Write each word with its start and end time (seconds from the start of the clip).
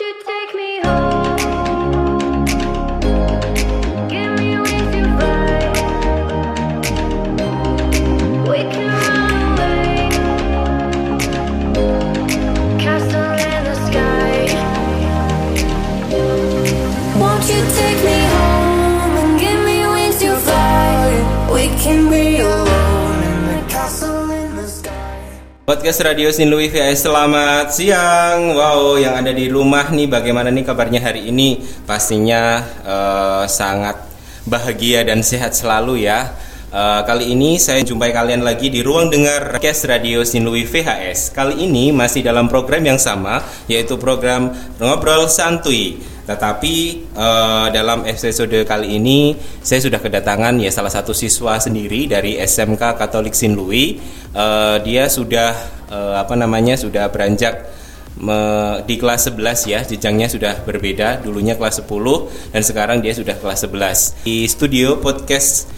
You 0.00 0.12
take 0.26 0.54
me 0.56 0.63
Podcast 25.64 26.04
Radio 26.04 26.28
Sinlui 26.28 26.68
VS 26.68 27.08
Selamat 27.08 27.72
siang. 27.72 28.52
Wow 28.52 29.00
yang 29.00 29.16
ada 29.16 29.32
di 29.32 29.48
rumah 29.48 29.88
nih 29.88 30.12
Bagaimana 30.12 30.52
nih 30.52 30.60
kabarnya 30.60 31.00
hari 31.00 31.32
ini? 31.32 31.56
Pastinya 31.88 32.60
eh, 32.84 33.44
sangat 33.48 33.96
bahagia 34.44 35.08
dan 35.08 35.24
sehat 35.24 35.56
selalu 35.56 36.04
ya. 36.04 36.36
Eh, 36.68 37.00
Kali 37.08 37.32
ini 37.32 37.56
saya 37.56 37.80
jumpai 37.80 38.12
kalian 38.12 38.44
lagi 38.44 38.68
di 38.68 38.84
ruang 38.84 39.08
dengar 39.08 39.56
Podcast 39.56 39.88
Radio 39.88 40.20
Sinlui 40.20 40.68
VHS 40.68 41.32
Kali 41.32 41.64
ini 41.64 41.96
masih 41.96 42.20
dalam 42.20 42.44
program 42.44 42.84
yang 42.84 43.00
sama 43.00 43.40
Yaitu 43.64 43.96
program 43.96 44.52
Ngobrol 44.76 45.32
Santuy 45.32 45.96
tetapi 46.24 46.76
eh, 47.12 47.66
dalam 47.68 48.08
episode 48.08 48.64
kali 48.64 48.96
ini 48.96 49.36
saya 49.60 49.84
sudah 49.84 50.00
kedatangan 50.00 50.56
ya 50.56 50.72
salah 50.72 50.88
satu 50.88 51.12
siswa 51.12 51.60
sendiri 51.60 52.08
dari 52.08 52.40
SMK 52.40 52.96
Katolik 52.96 53.36
Sinlui. 53.36 54.00
Eh, 54.32 54.76
dia 54.82 55.04
sudah 55.12 55.52
eh, 55.92 56.14
apa 56.16 56.32
namanya 56.32 56.80
sudah 56.80 57.12
beranjak 57.12 57.68
me- 58.16 58.80
di 58.88 58.96
kelas 58.96 59.28
11 59.28 59.68
ya, 59.68 59.84
jenjangnya 59.84 60.32
sudah 60.32 60.64
berbeda. 60.64 61.20
Dulunya 61.20 61.60
kelas 61.60 61.84
10 61.84 62.32
dan 62.56 62.62
sekarang 62.64 62.98
dia 63.04 63.12
sudah 63.12 63.36
kelas 63.36 63.68
11. 63.68 64.24
Di 64.24 64.48
studio 64.48 64.96
podcast 64.98 65.68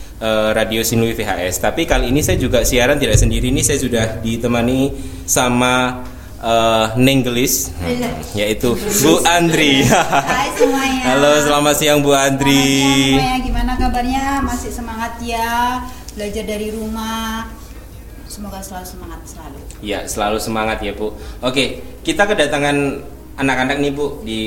Radio 0.56 0.80
Sinlui 0.80 1.12
VHS. 1.12 1.60
Tapi 1.60 1.84
kali 1.84 2.08
ini 2.08 2.24
saya 2.24 2.40
juga 2.40 2.64
siaran 2.64 2.96
tidak 2.96 3.20
sendiri 3.20 3.52
nih, 3.52 3.60
saya 3.60 3.76
sudah 3.76 4.24
ditemani 4.24 4.88
sama 5.28 6.00
eh, 6.40 6.86
Nenggelis 7.00 7.72
yaitu 8.36 8.76
Bu 8.76 9.12
Andri. 9.24 9.84
Hai 9.86 10.50
semuanya. 10.58 11.02
Halo, 11.14 11.32
selamat 11.40 11.74
siang 11.76 11.98
Bu 12.04 12.12
Andri. 12.12 12.52
Selamat 13.16 13.20
siang. 13.20 13.40
Gimana 13.46 13.72
kabarnya? 13.78 14.24
Masih 14.44 14.70
semangat 14.72 15.12
ya? 15.22 15.80
Belajar 16.16 16.44
dari 16.44 16.68
rumah. 16.72 17.48
Semoga 18.26 18.60
selalu 18.60 18.84
semangat 18.84 19.20
selalu. 19.24 19.58
Ya, 19.80 20.04
selalu 20.04 20.38
semangat 20.42 20.78
ya 20.84 20.92
Bu. 20.92 21.14
Oke, 21.40 21.80
kita 22.04 22.26
kedatangan 22.28 23.00
anak-anak 23.36 23.76
nih 23.80 23.92
Bu 23.94 24.20
di 24.26 24.40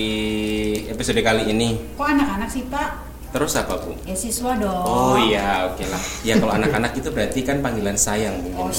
episode 0.90 1.22
kali 1.22 1.50
ini. 1.50 1.78
Kok 1.98 2.06
anak-anak 2.06 2.50
sih 2.52 2.66
Pak? 2.70 3.09
Terus 3.30 3.54
apa 3.62 3.78
Bu? 3.78 3.94
Ya 4.10 4.18
siswa 4.18 4.58
dong. 4.58 4.84
Oh 4.90 5.14
iya, 5.22 5.70
oke 5.70 5.86
lah. 5.86 6.02
Ya 6.26 6.42
kalau 6.42 6.54
anak-anak 6.58 6.98
itu 6.98 7.14
berarti 7.14 7.46
kan 7.46 7.62
panggilan 7.62 7.94
sayang 7.94 8.42
mungkin. 8.42 8.58
Oh, 8.58 8.74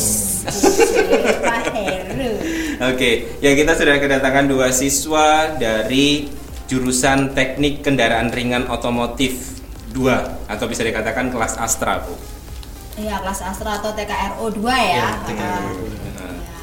Pak 1.46 1.70
Heru. 1.70 2.30
Oke, 2.90 3.36
ya 3.44 3.52
kita 3.52 3.76
sudah 3.76 4.00
kedatangan 4.00 4.48
dua 4.48 4.72
siswa 4.72 5.52
dari 5.60 6.32
jurusan 6.64 7.36
Teknik 7.36 7.84
Kendaraan 7.84 8.32
Ringan 8.32 8.72
Otomotif 8.72 9.60
2 9.92 10.48
atau 10.48 10.64
bisa 10.64 10.80
dikatakan 10.80 11.28
kelas 11.28 11.60
Astra, 11.60 12.00
Bu. 12.00 12.16
Iya, 12.96 13.20
kelas 13.20 13.44
Astra 13.44 13.84
atau 13.84 13.92
TKRO 13.92 14.48
2 14.48 14.64
ya. 14.64 15.12
Ah. 15.28 15.60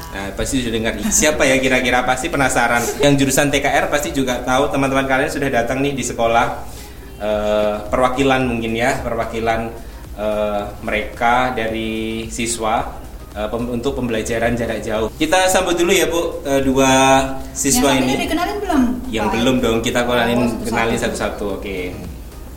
Nah, 0.08 0.26
pasti 0.34 0.58
sudah 0.58 0.74
dengar 0.74 0.98
siapa 1.12 1.46
ya 1.46 1.60
kira-kira 1.62 2.02
pasti 2.02 2.26
penasaran. 2.26 2.82
Yang 2.98 3.14
jurusan 3.22 3.54
TKR 3.54 3.86
pasti 3.86 4.10
juga 4.10 4.42
tahu 4.42 4.74
teman-teman 4.74 5.06
kalian 5.06 5.30
sudah 5.30 5.46
datang 5.52 5.78
nih 5.84 5.94
di 5.94 6.02
sekolah 6.02 6.77
Eh, 7.18 7.74
perwakilan 7.84 8.46
mungkin 8.46 8.72
ya, 8.72 9.02
perwakilan 9.02 9.74
eh, 10.14 10.62
mereka 10.80 11.50
dari 11.50 11.90
siswa 12.28 12.94
eh, 13.32 13.48
pem- 13.48 13.66
untuk 13.68 13.92
pembelajaran 13.92 14.54
jarak 14.54 14.78
jauh. 14.80 15.10
Kita 15.12 15.46
sambut 15.46 15.74
dulu 15.74 15.90
ya 15.90 16.06
Bu 16.06 16.38
eh, 16.42 16.62
dua 16.62 16.90
siswa 17.50 17.90
Yang 17.90 18.02
ini. 18.04 18.12
dikenalin 18.22 18.56
belum? 18.58 18.82
Yang 19.08 19.26
Pak? 19.26 19.34
belum 19.34 19.56
dong, 19.58 19.78
kita 19.80 20.00
kenalin 20.02 20.36
Oh, 20.36 20.46
satu-satu. 20.46 20.64
kenalin 20.64 20.98
satu-satu. 20.98 21.46
Oke. 21.58 21.78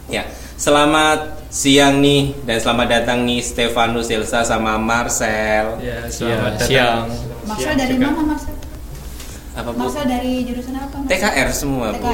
Ya, 0.07 0.29
selamat 0.55 1.19
siang 1.49 1.97
nih 1.97 2.37
dan 2.43 2.57
selamat 2.57 2.87
datang 2.91 3.25
nih 3.25 3.41
Stefanus 3.41 4.07
Elsa 4.07 4.45
sama 4.45 4.77
Marcel. 4.77 5.81
Ya, 5.81 6.05
Selamat 6.05 6.61
selamat 6.61 6.69
siang. 6.69 7.09
Marcel 7.43 7.73
dari 7.73 7.95
mana 7.97 8.21
Marcel? 8.21 8.53
Apa 9.51 9.69
Bu? 9.69 9.83
Marcel 9.83 10.05
dari 10.05 10.33
jurusan 10.43 10.73
apa? 10.73 10.95
Marcel? 10.95 11.11
TKR 11.11 11.49
semua 11.51 11.87
Bu. 11.91 12.07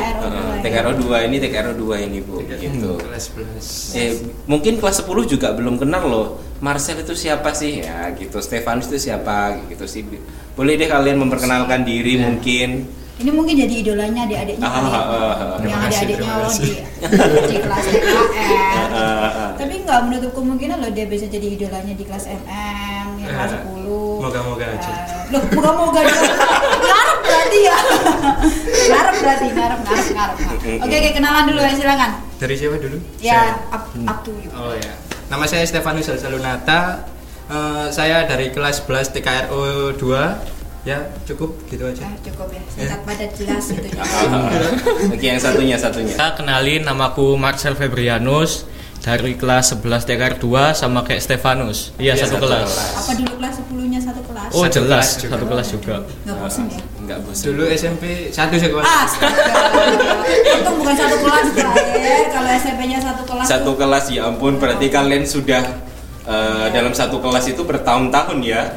TKRO 0.60 0.90
Heeh, 0.90 0.98
dua, 0.98 1.18
ya. 1.22 1.22
TKRO 1.22 1.22
2 1.22 1.28
ini 1.28 1.36
TKRO 1.38 1.72
2 1.76 2.02
ini 2.04 2.20
Bu. 2.20 2.36
Gitu. 2.42 2.92
Kelas 2.98 3.26
11. 3.30 3.96
Eh, 3.96 4.12
mungkin 4.46 4.74
kelas 4.76 4.98
10 5.00 5.06
juga 5.28 5.54
belum 5.54 5.78
kenal 5.78 6.04
loh. 6.04 6.28
Marcel 6.58 6.98
itu 6.98 7.14
siapa 7.14 7.54
sih? 7.54 7.80
Ya 7.80 8.10
gitu. 8.12 8.38
Stefanus 8.40 8.90
itu 8.90 8.98
siapa? 9.04 9.54
Gitu 9.68 9.86
sih. 9.86 10.02
Boleh 10.54 10.74
deh 10.76 10.90
kalian 10.90 11.18
memperkenalkan 11.20 11.82
diri 11.84 12.18
mungkin. 12.18 12.90
Ini 13.18 13.34
mungkin 13.34 13.58
jadi 13.58 13.74
idolanya 13.76 14.30
adik-adiknya 14.30 14.62
Ah, 14.62 14.78
ya. 14.78 14.78
ah, 14.78 14.94
ah, 14.94 15.02
ah. 15.02 15.58
Yang 15.58 15.58
Terima 15.58 15.78
kasih, 15.80 16.02
adik-adiknya 16.06 16.50
di, 16.54 16.70
di 17.48 17.58
kelas 17.60 17.86
TKR. 17.88 18.26
Ah, 18.88 18.98
ah, 18.98 19.30
ah. 19.30 19.50
Tapi 19.54 19.74
nggak 19.80 20.00
menutup 20.06 20.32
kemungkinan 20.34 20.78
loh 20.78 20.90
dia 20.90 21.06
bisa 21.06 21.26
jadi 21.26 21.48
idolanya 21.50 21.94
di 21.94 22.02
kelas 22.02 22.26
MM, 22.26 23.08
yang 23.20 23.30
kelas 23.30 23.52
Eh, 23.52 23.62
10. 23.64 24.22
moga-moga 24.22 24.66
aja. 24.68 24.90
Eh, 24.90 25.34
loh, 25.34 25.44
moga-moga 25.50 26.02
berarti 27.28 27.60
ya. 27.62 27.78
ngarep 28.90 29.16
berarti, 29.20 29.48
ngarep, 29.52 29.80
ngarep, 29.84 30.08
ngarep. 30.10 30.38
Oke, 30.82 30.96
oke, 30.96 31.10
kenalan 31.14 31.44
dulu 31.46 31.60
ya, 31.60 31.72
silakan. 31.72 32.12
Dari 32.38 32.56
siapa 32.56 32.78
dulu? 32.78 32.98
Ya, 33.20 33.34
Saya. 33.34 33.52
up, 33.72 33.84
up 34.08 34.20
to 34.24 34.32
you. 34.34 34.50
Oh 34.54 34.72
ya. 34.72 34.94
Nama 35.28 35.44
saya 35.44 35.64
Stefanus 35.64 36.08
Salsalunata. 36.08 37.04
Eh, 37.48 37.88
saya 37.90 38.24
dari 38.24 38.52
kelas 38.52 38.84
11 38.84 39.12
TKRO 39.12 39.60
2. 39.94 40.56
Ya, 40.84 41.04
cukup 41.24 41.52
gitu 41.68 41.84
aja. 41.84 42.00
Eh, 42.06 42.16
cukup 42.24 42.48
ya, 42.48 42.64
singkat 42.72 43.04
padat 43.04 43.32
jelas 43.36 43.66
gitu 43.68 43.88
ya. 43.88 44.00
Ah, 44.00 44.48
ah. 44.48 45.12
Oke, 45.12 45.20
yang 45.22 45.36
satunya 45.38 45.76
satunya. 45.76 46.16
Saya 46.16 46.32
kenalin 46.32 46.84
namaku 46.84 47.36
Marcel 47.36 47.76
Febrianus 47.76 48.64
dari 48.98 49.36
kelas 49.36 49.76
11 49.76 50.08
TKR 50.08 50.36
2 50.40 50.72
sama 50.74 51.04
kayak 51.04 51.20
Stefanus. 51.20 51.92
Iya, 52.00 52.16
Iya, 52.16 52.24
satu, 52.24 52.40
satu 52.40 52.46
kelas. 52.48 52.72
kelas. 52.72 52.92
Apa 52.96 53.12
dulu 53.16 53.34
kelas 53.36 53.54
10-nya 53.58 53.60
satu 53.60 53.77
kelas? 54.48 54.56
Oh, 54.56 54.64
Satu 54.64 54.76
jelas, 54.78 54.88
kelas 54.88 55.10
juga. 55.18 55.32
satu 55.32 55.46
kelas 55.46 55.68
juga. 55.70 55.96
Nggak 56.24 56.38
bosan 56.40 56.64
ya? 56.68 56.80
Enggak 56.98 57.20
bosan. 57.24 57.44
Dulu 57.48 57.64
SMP 57.70 58.04
satu 58.30 58.56
sekolah. 58.56 58.86
Astaga, 58.86 59.44
untung 60.60 60.76
bukan 60.80 60.96
satu 60.96 61.16
kelas 61.20 61.46
terakhir. 61.52 62.22
Kalau 62.30 62.50
SMP-nya 62.54 62.98
satu 63.00 63.22
kelas. 63.24 63.46
Satu 63.46 63.64
tuh- 63.72 63.78
kelas 63.78 64.06
ya 64.10 64.22
ampun, 64.26 64.54
berarti 64.56 64.88
kalian 64.88 65.24
sudah 65.24 65.64
eh, 66.24 66.66
dalam 66.70 66.92
satu 66.92 67.20
kelas 67.20 67.46
itu 67.48 67.62
bertahun-tahun 67.62 68.38
ya. 68.42 68.62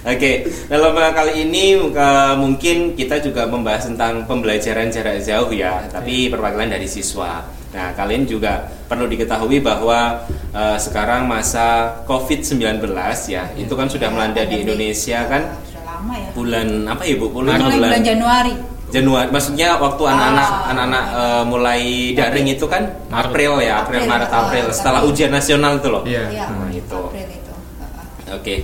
Oke, 0.00 0.48
dalam 0.72 0.96
kali 0.96 1.44
ini 1.44 1.76
eh, 1.76 2.34
mungkin 2.34 2.96
kita 2.96 3.20
juga 3.20 3.44
membahas 3.44 3.84
tentang 3.84 4.24
pembelajaran 4.24 4.88
jarak 4.88 5.20
jauh 5.20 5.52
ya, 5.52 5.84
tapi 5.86 6.32
perwakilan 6.32 6.72
dari 6.72 6.88
siswa. 6.88 7.44
Nah, 7.70 7.94
kalian 7.94 8.26
juga 8.26 8.52
perlu 8.84 9.06
diketahui 9.06 9.58
bahwa 9.60 10.26
eh, 10.50 10.76
sekarang 10.76 11.24
masa 11.24 11.66
COVID-19 12.04 12.82
ya, 13.26 13.46
itu 13.54 13.70
kan 13.70 13.86
sudah 13.86 14.10
melanda 14.10 14.42
di 14.42 14.60
Indonesia 14.60 15.22
kan 15.24 15.54
Sudah 15.62 15.82
lama 15.86 16.14
ya. 16.14 16.30
bulan 16.34 16.66
apa 16.84 17.02
ya 17.04 17.14
Bu? 17.14 17.30
Bulan, 17.30 17.56
Mulai 17.56 17.78
bulan 17.78 18.02
Januari. 18.02 18.54
Januari, 18.90 19.30
maksudnya 19.30 19.78
waktu 19.78 20.02
Ah. 20.02 20.10
anak-anak 20.10 20.48
anak-anak 20.66 21.04
eh, 21.14 21.42
mulai 21.46 21.82
daring 22.12 22.46
itu 22.48 22.66
kan. 22.66 22.82
April 23.08 23.62
ya, 23.62 23.80
April, 23.80 24.02
April, 24.02 24.10
Maret, 24.10 24.28
oh, 24.28 24.38
April 24.40 24.64
tapi- 24.64 24.74
setelah 24.74 25.00
ujian 25.04 25.30
nasional 25.30 25.72
itu 25.78 25.88
loh. 25.88 26.02
Iya. 26.02 26.22
Iya, 26.28 26.44
Nah, 26.48 26.70
itu. 26.72 26.98
April 27.06 27.28
itu. 27.28 27.52
Heeh. 27.78 28.34
Oke, 28.34 28.54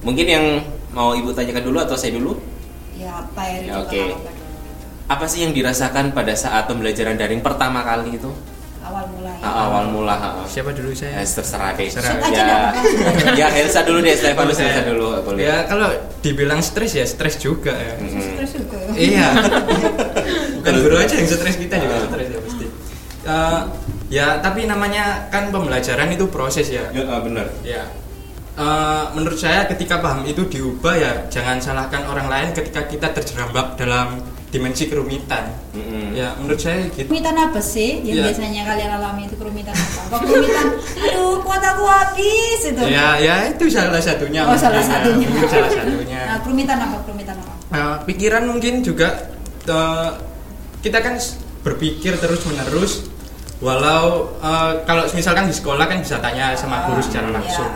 mungkin 0.00 0.24
yang 0.26 0.44
mau 0.90 1.12
ibu 1.12 1.28
tanyakan 1.30 1.60
dulu 1.62 1.78
atau 1.78 1.92
saya 1.92 2.16
dulu? 2.16 2.40
Ya, 2.96 3.20
Pak 3.30 3.44
Eri 3.52 3.68
Ya, 3.68 3.76
oke. 3.76 3.92
dulu. 3.92 4.16
Apa 5.06 5.22
sih 5.22 5.44
yang 5.44 5.52
dirasakan 5.52 6.10
pada 6.10 6.32
saat 6.32 6.64
pembelajaran 6.64 7.14
daring 7.14 7.38
pertama 7.38 7.84
kali 7.84 8.16
itu? 8.16 8.32
Awal 8.96 9.12
mulai. 9.12 9.36
Ah, 9.44 9.52
awal 9.68 9.84
mula. 9.92 10.14
ah, 10.16 10.24
ah. 10.40 10.46
Siapa 10.48 10.72
dulu 10.72 10.96
saya? 10.96 11.20
Eh, 11.20 11.28
terserah 11.28 11.76
deh. 11.76 11.84
Terserah. 11.84 12.16
Ya, 12.32 12.44
dah, 12.48 12.72
ya 13.44 13.46
Elsa 13.60 13.84
dulu 13.84 14.00
deh, 14.00 14.16
Stefanus 14.16 14.56
saya. 14.56 14.72
Elsa 14.72 14.82
dulu 14.88 15.20
boleh. 15.20 15.44
Ya, 15.44 15.68
kalau 15.68 15.92
dibilang 16.24 16.64
stres 16.64 16.96
ya 16.96 17.04
stres 17.04 17.36
juga 17.36 17.76
ya. 17.76 17.92
Mm-mm. 18.00 18.24
Stres 18.24 18.50
juga. 18.56 18.76
ya. 18.80 18.92
Iya. 18.96 19.28
Bukan 20.64 20.74
guru 20.80 20.96
aja 20.96 21.12
yang 21.12 21.28
stres 21.28 21.56
kita 21.60 21.76
juga 21.76 22.08
stres 22.08 22.28
ya 22.32 22.38
pasti. 22.40 22.66
Eh, 23.26 23.60
ya, 24.08 24.26
tapi 24.40 24.64
namanya 24.64 25.28
kan 25.28 25.52
pembelajaran 25.52 26.08
itu 26.16 26.32
proses 26.32 26.72
ya. 26.72 26.88
Ya, 26.96 27.04
ah, 27.04 27.20
benar. 27.20 27.52
Ya. 27.68 27.84
Eh, 28.56 29.04
menurut 29.12 29.36
saya 29.36 29.68
ketika 29.68 30.00
paham 30.00 30.24
itu 30.24 30.48
diubah 30.48 30.96
ya 30.96 31.12
jangan 31.28 31.60
salahkan 31.60 32.08
orang 32.08 32.32
lain 32.32 32.48
ketika 32.56 32.88
kita 32.88 33.12
terjerembab 33.12 33.76
dalam 33.76 34.16
dimensi 34.50 34.86
kerumitan. 34.86 35.52
Mm-mm. 35.74 36.14
Ya, 36.16 36.32
menurut 36.38 36.56
saya 36.56 36.86
gitu. 36.88 37.10
Kerumitan 37.10 37.36
apa 37.36 37.60
sih 37.60 38.00
yang 38.06 38.22
Iya. 38.22 38.24
biasanya 38.30 38.62
kalian 38.64 38.90
alami 38.96 39.22
itu 39.28 39.36
kerumitan 39.36 39.74
apa? 39.74 40.00
Apa 40.06 40.16
kerumitan? 40.22 40.66
Aduh, 41.04 41.34
kuat 41.42 41.62
aku 41.62 41.84
habis 41.84 42.60
itu. 42.62 42.82
Ya, 42.86 43.18
ya 43.20 43.50
itu 43.50 43.64
salah 43.68 44.00
satunya. 44.00 44.46
Oh, 44.46 44.56
salah 44.56 44.80
mungkin 44.80 44.86
ya. 44.86 44.94
satunya. 44.94 45.26
Mungkin 45.28 45.48
salah 45.50 45.70
satunya. 45.74 46.20
Nah, 46.24 46.38
kerumitan 46.46 46.78
apa? 46.80 46.96
Kerumitan 47.04 47.36
apa? 47.42 47.52
Eh, 47.66 47.96
pikiran 48.06 48.42
mungkin 48.46 48.74
juga 48.86 49.08
eh, 49.66 50.10
kita 50.80 50.98
kan 51.02 51.18
berpikir 51.66 52.14
terus 52.22 52.46
menerus 52.46 53.10
walau 53.58 54.30
eh, 54.38 54.72
kalau 54.86 55.02
misalkan 55.10 55.50
di 55.50 55.54
sekolah 55.56 55.90
kan 55.90 55.98
bisa 55.98 56.22
tanya 56.22 56.54
sama 56.54 56.86
guru 56.86 57.02
secara 57.02 57.34
langsung 57.34 57.66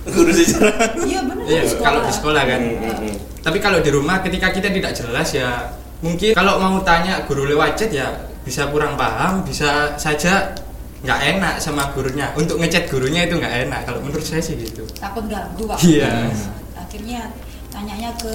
Guru 0.00 0.32
sejarah. 0.32 0.96
Iya 0.96 1.20
benar. 1.28 1.44
Iya, 1.44 1.62
kalau 1.76 2.00
di 2.08 2.12
sekolah 2.16 2.42
kan 2.48 2.62
hmm. 2.64 3.44
tapi 3.44 3.60
kalau 3.60 3.84
di 3.84 3.92
rumah 3.92 4.24
ketika 4.24 4.48
kita 4.48 4.72
tidak 4.72 4.96
jelas 4.96 5.28
ya 5.36 5.76
mungkin 6.00 6.32
kalau 6.32 6.56
mau 6.60 6.80
tanya 6.80 7.24
guru 7.28 7.44
lewat 7.44 7.76
chat 7.76 7.92
ya 7.92 8.08
bisa 8.44 8.68
kurang 8.72 8.96
paham 8.96 9.44
bisa 9.44 9.94
saja 10.00 10.56
nggak 11.00 11.20
enak 11.36 11.54
sama 11.60 11.88
gurunya 11.96 12.28
untuk 12.36 12.60
ngechat 12.60 12.88
gurunya 12.92 13.24
itu 13.24 13.40
nggak 13.40 13.68
enak 13.68 13.80
kalau 13.88 14.00
menurut 14.04 14.24
saya 14.24 14.44
sih 14.44 14.56
gitu 14.56 14.84
Takut 15.00 15.24
ganggu 15.28 15.64
pak. 15.64 15.80
Iya. 15.80 16.28
Akhirnya 16.76 17.32
tanyanya 17.72 18.12
ke 18.20 18.32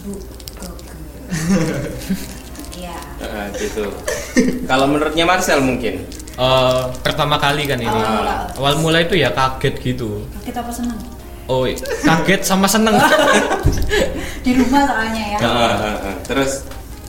Bu 0.00 0.16
Google. 0.56 0.76
Iya. 2.76 2.96
Heeh, 3.20 3.44
gitu. 3.56 3.84
Kalau 4.68 4.86
menurutnya 4.88 5.24
Marcel 5.24 5.60
mungkin. 5.64 6.04
Eh, 6.36 6.82
pertama 7.00 7.40
kali 7.40 7.64
kan 7.64 7.80
ini. 7.80 7.88
Awal 7.88 8.12
mula. 8.20 8.36
Awal 8.60 8.74
mula 8.80 8.98
itu 9.00 9.16
ya 9.16 9.32
kaget 9.32 9.74
gitu. 9.80 10.24
Kita 10.44 10.60
apa 10.60 10.72
seneng? 10.72 11.00
Oh, 11.48 11.64
kaget 12.04 12.42
sama 12.44 12.68
seneng. 12.68 12.96
Di 14.44 14.52
rumah 14.56 14.84
soalnya 14.84 15.24
ya. 15.36 15.38
Heeh, 15.40 15.74
heeh. 15.80 16.14
Terus 16.28 16.64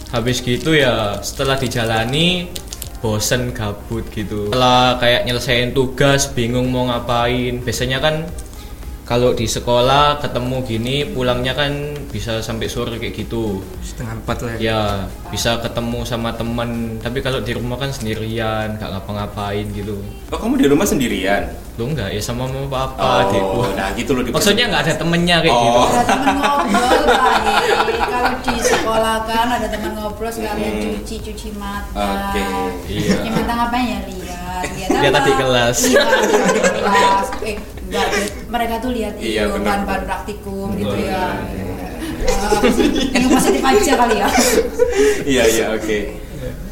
Habis 0.08 0.40
gitu 0.40 0.72
ya 0.72 1.20
setelah 1.20 1.60
dijalani 1.60 2.48
bosen 3.04 3.54
gabut 3.54 4.08
gitu. 4.10 4.50
Setelah 4.50 4.98
kayak 4.98 5.28
nyelesain 5.28 5.72
tugas, 5.76 6.32
bingung 6.32 6.72
mau 6.72 6.88
ngapain. 6.90 7.62
Biasanya 7.62 8.00
kan 8.02 8.26
kalau 9.08 9.32
di 9.32 9.48
sekolah 9.48 10.20
ketemu 10.20 10.58
gini 10.62 10.96
pulangnya 11.08 11.56
kan 11.56 11.72
bisa 12.12 12.44
sampai 12.44 12.68
sore 12.68 13.00
kayak 13.00 13.16
gitu. 13.18 13.64
setengah 13.80 14.20
empat 14.20 14.38
lah 14.44 14.52
ya. 14.52 14.60
Ya, 14.60 14.80
bisa 15.32 15.56
ketemu 15.58 16.04
sama 16.04 16.36
teman. 16.36 17.00
Tapi 17.00 17.24
kalau 17.24 17.40
di 17.40 17.56
rumah 17.56 17.80
kan 17.80 17.88
sendirian, 17.88 18.76
gak 18.76 18.92
ngapa-ngapain 18.92 19.64
gitu. 19.72 19.96
oh 20.28 20.36
kamu 20.36 20.60
di 20.60 20.68
rumah 20.68 20.84
sendirian. 20.84 21.48
Lo 21.78 21.88
enggak 21.88 22.10
ya 22.10 22.20
sama 22.20 22.52
mama 22.52 22.68
papa 22.68 23.24
adikku. 23.24 23.58
Oh, 23.62 23.72
nah 23.72 23.96
gitu 23.96 24.12
loh. 24.12 24.28
Maksudnya 24.28 24.68
nggak 24.68 24.84
ada 24.84 24.94
temennya 24.98 25.36
kayak 25.40 25.54
Oh. 25.54 25.64
gitu. 25.64 25.80
Ada 25.88 26.04
teman 26.04 26.36
ngobrol. 26.36 27.04
Kalau 28.04 28.32
di 28.44 28.56
sekolah 28.60 29.18
kan 29.24 29.48
ada 29.48 29.68
teman 29.70 29.92
ngobrol 29.94 30.28
sekalian 30.28 30.74
Hmm. 30.74 30.84
cuci 31.00 31.16
cuci 31.24 31.50
mata. 31.56 31.96
Oke, 31.96 32.44
iya. 32.92 33.14
Cuci 33.16 33.30
mata 33.32 33.54
ngapain 33.56 33.88
ya 33.88 34.00
lihat. 34.04 34.62
Lihat, 34.68 34.90
Lihat 35.00 35.14
apa? 35.14 35.22
adik 35.22 35.36
kelas. 35.38 35.78
Lihat 35.86 36.10
adik 36.12 36.74
kelas. 36.76 37.28
Eh, 37.42 37.56
enggak, 37.88 38.08
mereka 38.48 38.74
tuh 38.80 38.92
lihat 38.92 39.14
Iya, 39.18 39.48
itu 39.48 39.60
bahan-bahan 39.60 40.04
praktikum 40.06 40.68
gitu 40.76 40.96
ya. 41.00 41.40
Yang 43.14 43.26
positif 43.32 43.62
aja 43.64 43.94
kali 43.96 44.16
ya. 44.20 44.28
Iya 45.24 45.44
iya 45.48 45.66
oke. 45.74 46.00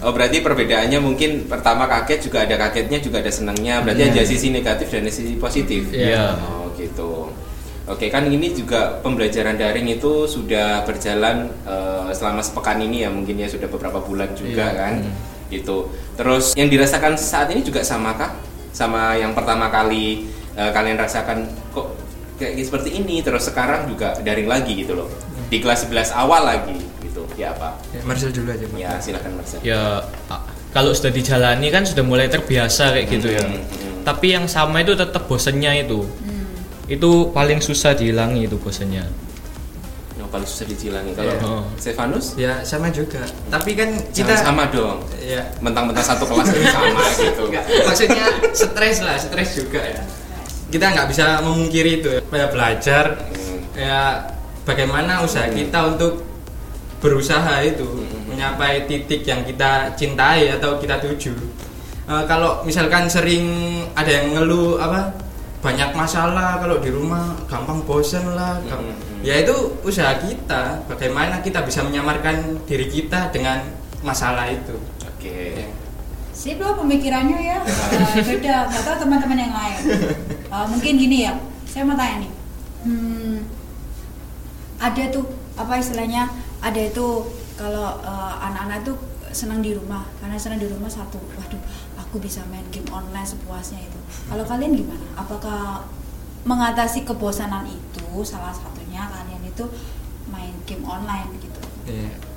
Oh 0.03 0.11
berarti 0.13 0.43
perbedaannya 0.43 0.99
mungkin 1.01 1.49
pertama 1.49 1.87
kaget 1.87 2.29
juga 2.29 2.45
ada 2.45 2.55
kagetnya 2.59 2.99
juga 2.99 3.23
ada 3.23 3.31
senangnya. 3.31 3.81
Berarti 3.81 4.03
Iya. 4.05 4.11
ada 4.13 4.23
sisi 4.23 4.47
negatif 4.51 4.87
dan 4.91 5.07
sisi 5.09 5.35
positif. 5.35 5.89
Iya. 5.89 6.35
Oh 6.37 6.69
gitu. 6.75 7.31
Oke 7.85 8.09
kan 8.09 8.25
ini 8.25 8.49
juga 8.51 8.97
pembelajaran 8.99 9.55
daring 9.55 9.85
itu 9.91 10.25
sudah 10.25 10.81
berjalan 10.83 11.49
eh, 11.63 12.09
selama 12.11 12.41
sepekan 12.41 12.81
ini 12.81 13.05
ya 13.05 13.09
mungkin 13.09 13.37
ya 13.37 13.47
sudah 13.47 13.69
beberapa 13.69 14.01
bulan 14.01 14.33
juga 14.33 14.69
Iya. 14.69 14.77
kan. 14.77 14.93
Gitu. 15.49 15.77
Terus 16.17 16.53
yang 16.57 16.69
dirasakan 16.69 17.13
saat 17.15 17.49
ini 17.53 17.61
juga 17.61 17.81
sama 17.81 18.13
kah? 18.13 18.33
Sama 18.75 19.15
yang 19.15 19.31
pertama 19.31 19.71
kali 19.71 20.27
eh, 20.55 20.71
kalian 20.71 20.97
rasakan 20.97 21.45
kok 21.71 21.95
kayak 22.35 22.59
seperti 22.59 22.99
ini 22.99 23.23
terus 23.23 23.47
sekarang 23.47 23.87
juga 23.87 24.15
daring 24.19 24.47
lagi 24.47 24.75
gitu 24.75 24.95
loh. 24.95 25.07
Di 25.47 25.61
kelas 25.61 25.87
11 25.87 26.11
awal 26.15 26.41
lagi 26.43 26.79
gitu. 27.03 27.23
Ya 27.39 27.55
apa? 27.55 27.79
Ya, 27.95 28.01
Marcel 28.03 28.31
dulu 28.33 28.51
aja 28.51 28.65
Pak. 28.67 28.77
Ya 28.79 28.91
silakan 28.99 29.31
Marcel. 29.39 29.59
Ya 29.63 30.03
kalau 30.75 30.91
sudah 30.91 31.11
dijalani 31.15 31.71
kan 31.71 31.87
sudah 31.87 32.03
mulai 32.03 32.27
terbiasa 32.27 32.91
kayak 32.91 33.07
gitu 33.07 33.31
ya. 33.31 33.45
Hmm, 33.47 33.63
hmm. 33.63 34.03
Tapi 34.03 34.35
yang 34.35 34.45
sama 34.51 34.83
itu 34.83 34.91
tetap 34.97 35.23
bosennya 35.31 35.71
itu. 35.79 36.03
Itu 36.85 37.31
paling 37.31 37.63
susah 37.63 37.95
dihilangi 37.95 38.45
itu 38.45 38.59
bosennya. 38.59 39.07
Oh, 40.25 40.29
kalau 40.33 40.41
susah 40.41 40.65
dicilangi 40.65 41.13
kalau 41.13 41.31
Iya. 41.31 41.45
Oh. 41.45 41.63
Stefanus 41.77 42.33
ya 42.33 42.57
sama 42.65 42.89
juga 42.89 43.21
tapi 43.53 43.77
kan 43.77 43.93
kita 44.09 44.25
kita 44.25 44.33
sama 44.41 44.65
dong. 44.73 45.05
ya 45.21 45.45
Mentang-mentang 45.61 46.01
satu 46.01 46.25
kelas 46.25 46.49
ini 46.49 46.65
sama 46.65 47.05
gitu. 47.21 47.43
Enggak, 47.45 47.63
maksudnya 47.85 48.25
stres 48.49 48.97
lah 49.05 49.15
stres 49.21 49.49
juga 49.53 49.85
ya 49.85 50.01
kita 50.67 50.85
nggak 50.91 51.07
bisa 51.07 51.39
memungkiri 51.41 52.01
itu 52.01 52.09
ya 52.15 52.47
belajar 52.49 53.05
Hmm. 53.31 53.59
ya 53.73 53.99
bagaimana 54.63 55.21
usaha 55.21 55.45
kita 55.47 55.93
untuk 55.93 56.25
berusaha 56.99 57.61
itu 57.61 57.85
Hmm. 57.85 58.33
mencapai 58.33 58.85
titik 58.85 59.21
yang 59.23 59.41
kita 59.41 59.93
cintai 59.93 60.49
atau 60.51 60.77
kita 60.77 60.97
tuju 60.99 61.33
Eh, 62.05 62.23
kalau 62.29 62.61
misalkan 62.61 63.09
sering 63.09 63.49
ada 63.97 64.05
yang 64.05 64.37
ngeluh 64.37 64.77
apa 64.77 65.09
banyak 65.57 65.89
masalah 65.97 66.61
kalau 66.61 66.77
di 66.77 66.93
rumah 66.93 67.33
gampang 67.49 67.81
bosen 67.81 68.37
lah 68.37 68.61
Hmm. 68.61 68.93
ya 69.25 69.41
itu 69.41 69.73
usaha 69.81 70.13
kita 70.13 70.85
bagaimana 70.85 71.41
kita 71.41 71.65
bisa 71.65 71.81
menyamarkan 71.81 72.61
diri 72.69 72.85
kita 72.85 73.33
dengan 73.33 73.57
masalah 74.05 74.45
itu 74.53 74.77
Oke. 75.01 75.65
Sip 76.45 76.61
loh 76.61 76.77
pemikirannya 76.77 77.41
ya. 77.41 77.57
Eh, 77.65 78.21
beda 78.21 78.69
nggak 78.69 79.01
teman-teman 79.01 79.33
yang 79.33 79.49
lain. 79.49 79.81
Eh, 80.45 80.65
mungkin 80.69 80.93
gini 80.93 81.25
ya 81.25 81.33
saya 81.65 81.89
mau 81.89 81.97
tanya 81.97 82.21
nih. 82.21 82.31
Hmm, 82.85 83.49
ada 84.77 85.09
tuh 85.09 85.25
apa 85.57 85.81
istilahnya 85.81 86.29
ada 86.61 86.77
itu 86.77 87.33
kalau 87.57 87.97
eh, 87.97 88.33
anak-anak 88.45 88.85
tuh 88.85 88.93
senang 89.33 89.65
di 89.65 89.73
rumah 89.73 90.05
karena 90.21 90.37
senang 90.37 90.61
di 90.61 90.69
rumah 90.69 90.85
satu 90.85 91.17
waduh 91.33 91.57
aku 91.97 92.21
bisa 92.21 92.45
main 92.53 92.63
game 92.69 92.93
online 92.93 93.25
sepuasnya 93.25 93.81
itu. 93.81 93.97
Kalau 94.29 94.45
kalian 94.45 94.77
gimana? 94.77 95.05
Apakah 95.17 95.89
mengatasi 96.45 97.09
kebosanan 97.09 97.65
itu 97.65 98.21
salah 98.21 98.53
satunya 98.53 99.01
kalian 99.09 99.41
itu 99.49 99.65
main 100.29 100.53
game 100.69 100.85
online 100.85 101.41
gitu? 101.41 101.61
Iya. 101.89 102.34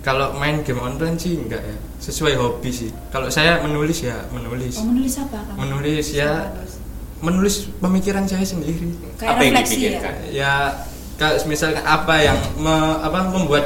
Kalau 0.00 0.32
main 0.32 0.62
game 0.62 0.78
online 0.78 1.14
sih 1.14 1.36
enggak 1.36 1.60
ya, 1.60 1.74
sesuai 1.98 2.34
hobi 2.34 2.70
sih. 2.70 2.90
Kalau 3.08 3.28
saya 3.28 3.58
menulis 3.58 4.00
ya 4.00 4.24
menulis. 4.28 4.78
oh, 4.78 4.86
menulis 4.86 5.14
apa 5.16 5.42
kamu? 5.42 5.58
Menulis 5.58 6.06
ya, 6.10 6.30
Menulis. 6.48 6.72
menulis 7.18 7.54
pemikiran 7.76 8.24
saya 8.24 8.42
sendiri. 8.42 8.94
kayak 9.14 9.28
Apa 9.28 9.40
yang 9.40 9.52
refleksi 9.52 9.74
ya 9.74 9.80
dipikirkan? 9.92 10.12
Ya, 10.30 10.52
kalau 11.14 11.34
misalkan 11.44 11.82
apa 11.82 12.14
yang 12.16 12.38
me- 12.56 12.98
apa 13.00 13.18
membuat 13.28 13.64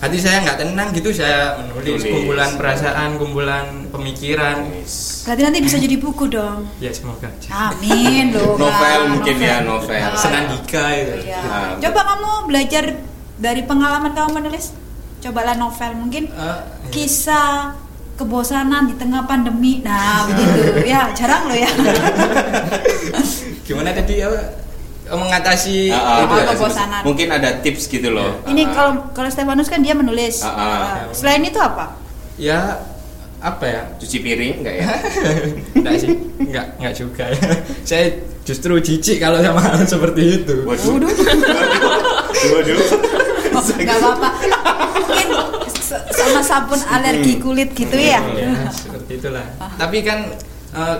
hati 0.00 0.16
saya 0.16 0.40
nggak 0.40 0.58
tenang 0.58 0.88
gitu 0.90 1.12
saya 1.12 1.60
menulis 1.60 2.00
Tulis. 2.00 2.08
kumpulan 2.08 2.50
perasaan, 2.56 3.20
kumpulan 3.20 3.66
pemikiran. 3.90 4.64
Yes. 4.72 5.22
berarti 5.22 5.42
nanti 5.44 5.58
bisa 5.60 5.76
jadi 5.76 5.92
buku 5.94 6.24
dong 6.26 6.64
Ya 6.80 6.88
semoga. 6.90 7.28
Amin 7.52 8.32
loh. 8.34 8.56
Novel 8.56 9.00
mungkin 9.12 9.36
ya, 9.36 9.60
novel. 9.60 10.00
Senandika 10.16 10.84
itu. 10.94 11.28
iya. 11.28 11.38
Nah, 11.38 11.76
Coba 11.78 12.00
kamu 12.06 12.30
belajar 12.48 12.84
dari 13.36 13.60
pengalaman 13.62 14.10
kamu 14.10 14.30
menulis. 14.34 14.72
Cobalah 15.20 15.54
novel 15.54 15.90
mungkin 15.96 16.24
Eh, 16.26 16.40
iya. 16.40 16.56
kisah 16.88 17.76
kebosanan 18.16 18.84
di 18.84 18.94
tengah 18.94 19.24
pandemi. 19.24 19.80
Nah, 19.80 20.24
begitu. 20.26 20.60
Ya, 20.92 21.12
jarang 21.12 21.44
loh 21.44 21.56
ya. 21.56 21.68
Gimana 23.66 23.92
tadi? 23.92 24.24
Oh, 25.10 25.18
mengatasi 25.18 25.90
Ah, 25.90 25.98
ah, 25.98 26.18
itu 26.22 26.24
Apa 26.24 26.34
ya? 26.36 26.44
kebosanan? 26.54 27.00
Mungkin 27.02 27.28
ada 27.28 27.50
tips 27.58 27.84
gitu 27.86 28.08
loh. 28.10 28.40
Ini 28.44 28.62
Ah, 28.62 28.70
kalau 28.70 28.92
kalau 29.10 29.28
Stefanus 29.28 29.66
kan 29.66 29.80
dia 29.80 29.92
menulis. 29.92 30.40
Ah. 30.40 30.54
Ah, 30.54 31.12
Selain 31.12 31.42
itu 31.42 31.58
apa? 31.58 31.98
Ya 32.36 32.78
apa 33.40 33.64
ya? 33.64 33.82
cuci 33.96 34.20
piring 34.20 34.60
enggak 34.60 34.76
ya? 34.78 34.88
Enggak 35.80 35.94
sih, 35.96 36.12
enggak, 36.38 36.66
enggak 36.76 36.94
juga 36.94 37.24
ya. 37.26 37.42
Saya 37.82 38.04
justru 38.44 38.76
jijik 38.78 39.16
kalau 39.16 39.40
sama 39.40 39.60
hal 39.60 39.80
seperti 39.82 40.44
itu. 40.44 40.54
Waduh. 40.62 41.08
Waduh. 42.52 42.78
Oh, 43.60 43.76
nggak 43.76 43.98
apa-apa. 44.00 44.28
Mungkin 44.96 45.28
sama 46.16 46.40
sabun 46.40 46.80
alergi 46.88 47.36
kulit 47.36 47.76
gitu 47.76 47.96
ya. 47.96 48.24
Ya, 48.32 48.72
seperti 48.72 49.20
itulah. 49.20 49.44
Tapi 49.76 50.00
kan 50.00 50.32
eh, 50.72 50.96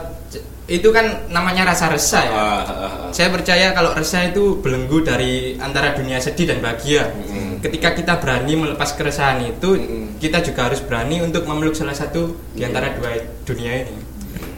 itu 0.71 0.89
kan 0.95 1.27
namanya 1.33 1.73
rasa 1.73 1.91
resah 1.91 2.23
ya. 2.23 2.33
Ah, 2.37 2.45
ah, 2.45 2.71
ah. 2.71 2.91
Saya 3.11 3.33
percaya 3.33 3.73
kalau 3.73 3.91
resah 3.97 4.29
itu 4.29 4.61
belenggu 4.61 5.03
dari 5.03 5.57
antara 5.59 5.97
dunia 5.97 6.21
sedih 6.23 6.47
dan 6.53 6.63
bahagia. 6.63 7.11
Mm. 7.11 7.59
Ketika 7.65 7.97
kita 7.99 8.15
berani 8.23 8.55
melepas 8.55 8.95
keresahan 8.95 9.43
itu, 9.43 9.75
Mm. 9.75 10.23
kita 10.23 10.39
juga 10.45 10.71
harus 10.71 10.79
berani 10.85 11.25
untuk 11.25 11.43
memeluk 11.49 11.75
salah 11.75 11.97
satu 11.97 12.37
di 12.55 12.63
antara 12.63 12.95
dua 12.95 13.19
dunia 13.43 13.83
ini. 13.83 13.95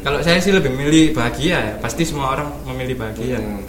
Kalau 0.02 0.18
saya 0.21 0.42
sih 0.42 0.52
lebih 0.52 0.75
milih 0.75 1.14
bahagia 1.14 1.56
ya. 1.56 1.75
Pasti 1.80 2.02
semua 2.04 2.35
orang 2.35 2.50
memilih 2.66 2.99
bahagia. 2.99 3.38
Hmm. 3.38 3.62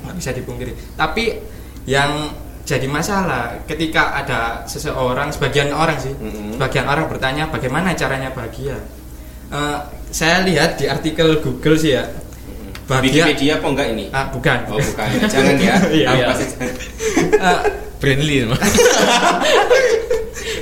nggak 0.00 0.16
bisa 0.16 0.30
dipungkiri 0.34 0.72
tapi 0.98 1.38
yang 1.86 2.34
jadi 2.70 2.86
masalah 2.86 3.58
ketika 3.66 4.14
ada 4.14 4.62
seseorang 4.64 5.28
sebagian 5.28 5.68
orang 5.72 5.98
sih 5.98 6.14
Mhm. 6.14 6.54
sebagian 6.54 6.86
orang 6.86 7.04
bertanya 7.06 7.44
bagaimana 7.48 7.92
caranya 7.92 8.30
bahagia 8.30 8.78
Eh, 9.50 9.78
saya 10.08 10.46
lihat 10.46 10.78
di 10.78 10.86
artikel 10.86 11.42
Google 11.42 11.74
sih 11.74 11.92
ya 11.92 12.06
bahagia 12.86 13.26
Wikipedia 13.26 13.58
apa 13.58 13.66
enggak 13.66 13.86
ini? 13.90 14.04
ah, 14.10 14.30
bukan 14.30 14.58
Oh 14.70 14.78
bukan, 14.78 15.08
jangan 15.26 15.54
ya. 15.58 15.74
Iya, 15.90 16.06
iya. 16.14 16.26
sih? 16.32 16.48
Eh, 17.34 17.60
Brandly 17.98 18.46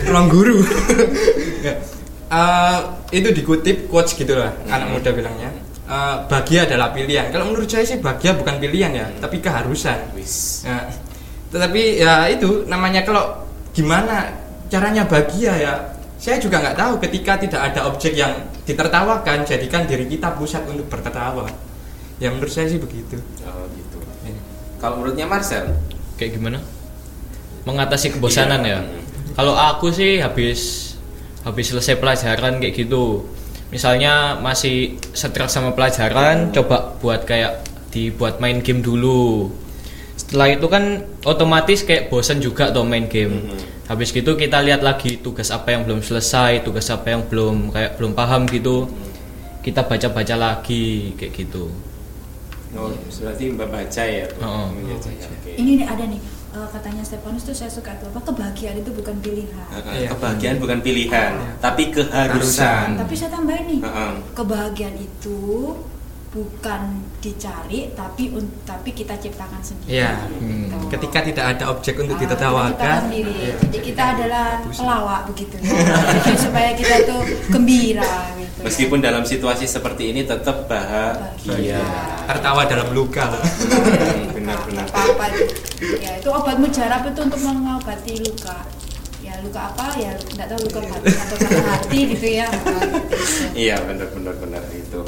ruang 0.08 0.26
guru. 0.26 0.58
Eh, 2.28 2.78
itu 3.10 3.28
dikutip 3.30 3.88
quotes 3.88 4.12
gitu 4.12 4.32
lah 4.32 4.52
anak 4.66 4.88
muda 4.90 5.10
bilangnya 5.12 5.50
Eh, 5.84 6.16
bahagia 6.28 6.64
adalah 6.64 6.92
pilihan 6.92 7.28
kalau 7.28 7.48
menurut 7.48 7.64
saya 7.64 7.80
sih 7.80 7.96
bahagia 7.96 8.32
bukan 8.32 8.56
pilihan 8.56 8.92
ya 8.92 9.04
tapi 9.20 9.40
keharusan 9.40 10.12
Wis. 10.12 10.64
Ya. 10.64 10.84
Tetapi 11.48 12.00
ya 12.00 12.28
itu 12.28 12.64
namanya 12.68 13.02
kalau 13.02 13.44
gimana 13.72 14.32
caranya 14.68 15.08
bahagia 15.08 15.52
ya 15.56 15.74
saya 16.18 16.36
juga 16.36 16.60
nggak 16.60 16.76
tahu 16.76 16.92
ketika 17.08 17.38
tidak 17.38 17.60
ada 17.72 17.88
objek 17.88 18.12
yang 18.12 18.34
ditertawakan 18.66 19.46
jadikan 19.46 19.86
diri 19.86 20.04
kita 20.04 20.34
pusat 20.34 20.66
untuk 20.68 20.90
bertertawa 20.90 21.48
ya 22.18 22.28
menurut 22.28 22.50
saya 22.50 22.68
sih 22.68 22.76
begitu 22.76 23.16
Oh 23.46 23.64
gitu. 23.72 23.96
Kalau 24.78 25.02
menurutnya 25.02 25.26
Marcel? 25.26 25.74
kayak 26.14 26.38
gimana? 26.38 26.58
Mengatasi 27.66 28.14
kebosanan 28.14 28.62
Iya. 28.62 28.78
ya. 28.78 28.80
Kalau 29.34 29.54
aku 29.54 29.90
sih 29.90 30.18
habis 30.18 30.94
habis 31.42 31.70
selesai 31.70 31.98
pelajaran 31.98 32.58
kayak 32.58 32.74
gitu. 32.74 33.26
Misalnya 33.68 34.38
masih 34.38 34.96
stres 35.12 35.52
sama 35.52 35.76
pelajaran, 35.76 36.50
coba 36.50 36.94
buat 36.98 37.22
kayak 37.22 37.62
dibuat 37.90 38.40
main 38.40 38.62
game 38.64 38.80
dulu. 38.80 39.50
Setelah 40.28 40.48
itu 40.52 40.66
kan 40.68 40.84
otomatis 41.24 41.88
kayak 41.88 42.12
bosan 42.12 42.36
juga 42.38 42.68
tuh 42.68 42.84
main 42.84 43.08
game. 43.08 43.48
Habis 43.88 44.12
gitu 44.12 44.36
kita 44.36 44.60
lihat 44.60 44.84
lagi 44.84 45.16
tugas 45.16 45.48
apa 45.48 45.72
yang 45.72 45.88
belum 45.88 46.04
selesai, 46.04 46.60
tugas 46.60 46.84
apa 46.92 47.16
yang 47.16 47.24
belum 47.24 47.72
kayak 47.72 47.96
belum 47.96 48.12
paham 48.12 48.44
gitu. 48.44 48.84
Kita 49.64 49.88
baca-baca 49.88 50.36
lagi 50.36 51.16
kayak 51.16 51.32
gitu. 51.32 51.72
Oh, 52.76 52.92
berarti 52.92 53.48
Mbak 53.48 53.68
baca 53.72 54.02
ya? 54.04 54.28
Oh. 54.44 54.68
Ya, 54.84 54.96
oke. 55.00 55.48
Ini 55.56 55.70
nih 55.80 55.86
ada 55.88 56.04
nih 56.04 56.20
eh, 56.52 56.68
katanya 56.68 57.00
Stefanus 57.00 57.48
tuh 57.48 57.56
saya 57.56 57.72
suka 57.72 57.96
tuh 57.96 58.12
apa 58.12 58.20
kebahagiaan 58.28 58.84
itu 58.84 58.92
bukan 58.92 59.16
pilihan. 59.24 59.64
Iya. 59.88 60.12
Kebahagiaan 60.12 60.60
bukan 60.60 60.78
pilihan, 60.84 61.32
Iya. 61.40 61.56
tapi 61.64 61.88
keharusan. 61.88 63.00
Tapi 63.00 63.14
saya 63.16 63.32
tambahin 63.32 63.64
nih 63.64 63.80
Heeh. 63.80 64.12
kebahagiaan 64.36 64.96
itu 65.00 65.40
bukan 66.28 66.80
dicari 67.18 67.88
tapi 67.90 68.28
un- 68.30 68.60
tapi 68.62 68.92
kita 68.92 69.16
ciptakan 69.16 69.58
sendiri. 69.58 69.96
Iya. 69.96 70.12
Gitu. 70.28 70.76
ketika 70.88 71.18
tidak 71.22 71.44
ada 71.50 71.64
objek 71.68 71.94
untuk 71.96 72.14
Ah, 72.14 72.20
kita 72.20 72.34
ditertawakan 72.34 72.96
sendiri. 73.02 73.32
ya, 73.34 73.54
Jadi 73.58 73.78
kita 73.82 74.02
adalah 74.12 74.46
pelawak 74.62 75.22
begitu. 75.26 75.56
Jadi 75.58 76.36
supaya 76.38 76.70
kita 76.72 76.96
tuh 77.04 77.20
gembira 77.48 78.12
gitu. 78.34 78.60
Meskipun 78.60 78.98
dalam 78.98 79.22
situasi 79.22 79.64
seperti 79.64 80.10
ini 80.10 80.22
tetap 80.22 80.68
bahagia. 80.68 81.80
tertawa 82.26 82.62
dalam 82.66 82.92
luka 82.92 83.24
Hmm, 83.24 84.28
Benar-benar. 84.30 84.84
apa-apa 84.86 85.24
itu. 85.32 85.44
Ya 85.96 86.12
itu 86.14 86.28
obat 86.28 86.56
mujarab 86.56 87.02
itu 87.04 87.20
untuk 87.22 87.40
mengobati 87.40 88.14
luka. 88.20 88.58
Ya 89.18 89.32
luka 89.40 89.60
apa 89.66 89.92
ya 89.94 90.12
nggak 90.12 90.46
tahu 90.46 90.60
luka 90.62 90.80
hati 90.84 91.08
atau 91.10 91.36
patah 91.38 91.64
hati 91.70 91.98
gitu 92.10 92.28
ya. 92.34 92.48
Iya, 93.54 93.76
benar-benar 93.82 94.34
benar 94.36 94.62
itu. 94.70 95.00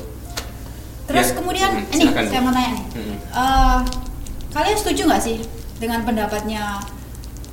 Terus 1.11 1.26
Ya, 1.26 1.35
kemudian 1.35 1.71
mm, 1.75 1.90
ini 1.90 2.02
silakan, 2.07 2.25
saya 2.25 2.40
mau 2.40 2.52
tanya 2.55 2.71
nih. 2.71 2.85
Mm-mm. 2.95 3.17
Eh, 3.19 3.79
kalian 4.50 4.76
setuju 4.79 5.02
nggak 5.07 5.23
sih 5.23 5.38
dengan 5.76 6.00
pendapatnya 6.02 6.79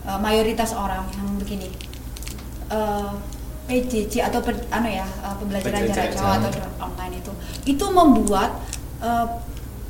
eh, 0.05 0.19
mayoritas 0.21 0.71
orang 0.71 1.09
yang 1.11 1.27
begini? 1.35 1.67
Eh, 2.69 3.11
PJJ 3.67 4.31
atau 4.31 4.39
per- 4.39 4.63
anu 4.71 4.87
ya 4.87 5.03
pembelajaran 5.35 5.91
jarak 5.91 6.15
jauh 6.15 6.39
atau 6.39 6.51
online 6.79 7.19
itu 7.19 7.31
itu 7.67 7.85
membuat 7.91 8.55
eh, 9.01 9.27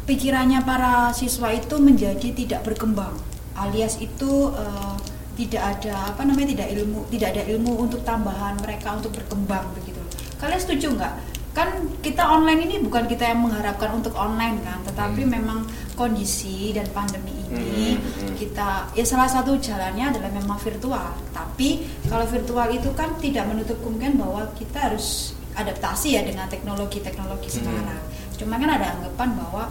pikirannya 0.03 0.65
para 0.65 1.13
siswa 1.13 1.53
itu 1.53 1.77
menjadi 1.77 2.33
tidak 2.33 2.65
berkembang 2.65 3.13
alias 3.53 4.01
itu 4.01 4.49
eh, 4.49 4.95
tidak 5.37 5.77
ada 5.77 6.09
apa 6.09 6.25
namanya 6.25 6.57
tidak 6.57 6.67
ilmu 6.73 7.05
tidak 7.13 7.37
ada 7.37 7.43
ilmu 7.53 7.77
untuk 7.77 8.01
tambahan 8.01 8.57
mereka 8.57 8.97
untuk 8.97 9.13
berkembang 9.13 9.69
begitu 9.77 10.01
kalian 10.41 10.57
setuju 10.57 10.97
nggak 10.97 11.13
kan 11.57 11.73
kita 12.05 12.21
online 12.21 12.69
ini 12.69 12.75
bukan 12.77 13.09
kita 13.09 13.33
yang 13.33 13.41
mengharapkan 13.41 13.89
untuk 13.97 14.13
online 14.13 14.61
kan 14.61 14.77
tetapi 14.85 15.25
Hmm. 15.25 15.33
memang 15.33 15.59
kondisi 15.97 16.69
dan 16.69 16.85
pandemi 16.93 17.33
ini 17.49 17.97
Hmm, 17.97 18.29
hmm. 18.29 18.35
kita 18.37 18.93
ya 18.93 19.01
salah 19.01 19.25
satu 19.25 19.57
jalannya 19.57 20.13
adalah 20.13 20.29
memang 20.29 20.61
virtual 20.61 21.17
tapi 21.33 21.81
kalau 22.05 22.29
virtual 22.29 22.69
itu 22.69 22.93
kan 22.93 23.17
tidak 23.17 23.49
menutup 23.49 23.81
kemungkinan 23.81 24.21
bahwa 24.21 24.45
kita 24.53 24.77
harus 24.93 25.33
adaptasi 25.57 26.13
ya 26.13 26.21
dengan 26.21 26.45
teknologi-teknologi 26.45 27.49
Hmm. 27.49 27.57
sekarang 27.57 28.01
cuma 28.37 28.61
kan 28.61 28.69
ada 28.69 28.93
anggapan 28.93 29.29
bahwa 29.33 29.63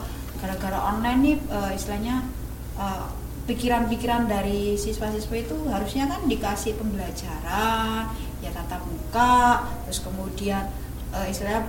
gara-gara 0.43 0.79
online 0.91 1.21
nih 1.23 1.37
eh, 1.47 1.71
istilahnya 1.79 2.27
eh, 2.77 3.07
pikiran-pikiran 3.47 4.27
dari 4.27 4.75
siswa-siswa 4.75 5.37
itu 5.39 5.55
harusnya 5.71 6.11
kan 6.11 6.27
dikasih 6.27 6.75
pembelajaran 6.75 8.11
ya 8.43 8.51
tatap 8.51 8.83
muka 8.85 9.63
terus 9.87 10.03
kemudian 10.03 10.67
eh, 11.23 11.33
istilah 11.33 11.65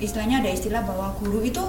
istilahnya 0.00 0.40
ada 0.40 0.50
istilah 0.50 0.82
bahwa 0.86 1.12
guru 1.20 1.44
itu 1.44 1.64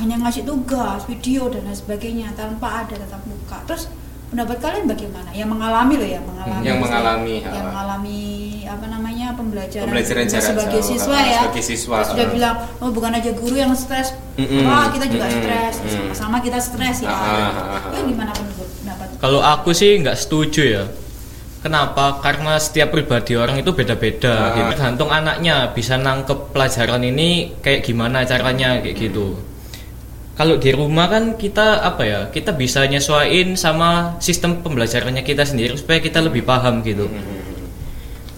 hanya 0.00 0.16
ngasih 0.24 0.48
tugas 0.48 1.04
video 1.04 1.52
dan 1.52 1.68
lain 1.68 1.76
sebagainya 1.76 2.32
tanpa 2.32 2.84
ada 2.84 2.96
tatap 2.96 3.22
muka 3.28 3.60
terus 3.68 3.92
pendapat 4.32 4.56
kalian 4.64 4.88
bagaimana 4.88 5.28
yang 5.36 5.52
mengalami 5.52 5.94
loh 6.00 6.08
ya 6.08 6.20
mengalami 6.24 6.64
Yang 6.64 6.78
mengalami, 6.80 7.34
yang 7.44 7.52
ha. 7.52 7.68
mengalami 7.68 8.20
apa 8.64 8.86
namanya 8.88 9.26
pembelajaran, 9.36 9.84
Pembelajaran 9.92 10.24
jarak 10.24 10.48
sebagai 10.48 10.80
jauh, 10.80 10.90
siswa 10.96 11.18
ya 11.20 11.40
sebagai 11.44 11.64
siswa, 11.68 11.96
Terus 12.00 12.10
sudah 12.16 12.26
bilang 12.32 12.54
oh 12.80 12.88
bukan 12.88 13.12
aja 13.12 13.30
guru 13.36 13.54
yang 13.60 13.76
stres 13.76 14.16
Mm-mm, 14.40 14.64
wah 14.64 14.88
kita 14.88 15.04
juga 15.12 15.28
stres 15.28 15.74
mm. 15.84 15.92
sama-sama 15.92 16.36
kita 16.40 16.56
stres 16.56 17.04
ya 17.04 17.12
Ah, 17.12 17.20
ah, 17.20 17.28
ah, 17.28 17.76
ah. 17.76 17.92
itu 17.92 18.16
gimana 18.16 18.32
pendapat 18.32 18.68
pendapat 18.80 19.06
Kalau 19.20 19.40
aku 19.44 19.70
sih 19.76 20.00
nggak 20.00 20.16
setuju 20.16 20.62
ya. 20.64 20.84
Kenapa? 21.62 22.18
Karena 22.18 22.58
setiap 22.58 22.90
pribadi 22.90 23.38
orang 23.38 23.62
itu 23.62 23.70
beda-beda. 23.70 24.34
Ah. 24.34 24.46
gitu. 24.58 24.68
Tergantung 24.74 25.10
anaknya 25.14 25.70
bisa 25.70 25.94
nangkep 25.94 26.50
pelajaran 26.50 27.06
ini 27.06 27.54
kayak 27.62 27.86
gimana 27.86 28.26
caranya 28.26 28.82
kayak 28.82 28.98
gitu. 28.98 29.38
Kalau 30.34 30.58
di 30.58 30.74
rumah 30.74 31.06
kan 31.06 31.38
kita 31.38 31.86
apa 31.86 32.02
ya? 32.02 32.20
Kita 32.34 32.50
bisa 32.56 32.82
nyesuaiin 32.82 33.54
sama 33.54 34.18
sistem 34.18 34.58
pembelajarannya 34.58 35.22
kita 35.22 35.46
sendiri 35.46 35.78
supaya 35.78 36.02
kita 36.02 36.18
lebih 36.18 36.42
paham 36.42 36.82
gitu. 36.82 37.06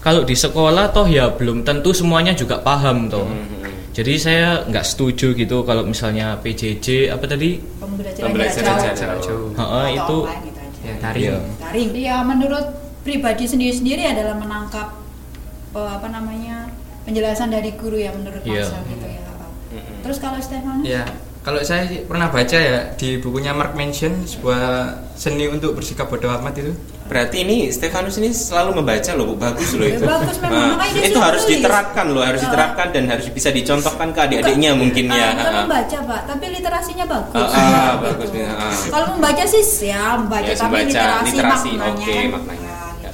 Kalau 0.05 0.21
di 0.21 0.37
sekolah 0.37 0.93
toh 0.93 1.09
ya 1.09 1.33
belum 1.33 1.65
tentu 1.65 1.89
semuanya 1.89 2.37
juga 2.37 2.61
paham 2.61 3.09
toh. 3.09 3.25
Jadi 3.95 4.13
saya 4.21 4.61
nggak 4.69 4.85
setuju 4.85 5.33
gitu 5.33 5.65
kalau 5.65 5.81
misalnya 5.81 6.37
PJJ 6.45 7.09
apa 7.09 7.25
tadi? 7.25 7.57
pembelajaran, 7.79 8.27
Pembelajaran 8.27 8.75
jarak 8.93 9.17
jauh 9.23 9.49
jauh. 9.55 9.87
Itu 9.89 10.17
gitu 10.29 10.61
ya 10.85 10.95
taring 11.01 11.23
Iya. 11.25 11.37
daring 11.57 11.89
ya 11.97 12.17
menurut 12.21 12.84
pribadi 13.05 13.45
sendiri-sendiri 13.45 14.01
adalah 14.03 14.33
menangkap 14.33 14.97
eh, 15.71 15.91
apa 15.91 16.07
namanya 16.09 16.67
penjelasan 17.03 17.47
dari 17.47 17.71
guru 17.71 17.95
ya 17.95 18.09
menurut. 18.11 18.41
Marcel 18.41 18.81
gitu 18.83 19.05
ya 19.05 19.21
Mm-mm. 19.67 20.01
terus 20.01 20.17
kalau 20.17 20.37
Stefanus 20.37 20.81
Ya, 20.83 21.03
kalau 21.41 21.61
saya 21.61 21.85
pernah 22.01 22.27
baca 22.27 22.55
ya 22.55 22.93
di 22.93 23.17
bukunya 23.17 23.51
Mark 23.51 23.73
Manson 23.73 24.23
sebuah 24.23 24.63
seni 25.13 25.45
untuk 25.45 25.73
bersikap 25.73 26.07
bodoh 26.07 26.33
amat 26.33 26.57
itu. 26.57 26.73
Berarti 27.05 27.37
ini 27.39 27.69
Stefanus 27.69 28.17
ini 28.17 28.31
selalu 28.31 28.81
membaca 28.81 29.13
loh, 29.13 29.29
Bu. 29.29 29.33
bagus 29.37 29.73
loh 29.73 29.85
Ya, 29.85 29.93
itu. 29.93 30.05
bagus 30.07 30.37
memang, 30.39 30.73
Nah, 30.73 30.89
itu 30.89 31.19
harus 31.19 31.43
nulis. 31.43 31.53
diterapkan 31.53 32.05
loh, 32.09 32.23
harus 32.23 32.41
diterapkan 32.41 32.87
dan 32.89 33.03
harus 33.05 33.27
bisa 33.29 33.49
dicontohkan 33.51 34.09
ke 34.09 34.19
adik-adiknya 34.23 34.73
mungkin 34.73 35.05
ya. 35.07 35.27
bukan 35.31 35.45
Ah. 35.45 35.61
membaca 35.61 35.97
pak 36.01 36.21
tapi 36.25 36.45
literasinya 36.51 37.05
bagus 37.05 37.35
Ah, 37.35 37.45
ah, 37.45 37.91
Gitu. 37.93 38.01
bagus, 38.01 38.29
ah. 38.47 38.73
kalau 38.89 39.07
membaca 39.13 39.43
sih 39.45 39.61
ya 39.83 40.03
membaca 40.15 40.47
Ya, 40.47 40.55
tapi 40.55 40.71
membaca 40.71 40.87
literasi, 40.87 41.29
literasi, 41.31 41.69
maknanya 41.75 41.93
oke 41.93 42.09
kan, 42.09 42.25
maknanya. 42.33 42.71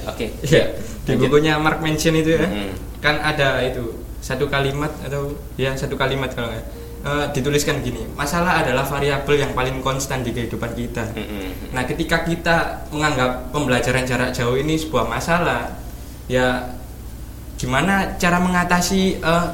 Oke. 0.08 0.26
Iya, 0.42 0.74
di 1.06 1.14
bukunya 1.18 1.58
Mark 1.58 1.78
Manson 1.78 2.18
itu 2.18 2.34
ya. 2.34 2.46
Mm. 2.46 2.72
Kan 3.02 3.18
ada 3.22 3.62
itu 3.62 4.02
satu 4.22 4.46
kalimat 4.46 4.90
atau 5.02 5.34
ya 5.58 5.74
satu 5.74 5.98
kalimat 5.98 6.30
kalau 6.30 6.54
nggak 6.54 6.66
eh, 7.02 7.26
dituliskan 7.34 7.82
gini, 7.82 8.06
masalah 8.14 8.62
adalah 8.62 8.86
variabel 8.86 9.42
yang 9.42 9.52
paling 9.54 9.82
konstan 9.82 10.22
di 10.22 10.30
kehidupan 10.30 10.70
kita. 10.78 11.10
Mm-mm. 11.10 11.74
Nah, 11.74 11.82
ketika 11.82 12.22
kita 12.22 12.86
menganggap 12.94 13.50
pembelajaran 13.50 14.06
jarak 14.06 14.30
jauh 14.30 14.54
ini 14.54 14.78
sebuah 14.78 15.10
masalah, 15.10 15.74
ya 16.30 16.78
gimana 17.58 18.14
cara 18.18 18.38
mengatasi 18.38 19.18
eh, 19.18 19.46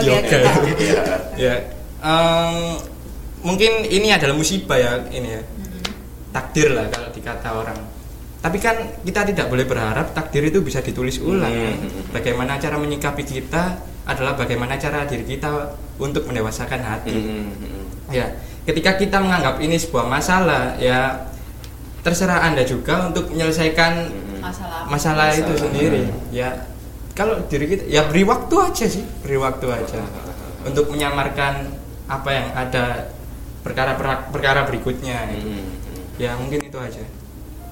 oke 0.05 0.13
Yoga. 0.13 0.21
oke 0.21 0.37
Pak. 0.45 0.55
Ya. 0.81 0.95
ya 1.41 1.55
em, 2.01 2.57
mungkin 3.41 3.73
ini 3.85 4.09
adalah 4.09 4.33
musibah 4.33 4.77
ya 4.77 4.93
ini 5.09 5.29
ya 5.37 5.43
takdir 6.33 6.75
lah 6.75 6.89
kalau 6.91 7.09
dikata 7.13 7.49
orang 7.53 7.79
tapi 8.45 8.61
kan 8.61 8.77
kita 9.01 9.25
tidak 9.25 9.47
boleh 9.49 9.65
berharap 9.65 10.13
takdir 10.13 10.45
itu 10.45 10.61
bisa 10.61 10.85
ditulis 10.85 11.17
ulang 11.17 11.49
ya. 11.49 11.73
Hmm. 11.73 12.13
bagaimana 12.13 12.61
cara 12.61 12.77
menyikapi 12.77 13.25
kita 13.25 13.81
adalah 14.05 14.37
bagaimana 14.37 14.77
cara 14.77 15.09
diri 15.09 15.25
kita 15.25 15.49
untuk 15.97 16.29
mendewasakan 16.29 16.81
hati 16.85 17.17
Mm-mm. 17.17 18.13
ya 18.13 18.37
ketika 18.69 19.01
kita 19.01 19.17
menganggap 19.17 19.57
ini 19.65 19.81
sebuah 19.81 20.05
masalah 20.05 20.77
ya 20.77 21.25
terserah 22.05 22.45
anda 22.45 22.61
juga 22.69 23.09
untuk 23.09 23.33
menyelesaikan 23.33 23.93
Mm-mm. 24.13 24.41
masalah 24.45 24.85
masalah, 24.85 25.27
itu 25.33 25.49
Masalah. 25.49 25.63
sendiri 25.65 26.03
ya 26.29 26.49
kalau 27.15 27.47
diri 27.47 27.67
kita 27.71 27.85
ya 27.87 28.03
beri 28.05 28.23
waktu 28.23 28.55
aja 28.59 28.87
sih 28.87 29.05
beri 29.23 29.39
waktu 29.39 29.67
aja 29.71 30.03
untuk 30.67 30.91
menyamarkan 30.91 31.71
apa 32.05 32.29
yang 32.29 32.47
ada 32.53 32.85
perkara 33.63 33.97
perkara 34.29 34.67
berikutnya 34.67 35.31
gitu. 35.33 35.49
Hmm. 35.49 35.67
ya 36.19 36.31
mungkin 36.37 36.59
itu 36.61 36.77
aja 36.77 37.01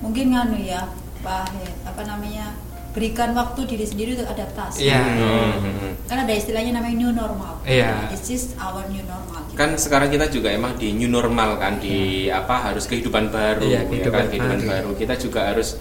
mungkin 0.00 0.32
nganu 0.32 0.58
ya 0.58 0.88
Pak 1.22 1.54
apa 1.86 2.02
namanya 2.02 2.54
berikan 2.92 3.32
waktu 3.32 3.64
diri 3.64 3.86
sendiri 3.88 4.10
untuk 4.14 4.28
adaptasi 4.28 4.84
Iya. 4.84 5.00
Hmm. 5.00 5.94
kan 6.04 6.18
ada 6.22 6.32
istilahnya 6.32 6.76
namanya 6.76 6.96
new 6.98 7.10
normal 7.10 7.56
Iya. 7.64 8.08
this 8.12 8.28
is 8.28 8.42
our 8.56 8.84
new 8.88 9.00
normal 9.02 9.42
gitu. 9.42 9.56
kan 9.56 9.70
sekarang 9.76 10.08
kita 10.08 10.28
juga 10.28 10.48
emang 10.50 10.76
di 10.76 10.92
new 10.92 11.08
normal 11.08 11.56
kan 11.56 11.76
di 11.76 12.28
apa 12.28 12.70
harus 12.70 12.84
kehidupan 12.84 13.28
baru 13.28 13.64
Iya, 13.64 13.80
ya 13.80 13.88
kehidupan 13.88 14.18
kan 14.18 14.28
kehidupan 14.28 14.60
baru. 14.60 14.70
baru 14.70 14.90
kita 14.96 15.14
juga 15.16 15.40
harus 15.50 15.80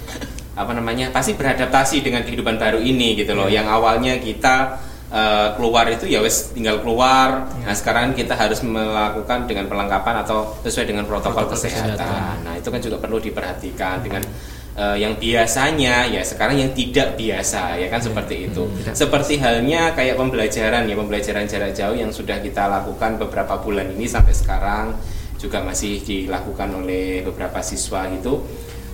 apa 0.51 0.71
namanya 0.75 1.15
pasti 1.15 1.33
beradaptasi 1.39 2.03
dengan 2.03 2.27
kehidupan 2.27 2.59
baru 2.59 2.79
ini 2.79 3.15
gitu 3.15 3.31
loh. 3.33 3.47
Yang 3.47 3.67
awalnya 3.71 4.19
kita 4.19 4.55
eh, 5.07 5.47
keluar 5.55 5.87
itu 5.87 6.07
ya 6.11 6.19
wes 6.19 6.51
tinggal 6.51 6.83
keluar. 6.83 7.47
Nah 7.63 7.75
sekarang 7.75 8.11
kita 8.11 8.35
harus 8.35 8.59
melakukan 8.63 9.47
dengan 9.47 9.71
perlengkapan 9.71 10.27
atau 10.27 10.59
sesuai 10.63 10.91
dengan 10.91 11.07
protokol, 11.07 11.47
Protokol 11.47 11.55
kesehatan. 11.55 11.95
kesehatan. 11.95 12.35
nah 12.43 12.53
itu 12.59 12.67
kan 12.67 12.79
juga 12.83 12.97
perlu 12.99 13.17
diperhatikan 13.23 14.03
dengan 14.03 14.23
eh, 14.75 14.97
yang 14.99 15.15
biasanya 15.15 16.07
ya 16.11 16.19
sekarang 16.23 16.59
yang 16.59 16.71
tidak 16.75 17.15
biasa 17.15 17.79
ya 17.79 17.87
kan 17.87 18.03
seperti 18.03 18.51
itu. 18.51 18.67
tidak. 18.83 18.95
Seperti 18.95 19.39
halnya 19.39 19.95
kayak 19.95 20.19
pembelajaran 20.19 20.83
ya 20.83 20.95
pembelajaran 20.99 21.47
jarak 21.47 21.71
jauh 21.71 21.95
yang 21.95 22.11
sudah 22.11 22.43
kita 22.43 22.67
lakukan 22.67 23.15
beberapa 23.19 23.55
bulan 23.63 23.87
ini 23.95 24.03
sampai 24.03 24.35
sekarang 24.35 24.95
juga 25.39 25.63
masih 25.63 26.03
dilakukan 26.05 26.69
oleh 26.75 27.23
beberapa 27.23 27.63
siswa 27.65 28.05
gitu. 28.13 28.43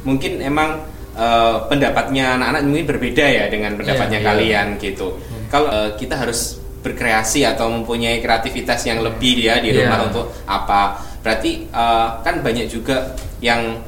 Mungkin 0.08 0.40
emang 0.40 0.80
eh, 1.18 1.56
pendapatnya 1.66 2.38
anak-anak 2.38 2.62
mungkin 2.64 2.86
berbeda 2.88 3.26
ya 3.26 3.46
dengan 3.50 3.74
pendapatnya 3.74 4.20
Iya, 4.20 4.26
iya. 4.26 4.30
kalian 4.32 4.68
gitu 4.78 5.08
kalau 5.50 5.68
eh, 5.68 5.90
kita 5.98 6.16
harus 6.16 6.62
berkreasi 6.78 7.44
atau 7.44 7.68
mempunyai 7.68 8.22
kreativitas 8.22 8.86
yang 8.86 9.02
lebih 9.02 9.42
ya 9.42 9.58
di 9.60 9.74
Iya. 9.74 9.84
rumah 9.84 10.00
untuk 10.08 10.26
apa 10.46 11.02
berarti 11.20 11.68
eh, 11.68 12.08
kan 12.22 12.36
banyak 12.40 12.70
juga 12.70 13.18
yang 13.42 13.82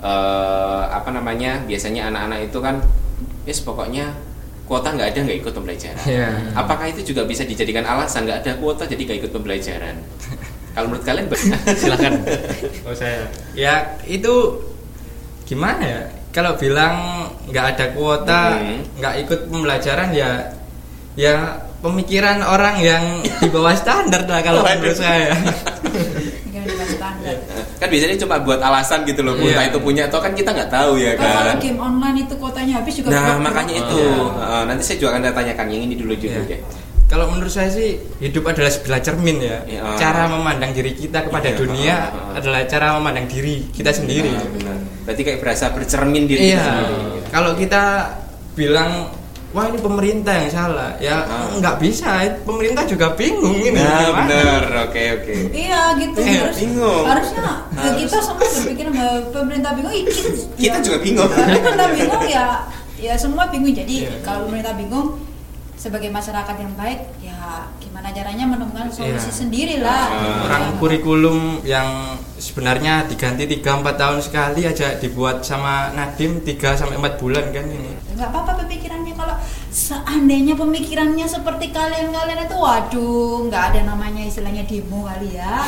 eh, 0.00 0.82
apa 0.88 1.10
namanya 1.10 1.60
biasanya 1.62 2.08
anak-anak 2.08 2.40
itu 2.46 2.58
kan 2.60 2.76
yes 3.44 3.60
pokoknya 3.60 4.14
kuota 4.66 4.90
nggak 4.90 5.14
ada 5.14 5.18
nggak 5.22 5.38
ikut 5.40 5.52
pembelajaran 5.52 5.98
Iya. 6.04 6.28
apakah 6.52 6.86
itu 6.86 7.02
juga 7.04 7.22
bisa 7.22 7.42
dijadikan 7.42 7.82
alasan 7.82 8.26
nggak 8.26 8.38
ada 8.42 8.52
kuota 8.58 8.82
jadi 8.82 8.98
nggak 9.04 9.18
ikut 9.22 9.32
pembelajaran 9.32 9.94
kalau 10.76 10.92
menurut 10.92 11.06
kalian? 11.08 11.26
Silakan. 11.72 12.20
oh 12.84 12.92
saya 12.92 13.24
ya 13.54 13.96
itu 14.04 14.60
gimana 15.44 15.80
ya 15.80 16.00
kalau 16.36 16.52
bilang 16.54 16.94
nggak 17.48 17.64
ada 17.72 17.86
kuota 17.90 18.42
Hmm. 18.60 18.84
nggak 19.00 19.14
ikut 19.24 19.40
pembelajaran 19.48 20.12
ya 20.12 20.52
ya 21.16 21.34
pemikiran 21.80 22.44
orang 22.44 22.76
yang 22.78 23.04
di 23.24 23.48
bawah 23.48 23.72
standar 23.72 24.28
lah 24.28 24.44
kalau 24.44 24.60
menurut 24.60 24.92
saya 24.94 25.32
Mungkin 26.44 26.60
di 26.60 26.70
bawah 26.70 26.90
standar 26.90 27.36
kan 27.76 27.88
biasanya 27.88 28.16
cuma 28.18 28.36
buat 28.38 28.60
alasan 28.60 29.04
gitu 29.04 29.20
loh 29.20 29.32
Iya. 29.34 29.48
entah 29.50 29.64
itu 29.66 29.78
punya 29.80 30.02
atau 30.06 30.20
kan 30.20 30.32
kita 30.32 30.52
nggak 30.52 30.68
tahu 30.68 30.92
ya 30.96 31.12
Kan 31.14 31.24
kalau 31.24 31.54
game 31.56 31.80
online 31.80 32.16
itu 32.22 32.34
kuotanya 32.36 32.72
habis 32.80 32.92
juga 32.94 33.08
nah 33.10 33.36
makanya 33.38 33.74
itu 33.78 33.96
Iya. 33.96 34.44
Eh, 34.44 34.62
nanti 34.68 34.82
saya 34.84 34.96
juga 34.98 35.08
akan 35.14 35.22
tanyakan 35.32 35.66
yang 35.68 35.82
ini 35.84 35.94
dulu 35.94 36.12
dulu 36.12 36.28
Iya. 36.36 36.52
deh 36.52 36.60
kalau 37.06 37.30
menurut 37.30 37.48
saya 37.48 37.70
sih 37.70 37.90
hidup 38.18 38.42
adalah 38.46 38.66
sebelah 38.68 38.98
cermin 38.98 39.38
ya 39.38 39.62
Iya. 39.64 39.82
cara 39.96 40.26
memandang 40.26 40.70
diri 40.70 40.90
kita 40.92 41.22
kepada 41.22 41.48
Iya. 41.48 41.56
dunia 41.56 41.96
ah. 42.10 42.34
adalah 42.34 42.60
cara 42.64 42.98
memandang 42.98 43.26
diri 43.26 43.70
kita 43.70 43.90
sendiri 43.90 44.26
Benar, 44.28 44.50
benar. 44.52 44.78
berarti 45.04 45.22
kayak 45.22 45.38
berasa 45.38 45.70
bercermin 45.70 46.24
diri 46.24 46.42
kita 46.44 46.50
iya 46.50 46.62
sendiri 46.62 46.96
kalau 47.28 47.52
kita 47.54 47.82
bilang 48.52 49.14
wah 49.48 49.64
ini 49.64 49.78
pemerintah 49.78 50.34
yang 50.36 50.50
salah 50.50 50.90
ya 50.98 51.22
Ah. 51.22 51.54
nggak 51.54 51.76
bisa 51.78 52.10
pemerintah 52.42 52.82
juga 52.84 53.14
bingung 53.14 53.54
ini 53.54 53.70
nah 53.72 54.02
gimana. 54.02 54.38
oke 54.84 55.02
oke 55.16 55.34
Iya 55.54 55.80
gitu 55.96 56.18
Iya, 56.18 56.40
harus, 56.42 56.56
bingung. 56.58 57.04
harusnya 57.06 57.40
ya 57.72 57.90
kita 57.94 58.18
semua 58.18 58.42
berpikir 58.42 58.86
bahwa 58.90 59.14
pemerintah 59.30 59.70
bingung 59.72 59.94
ya 59.94 60.02
kita, 60.04 60.30
Kita 60.58 60.76
juga 60.82 60.98
bingung. 61.00 61.30
pemerintah 61.30 61.86
bingung 61.88 62.24
ya 62.26 62.46
ya 62.98 63.14
semua 63.14 63.46
bingung 63.46 63.70
jadi 63.72 63.94
Iya. 64.02 64.12
kalau 64.26 64.50
pemerintah 64.50 64.74
bingung 64.74 65.08
sebagai 65.76 66.08
masyarakat 66.08 66.56
yang 66.56 66.72
baik 66.74 67.00
ya 67.20 67.36
gimana 67.78 68.08
caranya 68.08 68.44
menemukan 68.44 68.88
solusi 68.88 69.28
Iya. 69.28 69.36
sendiri 69.36 69.76
lah 69.78 70.08
Ah. 70.08 70.44
orang 70.48 70.64
Ya. 70.66 70.76
kurikulum 70.76 71.38
yang 71.62 71.88
sebenarnya 72.36 73.04
diganti 73.04 73.44
3-4 73.46 73.94
tahun 73.94 74.18
sekali 74.18 74.64
aja 74.64 74.96
dibuat 74.96 75.40
sama 75.40 75.92
Nadim 75.92 76.40
3 76.40 76.74
sampai 76.74 76.96
4 76.96 77.16
bulan 77.16 77.48
kan 77.50 77.64
ini 77.64 77.92
nggak 78.10 78.24
apa-apa 78.26 78.64
pemikirannya 78.64 79.12
kalau 79.12 79.36
seandainya 79.68 80.54
pemikirannya 80.54 81.26
seperti 81.26 81.68
kalian-kalian 81.70 82.40
itu 82.42 82.56
waduh 82.56 83.44
nggak 83.46 83.62
ada 83.70 83.80
namanya 83.86 84.22
istilahnya 84.22 84.64
demo 84.64 85.04
kali 85.04 85.36
ya 85.36 85.60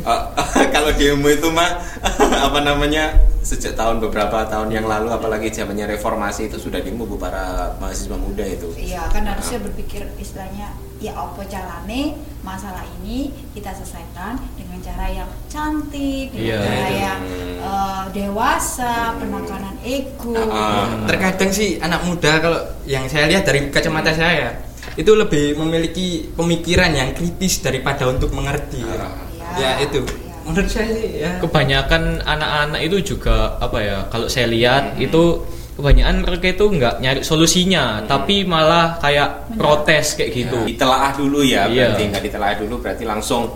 Eh, 0.00 0.22
kalau 0.74 0.90
demo 0.94 1.26
itu 1.26 1.48
mah 1.50 1.82
apa 2.46 2.58
namanya 2.60 3.10
sejak 3.40 3.72
tahun 3.72 3.98
beberapa 3.98 4.44
tahun 4.44 4.68
yang 4.70 4.84
lalu 4.84 5.08
apalagi 5.08 5.48
zamannya 5.48 5.88
reformasi 5.88 6.46
itu 6.46 6.60
sudah 6.60 6.78
demo 6.78 7.02
bu 7.02 7.16
para 7.16 7.72
mahasiswa 7.76 8.14
muda 8.14 8.44
itu 8.44 8.68
iya 8.76 9.08
kan 9.08 9.24
harusnya 9.24 9.58
berpikir 9.60 10.04
istilahnya 10.14 10.70
ya 10.96 11.16
apa 11.16 11.40
carane 11.44 12.14
masalah 12.40 12.84
ini 13.00 13.32
kita 13.50 13.72
selesaikan 13.72 14.36
dengan 14.54 14.76
cara 14.78 15.08
yang 15.08 15.28
cantik 15.48 16.28
dengan 16.28 16.44
Iya, 16.44 16.60
cara 16.60 16.76
itu. 16.84 17.00
yang 17.00 17.20
eh, 17.60 18.04
dewasa 18.14 18.92
penekanan 19.16 19.76
ego 19.80 20.36
Ah, 20.46 20.84
terkadang 21.04 21.50
sih 21.50 21.76
anak 21.78 22.04
muda 22.04 22.32
kalau 22.38 22.60
yang 22.84 23.04
saya 23.06 23.24
lihat 23.26 23.42
dari 23.42 23.68
kacamata 23.68 24.12
saya 24.12 24.60
itu 24.94 25.12
lebih 25.12 25.56
memiliki 25.56 26.08
pemikiran 26.30 26.92
yang 26.92 27.12
kritis 27.12 27.60
daripada 27.60 28.04
untuk 28.04 28.32
mengerti 28.32 28.84
Ah. 28.84 29.16
ya 29.56 29.80
itu 29.80 30.04
Iya. 30.04 30.29
Menurut 30.46 30.68
saya 30.70 30.90
sih 30.94 31.20
ya. 31.20 31.32
Kebanyakan 31.40 32.24
anak-anak 32.24 32.80
itu 32.84 33.16
juga 33.16 33.56
apa 33.60 33.78
ya 33.80 33.98
kalau 34.08 34.26
saya 34.26 34.46
lihat 34.48 34.96
itu 34.96 35.44
kebanyakan 35.76 36.16
mereka 36.20 36.46
itu 36.52 36.64
nggak 36.76 36.94
nyari 37.00 37.20
solusinya 37.24 38.04
tapi 38.04 38.44
malah 38.44 39.00
kayak 39.00 39.52
protes 39.56 40.16
kayak 40.16 40.30
gitu. 40.32 40.58
Ditelaah 40.68 41.12
dulu 41.16 41.40
ya 41.44 41.68
Iya. 41.68 41.92
berarti 41.92 42.02
nggak 42.12 42.22
ditelaah 42.28 42.54
dulu 42.60 42.74
berarti 42.84 43.04
langsung 43.08 43.48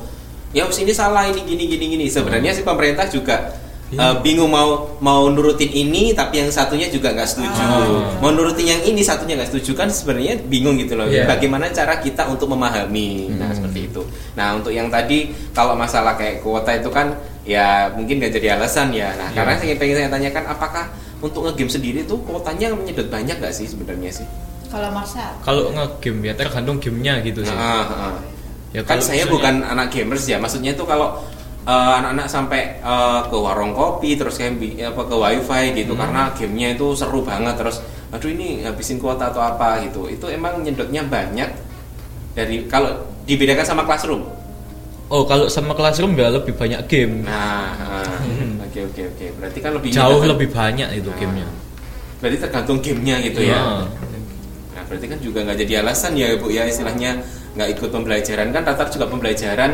ya 0.54 0.64
ini 0.64 0.92
salah 0.94 1.28
ini 1.28 1.40
gini 1.44 1.64
gini 1.68 1.84
gini. 1.96 2.06
Sebenarnya 2.08 2.52
sih 2.56 2.64
pemerintah 2.64 3.08
juga 3.10 3.63
Iya. 3.94 4.02
eh, 4.04 4.14
bingung 4.20 4.48
mau 4.48 4.70
mau 4.98 5.26
nurutin 5.26 5.68
ini 5.68 6.10
tapi 6.10 6.38
yang 6.38 6.50
satunya 6.50 6.86
juga 6.86 7.10
nggak 7.10 7.24
setuju 7.24 7.62
Ah. 7.62 8.18
mau 8.18 8.28
nurutin 8.28 8.66
yang 8.68 8.82
ini 8.82 9.00
satunya 9.00 9.34
nggak 9.34 9.50
setuju 9.50 9.70
kan 9.74 9.88
sebenarnya 9.88 10.34
bingung 10.42 10.74
gitu 10.76 10.94
loh 10.94 11.06
Iya. 11.06 11.24
bagaimana 11.24 11.70
cara 11.70 11.96
kita 11.96 12.26
untuk 12.26 12.48
memahami 12.48 13.30
nah 13.32 13.46
Hmm. 13.46 13.56
seperti 13.56 13.80
itu 13.86 14.02
nah 14.32 14.52
untuk 14.52 14.70
yang 14.70 14.88
tadi 14.88 15.26
kalau 15.50 15.72
masalah 15.72 16.12
kayak 16.12 16.40
kuota 16.40 16.74
itu 16.74 16.88
kan 16.88 17.14
ya 17.42 17.86
mungkin 17.90 18.18
nggak 18.18 18.34
jadi 18.34 18.48
alasan 18.54 18.90
ya 18.90 19.14
nah 19.14 19.28
Iya. 19.28 19.36
karena 19.36 19.52
saya 19.56 19.74
pengen 19.76 19.96
saya 19.96 20.10
tanyakan 20.10 20.44
apakah 20.48 20.84
untuk 21.18 21.40
ngegame 21.42 21.70
sendiri 21.70 22.00
tuh 22.02 22.18
kuotanya 22.20 22.68
menyedot 22.70 23.06
banyak 23.06 23.36
nggak 23.36 23.50
sih 23.50 23.64
sebenarnya 23.64 24.10
sih 24.12 24.26
kalau 24.66 24.90
Marcel 24.90 25.30
kalau 25.40 25.70
ngegame 25.70 26.26
ya 26.26 26.34
tergantung 26.34 26.76
gamenya 26.76 27.22
gitu 27.22 27.40
sih 27.40 27.54
Ah, 27.54 27.86
ah. 27.86 28.16
ya 28.70 28.82
kan 28.82 28.98
kalau 28.98 29.06
saya 29.06 29.22
misalnya- 29.22 29.30
bukan 29.30 29.54
anak 29.62 29.86
gamers 29.88 30.24
ya 30.24 30.36
maksudnya 30.36 30.72
itu 30.72 30.82
kalau 30.82 31.22
eh, 31.64 31.92
anak-anak 32.00 32.26
sampai 32.28 32.60
eh, 32.78 33.20
ke 33.28 33.36
warung 33.36 33.72
kopi 33.72 34.14
terus 34.14 34.36
kayak 34.36 34.60
apa 34.92 35.02
ke 35.08 35.16
wifi 35.16 35.64
gitu 35.84 35.92
karena 35.96 36.30
gamenya 36.36 36.68
itu 36.76 36.86
seru 36.92 37.24
banget 37.24 37.56
terus 37.56 37.80
aduh 38.14 38.30
ini 38.30 38.62
habisin 38.62 39.02
kuota 39.02 39.34
atau 39.34 39.42
apa? 39.42 39.82
gitu. 39.82 40.06
Itu 40.06 40.30
emang 40.30 40.62
nyedotnya 40.62 41.02
banyak 41.02 41.50
dari 42.38 42.66
kalau 42.70 42.94
dibedakan 43.26 43.66
sama 43.66 43.82
classroom. 43.82 44.22
Oh 45.10 45.26
kalau 45.26 45.50
sama 45.50 45.74
classroom 45.74 46.14
ya 46.14 46.30
lebih 46.30 46.54
banyak 46.54 46.80
game. 46.86 47.26
Nah 47.26 47.74
ah, 47.74 48.18
oke 48.64 48.80
oke 48.94 49.02
oke. 49.14 49.26
Berarti 49.42 49.58
kan 49.58 49.70
lebih 49.74 49.90
jauh 49.90 50.22
nyedot- 50.22 50.30
lebih 50.30 50.48
banyak 50.54 50.88
itu 50.94 51.10
Nah, 51.10 51.18
gamenya. 51.18 51.46
Berarti 52.22 52.36
tergantung 52.40 52.78
gamenya 52.80 53.16
gitu 53.20 53.40
ya. 53.44 53.58
Ah. 53.58 53.84
Nah, 54.74 54.82
berarti 54.86 55.06
kan 55.10 55.18
juga 55.18 55.38
nggak 55.44 55.58
jadi 55.66 55.72
alasan 55.84 56.12
ya 56.14 56.34
Bu 56.38 56.48
ya 56.54 56.64
istilahnya 56.70 57.18
nggak 57.58 57.68
ikut 57.78 57.88
pembelajaran. 57.90 58.46
Kan 58.54 58.62
rata 58.62 58.84
juga 58.88 59.06
pembelajaran 59.10 59.70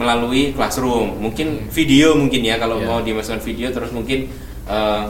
melalui 0.00 0.56
classroom. 0.56 1.20
Mungkin 1.20 1.68
video 1.68 2.16
mungkin 2.16 2.40
ya 2.40 2.56
kalau 2.56 2.80
Iya. 2.80 2.88
mau 2.88 2.98
dimasukkan 3.04 3.44
video 3.44 3.68
terus 3.68 3.92
mungkin 3.92 4.32
eh, 4.64 5.02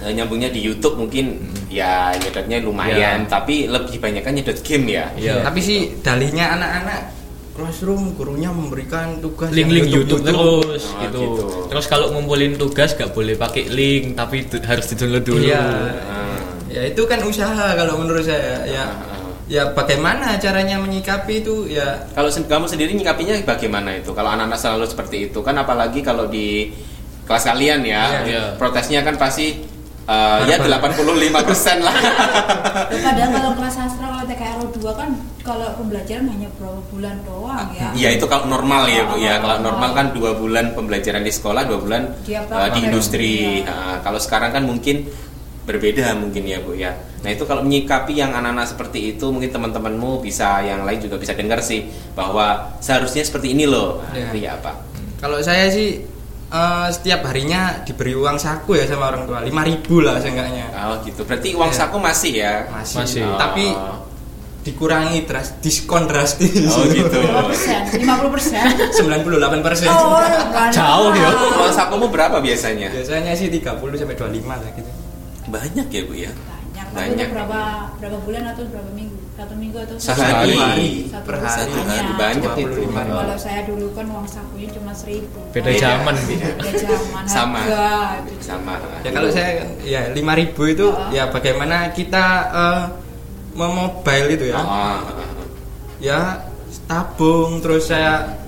eh, 0.00 0.12
nyambungnya 0.16 0.48
di 0.48 0.64
YouTube 0.64 0.96
mungkin 0.96 1.44
ya 1.68 2.16
nyedotnya 2.16 2.64
lumayan, 2.64 3.26
Iya. 3.26 3.30
tapi 3.30 3.68
lebih 3.68 4.00
banyak 4.00 4.22
kan 4.24 4.32
nyedot 4.32 4.56
game 4.64 4.86
ya. 4.96 5.04
Iya. 5.12 5.44
tapi 5.44 5.60
sih 5.60 5.78
dalihnya 6.00 6.56
anak-anak 6.56 7.00
classroom 7.54 8.18
gurunya 8.18 8.50
memberikan 8.50 9.22
tugas 9.22 9.54
yang 9.54 9.70
link-link 9.70 9.86
YouTube, 9.94 10.26
terus 10.26 10.90
Oh, 10.90 11.00
gitu. 11.06 11.20
gitu. 11.22 11.44
Terus 11.70 11.86
kalau 11.86 12.10
ngumpulin 12.10 12.58
tugas 12.58 12.98
gak 12.98 13.14
boleh 13.14 13.38
pakai 13.38 13.70
link 13.70 14.18
tapi 14.18 14.42
harus 14.66 14.90
di-download 14.90 15.22
dulu. 15.22 15.38
Iya. 15.46 15.62
Ah, 16.02 16.38
ya 16.66 16.82
itu 16.90 17.02
kan 17.06 17.22
usaha 17.22 17.78
kalau 17.78 18.02
menurut 18.02 18.26
saya 18.26 18.66
ya 18.66 18.82
ah. 18.90 19.13
Ya 19.44 19.68
bagaimana 19.70 20.40
caranya 20.40 20.80
menyikapi 20.80 21.44
itu 21.44 21.68
ya 21.68 22.08
Kalau 22.16 22.32
sen- 22.32 22.48
kamu 22.48 22.64
sendiri 22.64 22.92
nyikapinya 22.92 23.36
bagaimana 23.44 23.92
itu? 23.96 24.10
Kalau 24.10 24.32
anak-anak 24.32 24.56
selalu 24.56 24.84
seperti 24.88 25.16
itu 25.28 25.38
kan 25.40 25.56
apalagi 25.56 26.00
kalau 26.00 26.24
di 26.26 26.72
kelas 27.24 27.44
kalian 27.44 27.80
ya, 27.84 28.24
Iya. 28.24 28.42
protesnya 28.56 29.00
kan 29.00 29.16
pasti 29.16 29.64
eh, 30.04 30.40
ya 30.44 30.56
85% 30.60 31.80
lah. 31.80 31.96
Padahal 32.92 33.30
kalau 33.32 33.50
kelas 33.56 33.74
sastra 33.74 34.04
kalau 34.04 34.24
TKRO 34.28 34.64
2 34.76 35.00
kan 35.00 35.10
kalau 35.40 35.68
pembelajaran 35.76 36.28
hanya 36.28 36.48
berapa 36.56 36.80
bulan 36.88 37.16
doang 37.24 37.68
ya. 37.72 37.88
Iya 37.92 38.08
itu 38.16 38.24
kalau 38.24 38.44
normal 38.44 38.88
ya 38.88 39.04
bu 39.04 39.16
ya 39.16 39.40
kalau 39.40 39.60
normal 39.60 39.90
kan 39.92 40.06
dua 40.12 40.36
bulan 40.36 40.72
pembelajaran 40.72 41.20
di 41.20 41.32
sekolah 41.32 41.64
dua 41.64 41.78
bulan 41.80 42.02
eh, 42.24 42.68
di 42.72 42.80
industri. 42.80 43.60
Iya. 43.60 43.68
Nah, 43.68 43.96
kalau 44.00 44.20
sekarang 44.20 44.52
kan 44.52 44.64
mungkin 44.64 45.08
berbeda 45.64 46.12
mungkin 46.14 46.44
ya 46.44 46.60
bu 46.60 46.72
ya. 46.72 46.92
Nah 47.20 47.32
itu 47.32 47.44
kalau 47.44 47.64
menyikapi 47.64 48.12
yang 48.14 48.30
anak-anak 48.30 48.68
seperti 48.68 49.12
itu 49.12 49.26
mungkin 49.28 49.48
teman-temanmu 49.48 50.20
bisa 50.20 50.60
yang 50.60 50.84
lain 50.84 51.00
juga 51.00 51.16
bisa 51.16 51.32
dengar 51.32 51.58
sih 51.58 51.84
bahwa 52.12 52.76
seharusnya 52.78 53.24
seperti 53.24 53.52
ini 53.52 53.64
loh. 53.64 54.04
Nah, 54.04 54.12
Iya. 54.12 54.26
itu 54.28 54.36
ya 54.40 54.50
apa? 54.54 54.72
Kalau 55.18 55.40
saya 55.40 55.68
sih 55.68 56.04
eh, 56.46 56.88
setiap 56.88 57.24
harinya 57.24 57.80
diberi 57.82 58.12
uang 58.12 58.36
saku 58.36 58.76
ya 58.76 58.84
sama 58.84 59.08
orang 59.08 59.24
tua 59.24 59.40
5000 59.40 60.04
lah 60.04 60.20
seenggaknya. 60.20 60.68
Oh 60.86 61.00
gitu. 61.02 61.24
Berarti 61.24 61.56
uang 61.56 61.72
Iya. 61.72 61.78
saku 61.80 61.96
masih 61.98 62.32
ya? 62.36 62.52
Masih. 62.70 62.96
Masih. 63.00 63.22
Tapi 63.34 63.64
Oh. 63.72 64.04
dikurangi 64.62 65.24
dras 65.24 65.56
diskon 65.60 66.04
drastis. 66.04 66.68
Oh 66.70 66.84
gitu. 66.86 67.08
Berapa 67.24 67.48
persen? 67.48 67.80
50 67.90 68.30
persen? 68.30 68.64
98 68.92 69.60
persen. 69.60 69.88
Oh. 69.88 70.20
Jauh 70.70 71.10
ya. 71.10 71.28
Uang 71.58 71.72
sakumu 71.72 72.06
berapa 72.08 72.38
biasanya? 72.38 72.92
Biasanya 72.92 73.32
sih 73.32 73.48
30 73.48 73.96
sampai 73.96 74.14
25 74.14 74.60
lah 74.60 74.70
gitu. 74.72 74.90
Banyak 75.54 75.86
ya 75.88 76.02
bu 76.02 76.14
ya? 76.18 76.32
Banyak. 76.34 76.86
Banyak. 76.94 77.28
berapa 77.30 77.60
berapa 77.98 78.18
bulan 78.22 78.42
atau 78.50 78.62
berapa 78.66 78.90
minggu? 78.90 79.18
Satu 79.34 79.54
minggu 79.58 79.78
atau 79.82 79.96
Sehari. 79.98 80.54
Satu 81.10 81.26
Per 81.26 81.34
hari. 81.34 81.46
hari. 81.46 81.58
Satu 81.58 81.78
hari 81.86 82.10
banyak 82.14 82.52
itu. 82.54 82.80
25. 82.86 83.18
Kalau 83.18 83.36
saya 83.38 83.60
dulu 83.66 83.86
kan 83.90 84.06
uang 84.06 84.26
sakunya 84.26 84.68
cuma 84.70 84.92
seribu. 84.94 85.38
Beda 85.50 85.70
zaman. 85.74 86.14
Beda. 86.14 86.48
Beda 86.54 86.70
zaman. 86.78 87.22
Sama. 87.34 87.58
Harga, 87.66 87.90
gitu. 88.30 88.42
Sama. 88.42 88.74
Ya 89.02 89.10
kalau 89.10 89.28
saya 89.30 89.50
ya 89.82 90.00
5000 90.10 90.74
itu 90.74 90.86
Oh. 90.86 91.10
ya 91.10 91.24
bagaimana 91.30 91.90
kita 91.90 92.24
eh, 92.50 92.82
memobile 93.54 94.28
itu 94.34 94.44
ya. 94.54 94.58
Oh. 94.58 94.98
Ya 95.98 96.20
tabung 96.86 97.58
terus 97.58 97.90
saya 97.90 98.38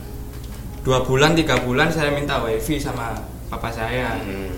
dua 0.83 1.03
bulan 1.03 1.35
tiga 1.35 1.59
bulan 1.63 1.91
saya 1.91 2.15
minta 2.15 2.39
wifi 2.43 2.79
sama 2.79 3.15
papa 3.51 3.71
saya. 3.71 4.19
Hmm. 4.23 4.55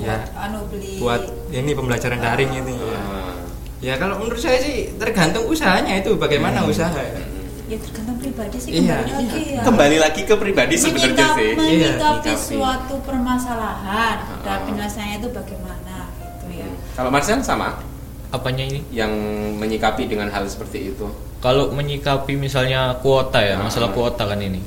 Ya 0.00 0.16
Anu 0.34 0.64
beli. 0.66 0.96
buat 0.96 1.22
ini 1.50 1.70
pembelajaran 1.70 2.18
daring 2.18 2.50
itu 2.54 2.72
ya. 2.72 2.96
Ah. 2.96 3.32
Ya 3.80 3.94
kalau 3.96 4.16
menurut 4.16 4.36
saya 4.36 4.56
sih 4.56 4.96
tergantung 4.96 5.44
usahanya 5.44 5.96
itu 5.96 6.16
bagaimana 6.16 6.64
usaha 6.64 6.92
ya. 6.92 7.20
Ya 7.66 7.76
tergantung 7.78 8.16
pribadi 8.16 8.56
sih 8.56 8.70
Iya. 8.78 8.98
kembali 8.98 9.12
lagi 9.14 9.42
ya. 9.46 9.60
Kembali 9.62 9.96
lagi 9.98 10.20
ke 10.24 10.34
pribadi 10.34 10.74
sebenarnya 10.74 11.26
sih. 11.30 11.48
Iya, 11.48 11.54
menyikapi 11.54 12.00
menyikapi. 12.26 12.32
suatu 12.50 12.94
permasalahan 13.00 14.16
dan 14.40 14.50
Ah. 14.50 14.64
penyelesaiannya 14.64 15.16
itu 15.18 15.28
bagaimana 15.30 15.96
gitu 16.16 16.46
ya. 16.56 16.68
Kalau 16.92 17.08
Marcel 17.08 17.40
sama 17.40 17.76
Apanya 18.30 18.62
ini? 18.62 18.80
yang 18.90 19.10
menyikapi 19.56 20.06
dengan 20.06 20.28
hal 20.28 20.46
seperti 20.46 20.90
itu. 20.90 21.06
Kalau 21.38 21.70
menyikapi 21.70 22.36
misalnya 22.36 22.94
kuota 22.96 23.38
ya, 23.38 23.56
masalah 23.56 23.90
Ah. 23.90 23.94
kuota 23.94 24.22
kan 24.24 24.38
ini. 24.38 24.60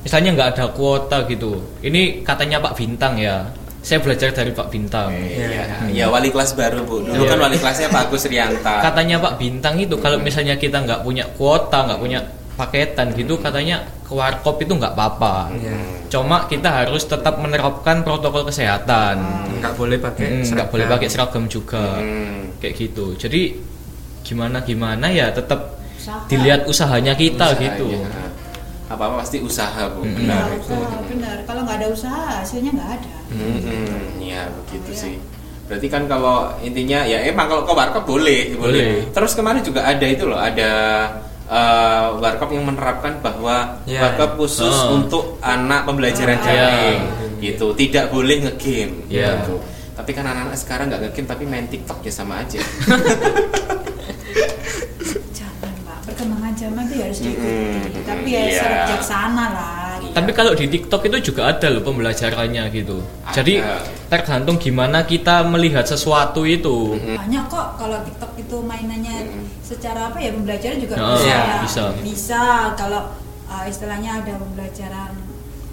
Misalnya 0.00 0.32
nggak 0.32 0.48
ada 0.54 0.64
kuota 0.70 1.26
gitu. 1.26 1.60
Ini 1.80 2.22
katanya 2.22 2.58
Pak 2.58 2.72
Bintang 2.74 3.14
ya. 3.16 3.44
Saya 3.80 3.98
belajar 3.98 4.28
dari 4.30 4.50
Pak 4.50 4.68
Bintang. 4.68 5.08
Iya, 5.10 5.88
ya, 5.88 6.04
wali 6.06 6.28
kelas 6.28 6.52
baru 6.52 6.84
bu. 6.84 7.00
Dulu 7.02 7.16
Iya. 7.18 7.30
kan 7.30 7.38
wali 7.40 7.56
kelasnya 7.56 7.88
Pak 7.88 8.02
Agus 8.06 8.24
Rianta. 8.24 8.74
Katanya 8.82 9.16
Pak 9.18 9.34
Bintang 9.36 9.74
itu 9.76 9.96
kalau 9.96 10.18
misalnya 10.18 10.54
kita 10.54 10.80
nggak 10.80 11.00
punya 11.00 11.24
kuota, 11.32 11.88
nggak 11.88 11.96
punya 11.98 12.20
paketan 12.54 13.16
gitu, 13.16 13.40
katanya 13.40 13.80
ke 14.04 14.12
warkop 14.12 14.60
itu 14.60 14.70
nggak 14.70 14.92
apa-apa. 14.92 15.48
Iya. 15.54 15.72
Cuma 16.08 16.44
kita 16.44 16.68
harus 16.68 17.02
tetap 17.02 17.40
menerapkan 17.40 18.02
protokol 18.02 18.44
kesehatan. 18.44 19.16
Nggak 19.58 19.72
boleh 19.74 19.96
pakai 19.96 20.26
Hmm, 20.28 20.36
nggak 20.36 20.48
seragam. 20.50 20.68
boleh 20.68 20.86
pakai 20.86 21.08
seragam 21.08 21.44
juga. 21.46 21.84
Hmm. 21.96 22.52
Kayak 22.60 22.74
gitu. 22.76 23.16
Jadi 23.16 23.56
gimana 24.20 24.60
gimana 24.60 25.08
ya 25.08 25.32
tetap 25.32 25.80
Usaha. 25.96 26.28
dilihat 26.28 26.68
usahanya 26.68 27.16
kita 27.16 27.48
Usahanya. 27.48 27.64
gitu. 27.72 27.88
Apa 28.90 29.02
apa 29.06 29.14
pasti 29.18 29.38
usaha 29.38 29.86
bu. 29.88 30.02
Mm-mm. 30.02 30.18
Benar 30.18 30.50
itu. 30.50 30.74
usaha, 30.74 30.98
benar. 31.06 31.36
Kalau 31.46 31.60
nggak 31.62 31.78
ada 31.78 31.88
usaha 31.88 32.22
hasilnya 32.36 32.70
nggak 32.74 32.90
ada. 32.92 33.14
Hmm, 33.30 34.18
ya 34.18 34.42
begitu 34.50 34.90
Iya. 34.90 34.98
sih. 34.98 35.14
Berarti 35.64 35.86
kan 35.86 36.02
kalau 36.04 36.50
intinya 36.58 37.06
ya 37.06 37.22
emang 37.22 37.46
kalau 37.46 37.62
ke 37.62 37.70
warkop 37.70 38.02
boleh, 38.04 38.50
boleh. 38.52 38.82
Boleh. 38.82 38.90
Terus 39.08 39.32
kemarin 39.32 39.62
juga 39.62 39.86
ada 39.86 40.02
itu 40.04 40.26
loh, 40.26 40.34
ada 40.36 40.70
eh, 41.46 42.06
warkop 42.16 42.50
yang 42.50 42.62
menerapkan 42.64 43.18
bahwa 43.18 43.78
Ya. 43.82 44.02
warkop 44.04 44.34
khusus 44.36 44.70
Oh. 44.72 44.94
untuk 44.96 45.38
anak 45.40 45.82
pembelajaran 45.82 46.34
Ah. 46.36 46.44
daring, 46.44 47.02
Ya. 47.02 47.26
gitu. 47.40 47.70
Tidak 47.72 48.06
boleh 48.08 48.38
ngegame, 48.40 49.06
Ya. 49.06 49.38
gitu. 49.38 49.58
Tapi 49.92 50.10
kan 50.10 50.22
anak-anak 50.24 50.54
sekarang 50.56 50.86
nggak 50.88 51.02
ngegame 51.04 51.26
tapi 51.28 51.44
main 51.44 51.66
TikTok 51.66 52.02
ya 52.02 52.12
sama 52.12 52.38
aja. 52.40 52.58
Jangan 55.32 55.74
pak, 55.82 55.98
perkembangan 56.04 56.52
zaman 56.52 56.82
itu 56.86 56.94
ya 56.94 57.04
harus 57.04 57.18
diikuti. 57.18 57.50
Mm-mm. 57.50 57.99
Tapi 58.12 58.28
ya 58.28 58.40
Iya. 58.40 58.50
secara 58.52 58.74
bijaksana 58.82 59.44
lah. 59.48 59.76
gitu. 60.00 60.12
Tapi 60.12 60.30
kalau 60.32 60.52
di 60.52 60.66
TikTok 60.66 61.02
itu 61.04 61.16
juga 61.30 61.42
ada 61.48 61.66
loh 61.68 61.82
pembelajarannya 61.82 62.64
gitu. 62.72 62.96
Ada. 63.22 63.34
Jadi 63.36 63.54
tergantung 64.06 64.56
gimana 64.56 65.04
kita 65.04 65.44
melihat 65.44 65.84
sesuatu 65.84 66.42
itu. 66.42 66.98
banyak 67.14 67.44
kok 67.46 67.66
kalau 67.76 67.98
TikTok 68.02 68.32
itu 68.36 68.56
mainannya 68.60 69.16
Mm. 69.22 69.44
secara 69.62 70.08
apa 70.08 70.18
ya 70.18 70.30
pembelajaran 70.30 70.76
juga 70.76 70.94
Oh, 70.96 71.14
bisa, 71.14 71.24
iya, 71.24 71.38
ya. 71.38 71.58
bisa. 71.62 71.82
bisa 72.02 72.42
kalau 72.74 73.12
uh, 73.46 73.64
istilahnya 73.64 74.18
ada 74.18 74.34
pembelajaran 74.34 75.12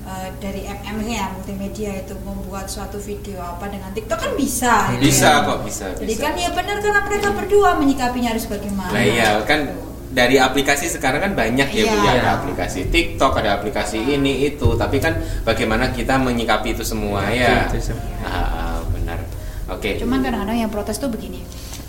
uh, 0.04 0.28
dari 0.38 0.62
MM 0.66 0.98
ya 1.04 1.32
multimedia 1.32 1.92
itu 1.98 2.14
membuat 2.22 2.68
suatu 2.68 3.00
video 3.00 3.40
apa 3.40 3.66
dengan 3.68 3.90
TikTok 3.90 4.20
kan 4.20 4.32
bisa 4.36 4.74
gitu 4.94 5.02
bisa 5.04 5.30
ya. 5.32 5.42
kok, 5.44 5.58
bisa. 5.64 5.86
jadi 5.96 6.10
bisa. 6.10 6.22
kan 6.22 6.34
ya 6.36 6.50
benar 6.52 6.78
karena 6.78 7.02
mereka 7.02 7.28
berdua 7.32 7.70
menyikapinya 7.76 8.30
harus 8.32 8.46
bagaimana 8.46 8.92
Nah 8.92 9.02
iya 9.04 9.30
kan 9.42 9.60
dari 10.08 10.36
aplikasi 10.38 10.88
sekarang 10.88 11.20
kan 11.20 11.34
banyak 11.34 11.68
ya 11.68 11.84
Bu 11.84 11.96
Iya. 11.96 12.04
ya 12.04 12.12
ada 12.18 12.30
aplikasi 12.38 12.88
TikTok, 12.88 13.38
ada 13.38 13.56
aplikasi 13.56 14.00
ini 14.00 14.48
itu, 14.48 14.74
tapi 14.74 14.98
kan 14.98 15.14
bagaimana 15.44 15.92
kita 15.92 16.16
menyikapi 16.16 16.72
itu 16.72 16.82
semua 16.82 17.28
ya. 17.28 17.68
Itu 17.68 17.92
semua. 17.92 18.08
Ah, 18.24 18.80
benar. 18.88 19.20
Oke. 19.68 20.00
cuman 20.00 20.24
kadang-kadang 20.24 20.58
yang 20.58 20.72
protes 20.72 20.96
tuh 20.96 21.12
begini 21.12 21.44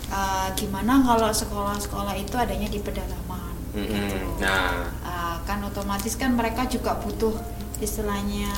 uh, 0.09 0.51
gimana 0.51 0.99
kalau 0.99 1.31
sekolah-sekolah 1.31 2.11
itu 2.13 2.35
adanya 2.35 2.67
di 2.67 2.75
pedalaman 2.77 3.55
Mm-mm. 3.71 3.87
gitu. 3.87 4.17
Nah, 4.39 4.91
Uh, 4.99 5.35
kan 5.43 5.63
otomatis 5.63 6.13
kan 6.13 6.35
mereka 6.35 6.67
juga 6.67 6.99
butuh 6.99 7.33
istilahnya 7.79 8.51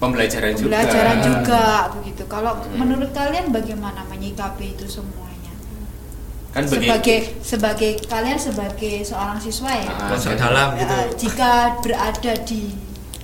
pembelajaran, 0.00 0.56
pembelajaran 0.56 1.16
juga. 1.20 1.28
juga 1.44 1.64
begitu. 1.94 2.22
Kalau 2.26 2.56
Hmm. 2.56 2.74
menurut 2.74 3.12
kalian 3.12 3.52
bagaimana 3.52 4.02
menyikapi 4.04 4.74
itu 4.74 4.88
semuanya? 4.88 5.33
Kan 6.54 6.62
begitu. 6.64 6.86
Sebagai 6.86 7.18
sebagai 7.42 7.90
kalian 8.06 8.38
sebagai 8.38 9.02
seorang 9.02 9.36
siswa 9.36 9.74
ya, 9.74 9.90
Ah, 9.90 10.14
saya- 10.14 10.38
dalam 10.38 10.68
eh, 10.72 10.80
gitu. 10.80 11.26
jika 11.26 11.50
berada 11.82 12.32
di 12.46 12.70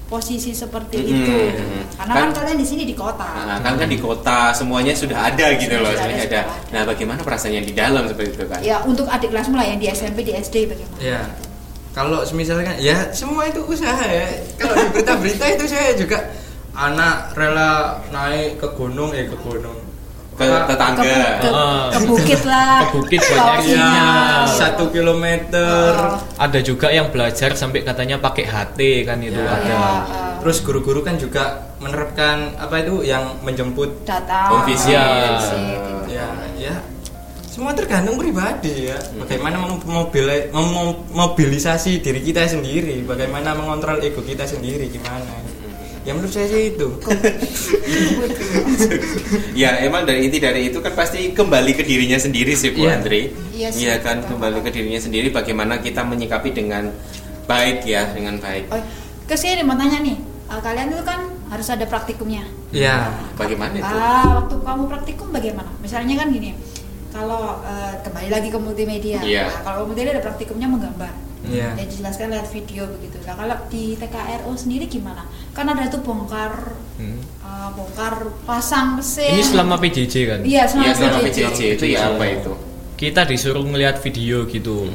posisi 0.05 0.51
seperti 0.51 0.99
Mm-mm. 0.99 1.15
itu, 1.15 1.37
karena 1.95 2.11
kan, 2.11 2.27
Kan- 2.27 2.35
kalian 2.35 2.59
di 2.59 2.67
sini 2.67 2.83
di 2.83 2.99
kota. 2.99 3.23
Nah, 3.47 3.63
kan 3.63 3.79
kan 3.79 3.87
di 3.87 3.95
kota 3.95 4.51
semuanya 4.51 4.91
sudah 4.91 5.31
ada 5.31 5.55
gitu 5.55 5.71
Sudah 5.71 5.79
loh, 5.79 5.91
ada, 5.95 5.99
semuanya 6.03 6.19
ada. 6.19 6.27
sudah 6.27 6.43
ada. 6.43 6.75
Nah, 6.75 6.83
bagaimana 6.85 7.21
perasaannya 7.23 7.63
di 7.63 7.73
dalam 7.73 8.03
seperti 8.05 8.31
itu 8.35 8.45
kan? 8.51 8.59
Ya 8.61 8.83
untuk 8.83 9.07
adik 9.07 9.31
kelas 9.31 9.47
mulai 9.47 9.71
yang 9.71 9.79
di 9.79 9.87
SMP 9.87 10.27
di 10.27 10.35
SD 10.35 10.67
bagaimana? 10.67 10.99
Ya. 10.99 11.23
Kalau 11.91 12.23
misalkan 12.35 12.75
ya 12.79 13.11
semua 13.11 13.47
itu 13.47 13.63
usaha 13.63 14.03
ya. 14.03 14.27
Kalau 14.57 14.75
di 14.75 14.87
berita-berita 14.91 15.45
itu 15.49 15.65
saya 15.67 15.95
juga 15.95 16.19
anak 16.71 17.35
rela 17.35 17.99
naik 18.11 18.59
ke 18.59 18.69
gunung 18.75 19.11
eh 19.11 19.27
ke 19.27 19.35
gunung 19.37 19.75
Ke 20.41 20.59
tetangga. 20.67 21.03
Ke, 21.05 21.17
ke, 21.39 21.51
ke 21.91 21.99
bukit 22.05 22.41
lah. 22.45 22.77
Ke 22.81 22.89
bukit 22.95 23.21
ke 23.21 23.29
banyak 23.31 23.59
opsinya. 23.61 23.85
Iya. 23.85 24.09
satu 24.49 24.85
kilometer 24.89 25.93
Oh. 25.93 26.17
Ada 26.37 26.59
juga 26.61 26.89
yang 26.89 27.09
belajar 27.09 27.53
sampai 27.53 27.83
katanya 27.83 28.17
pakai 28.17 28.45
HT 28.45 28.79
kan 29.05 29.21
itu 29.21 29.37
Ya. 29.37 29.53
ada. 29.53 29.69
Ya, 29.69 29.77
eh, 29.77 29.99
terus 30.41 30.59
guru-guru 30.61 31.01
kan 31.01 31.15
juga 31.15 31.43
menerapkan 31.77 32.57
apa 32.57 32.81
itu 32.81 33.03
yang 33.03 33.37
menjemput. 33.41 34.09
Home 34.09 34.65
visit. 34.65 34.97
Ya. 34.97 35.37
ya 36.09 36.27
ya 36.57 36.75
semua 37.51 37.75
tergantung 37.75 38.15
pribadi 38.15 38.87
ya 38.87 38.97
bagaimana 39.17 39.59
memobili- 39.59 40.49
memobilisasi 40.51 41.99
diri 41.99 42.23
kita 42.23 42.47
sendiri 42.47 43.03
bagaimana 43.03 43.53
mengontrol 43.53 43.99
ego 43.99 44.23
kita 44.23 44.47
sendiri 44.47 44.87
gimana 44.87 45.27
ya 46.01 46.13
menurut 46.13 46.31
saya 46.31 46.47
sih 46.47 46.73
itu 46.73 46.89
ya 49.55 49.81
emang 49.81 50.03
dari 50.03 50.25
inti 50.25 50.39
dari 50.39 50.69
itu 50.69 50.79
kan 50.79 50.93
pasti 50.93 51.31
kembali 51.31 51.73
ke 51.73 51.83
dirinya 51.83 52.17
sendiri 52.17 52.53
sih 52.53 52.73
Bu 52.73 52.83
Iya. 52.83 52.93
Andri 52.95 53.23
Iya 53.53 53.69
sih, 53.69 53.81
iya 53.83 53.95
kan 53.99 54.19
betul. 54.19 54.31
kembali 54.35 54.59
ke 54.63 54.71
dirinya 54.71 54.97
sendiri 54.99 55.29
bagaimana 55.29 55.79
kita 55.79 56.01
menyikapi 56.03 56.51
dengan 56.51 56.89
baik 57.45 57.85
ya 57.85 58.09
dengan 58.09 58.39
baik 58.39 58.69
Oh, 58.69 58.81
ke 59.25 59.35
sini 59.35 59.61
mau 59.61 59.75
tanya 59.75 60.01
nih, 60.01 60.17
eh, 60.49 60.61
kalian 60.61 60.91
itu 60.91 61.03
kan 61.03 61.21
harus 61.47 61.67
ada 61.69 61.85
praktikumnya. 61.85 62.47
ya 62.71 63.11
bagaimana 63.35 63.75
itu 63.75 63.87
Ah, 63.91 64.41
waktu 64.41 64.55
kamu 64.57 64.83
praktikum 64.87 65.29
bagaimana? 65.29 65.71
Misalnya 65.79 66.15
kan 66.17 66.31
gini, 66.31 66.55
kalau 67.11 67.59
eh, 67.61 67.95
kembali 68.01 68.29
lagi 68.29 68.49
ke 68.49 68.59
multimedia, 68.59 69.19
Iya. 69.21 69.47
Nah, 69.47 69.61
kalau 69.65 69.81
multimedia 69.85 70.17
ada 70.17 70.25
praktikumnya 70.25 70.67
menggambar. 70.67 71.11
Iya. 71.51 71.75
Ya 71.75 71.85
dijelaskan 71.85 72.27
lewat 72.31 72.49
video 72.49 72.83
begitu. 72.87 73.19
Nah 73.27 73.35
kalau 73.35 73.57
di 73.67 73.99
TKRO 73.99 74.53
sendiri 74.55 74.87
gimana? 74.87 75.27
Kan 75.51 75.67
ada 75.67 75.91
tuh 75.91 76.01
bongkar 76.01 76.79
Hmm. 76.95 77.17
eh, 77.19 77.69
bongkar 77.75 78.29
pasang 78.45 78.95
mesin. 78.95 79.35
Ini 79.35 79.43
selama 79.43 79.75
PJJ 79.77 80.15
kan? 80.29 80.41
Iya 80.47 80.63
selama, 80.69 80.87
Iya 80.87 80.95
selama 80.95 81.19
PJJ. 81.25 81.39
PJJ 81.41 81.61
itu 81.75 81.85
ya 81.91 81.99
apa 82.09 82.25
itu? 82.29 82.53
Kita 82.95 83.25
disuruh 83.25 83.65
ngelihat 83.65 83.97
video 83.99 84.45
gitu. 84.47 84.87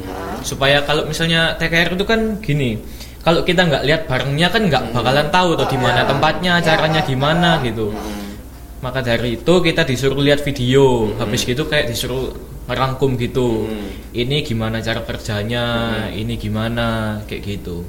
Supaya 0.42 0.86
kalau 0.86 1.10
misalnya 1.10 1.58
TKR 1.58 1.98
itu 1.98 2.06
kan 2.06 2.38
gini, 2.38 2.78
kalau 3.20 3.42
kita 3.42 3.66
nggak 3.66 3.84
lihat 3.84 4.02
barangnya 4.06 4.48
kan 4.54 4.62
nggak 4.70 4.84
bakalan 4.94 5.28
tahu 5.34 5.58
tuh 5.58 5.66
di 5.66 5.78
mana 5.82 6.06
tempatnya, 6.06 6.62
caranya 6.62 7.02
gimana 7.02 7.58
gitu. 7.66 7.90
Maka 8.86 9.02
dari 9.02 9.42
itu 9.42 9.54
kita 9.60 9.82
disuruh 9.82 10.22
lihat 10.22 10.46
video. 10.46 11.10
Habis 11.18 11.42
gitu 11.42 11.66
kayak 11.66 11.90
disuruh 11.90 12.30
merangkum 12.66 13.14
gitu. 13.18 13.70
Hmm. 13.70 13.90
Ini 14.12 14.42
gimana 14.42 14.82
cara 14.82 15.02
kerjanya, 15.06 15.66
ini 16.10 16.34
gimana 16.38 17.20
kayak 17.30 17.42
gitu. 17.46 17.86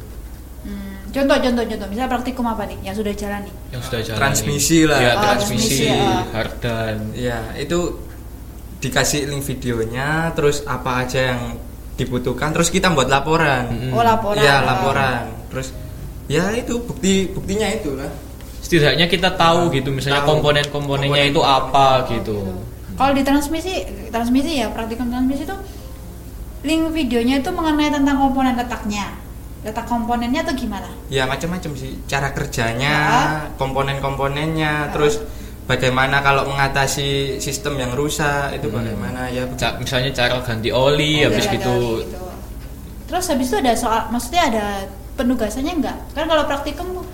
Hmm, 0.66 1.06
contoh 1.14 1.36
contoh 1.38 1.64
contoh. 1.64 1.86
Misalnya 1.88 2.10
praktikum 2.10 2.44
apa 2.44 2.62
nih 2.68 2.78
yang 2.84 2.96
sudah 2.96 3.14
jalan 3.16 3.40
nih? 3.46 3.54
Yang 3.72 3.82
sudah 3.88 4.00
jalan. 4.04 4.18
Transmisi 4.20 4.78
lah. 4.84 4.98
Ya, 5.00 5.12
Oh, 5.14 5.22
transmisi, 5.22 5.86
transmisi, 5.86 5.86
ya. 5.86 6.10
hardan. 6.34 6.96
Ya, 7.16 7.38
itu 7.56 7.78
dikasih 8.76 9.32
link 9.32 9.42
videonya, 9.42 10.30
terus 10.36 10.60
apa 10.68 11.06
aja 11.08 11.32
yang 11.32 11.56
dibutuhkan, 11.96 12.52
terus 12.52 12.68
kita 12.68 12.92
buat 12.92 13.08
laporan. 13.08 13.72
Mm-mm. 13.72 13.96
Oh 13.96 14.04
laporan. 14.04 14.44
Ya, 14.44 14.60
laporan. 14.60 15.32
Terus 15.48 15.72
ya 16.28 16.52
itu 16.52 16.76
bukti 16.84 17.32
buktinya 17.32 17.64
itu 17.72 17.96
lah. 17.96 18.12
Setidaknya 18.60 19.06
kita 19.06 19.32
tahu 19.38 19.70
gitu 19.72 19.94
misalnya 19.94 20.26
komponen-komponennya 20.26 21.30
Komponen 21.30 21.32
itu 21.32 21.40
apa 21.40 22.04
gitu. 22.10 22.36
Kalau 22.96 23.12
di 23.12 23.22
transmisi, 23.22 23.84
transmisi 24.08 24.56
ya 24.56 24.72
praktikum 24.72 25.12
transmisi 25.12 25.44
itu 25.44 25.56
link 26.64 26.90
videonya 26.90 27.38
itu 27.38 27.50
mengenai 27.52 27.92
tentang 27.92 28.16
komponen 28.18 28.56
letaknya, 28.56 29.12
letak 29.62 29.84
komponennya 29.84 30.42
atau 30.42 30.56
gimana? 30.56 30.88
Ya 31.06 31.28
macam-macam 31.28 31.76
sih 31.76 32.00
cara 32.04 32.32
kerjanya, 32.32 32.94
Ya. 32.96 33.20
komponen-komponennya, 33.54 34.88
Ya. 34.88 34.90
terus 34.90 35.20
bagaimana 35.68 36.24
kalau 36.24 36.48
mengatasi 36.48 37.38
sistem 37.38 37.78
yang 37.78 37.92
rusak 37.92 38.56
itu 38.56 38.66
bagaimana 38.66 39.28
ya. 39.28 39.44
Ca- 39.54 39.76
misalnya 39.78 40.10
cara 40.10 40.40
ganti 40.42 40.72
oli 40.72 41.22
Oh, 41.22 41.30
habis 41.30 41.46
gitu. 41.46 41.54
gitu. 42.02 42.18
Terus 43.06 43.24
habis 43.30 43.46
itu 43.46 43.56
ada 43.62 43.72
soal, 43.78 44.10
maksudnya 44.10 44.42
ada 44.50 44.64
penugasannya 45.14 45.72
enggak? 45.78 45.98
Kan 46.10 46.26
kalau 46.26 46.42
praktikum 46.50 47.05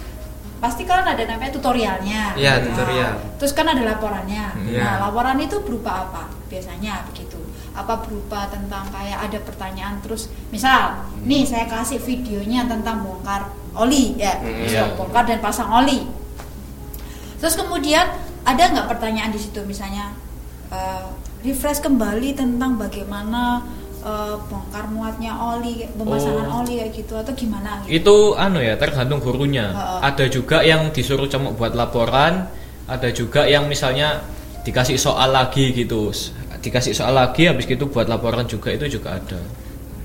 pasti 0.63 0.87
kan 0.87 1.03
ada 1.03 1.19
namanya 1.27 1.51
tutorialnya. 1.51 2.39
Iya, 2.39 2.63
Nah, 2.63 2.65
tutorial. 2.71 3.13
terus 3.35 3.51
kan 3.51 3.67
ada 3.67 3.83
laporannya. 3.83 4.47
Iya. 4.63 4.79
Nah, 4.79 4.95
laporan 5.03 5.35
itu 5.37 5.59
berupa 5.59 6.07
apa? 6.07 6.31
Biasanya 6.47 7.03
begitu. 7.11 7.35
Apa 7.75 7.99
berupa 7.99 8.47
tentang 8.47 8.87
kayak 8.89 9.27
ada 9.27 9.39
pertanyaan 9.43 9.99
terus, 9.99 10.31
misal, 10.49 11.03
nih 11.21 11.43
saya 11.43 11.67
kasih 11.67 11.99
videonya 11.99 12.71
tentang 12.71 13.03
bongkar 13.03 13.51
oli 13.75 14.15
ya, 14.15 14.39
Hmm, 14.39 14.63
iya. 14.63 14.95
bongkar 14.95 15.27
dan 15.27 15.43
pasang 15.43 15.67
oli. 15.73 16.07
Terus 17.43 17.59
kemudian 17.59 18.07
ada 18.43 18.63
nggak 18.71 18.87
pertanyaan 18.87 19.35
di 19.35 19.41
situ 19.41 19.59
misalnya 19.67 20.15
eh, 20.71 21.07
refresh 21.43 21.83
kembali 21.83 22.33
tentang 22.33 22.79
bagaimana 22.79 23.67
eh, 24.03 24.35
bongkar 24.51 24.91
muatnya 24.91 25.33
oli, 25.35 25.87
pemasangan 25.95 26.47
Oh. 26.51 26.61
oli 26.63 26.83
kayak 26.83 26.93
gitu 26.93 27.15
atau 27.15 27.33
gimana 27.33 27.79
gitu? 27.87 28.03
Itu 28.03 28.17
anu 28.35 28.59
ya 28.59 28.75
tergantung 28.75 29.23
gurunya. 29.23 29.71
Heeh. 29.71 29.99
Ada 30.11 30.25
juga 30.27 30.61
yang 30.63 30.91
disuruh 30.91 31.31
cuma 31.31 31.55
buat 31.55 31.73
laporan, 31.73 32.51
ada 32.91 33.09
juga 33.15 33.47
yang 33.47 33.71
misalnya 33.71 34.21
dikasih 34.63 34.99
soal 34.99 35.31
lagi 35.31 35.71
gitu. 35.71 36.11
Dikasih 36.63 36.95
soal 36.95 37.15
lagi 37.15 37.51
habis 37.51 37.67
gitu 37.67 37.91
buat 37.91 38.07
laporan 38.07 38.47
juga 38.47 38.71
itu 38.71 38.99
juga 38.99 39.19
ada. 39.19 39.39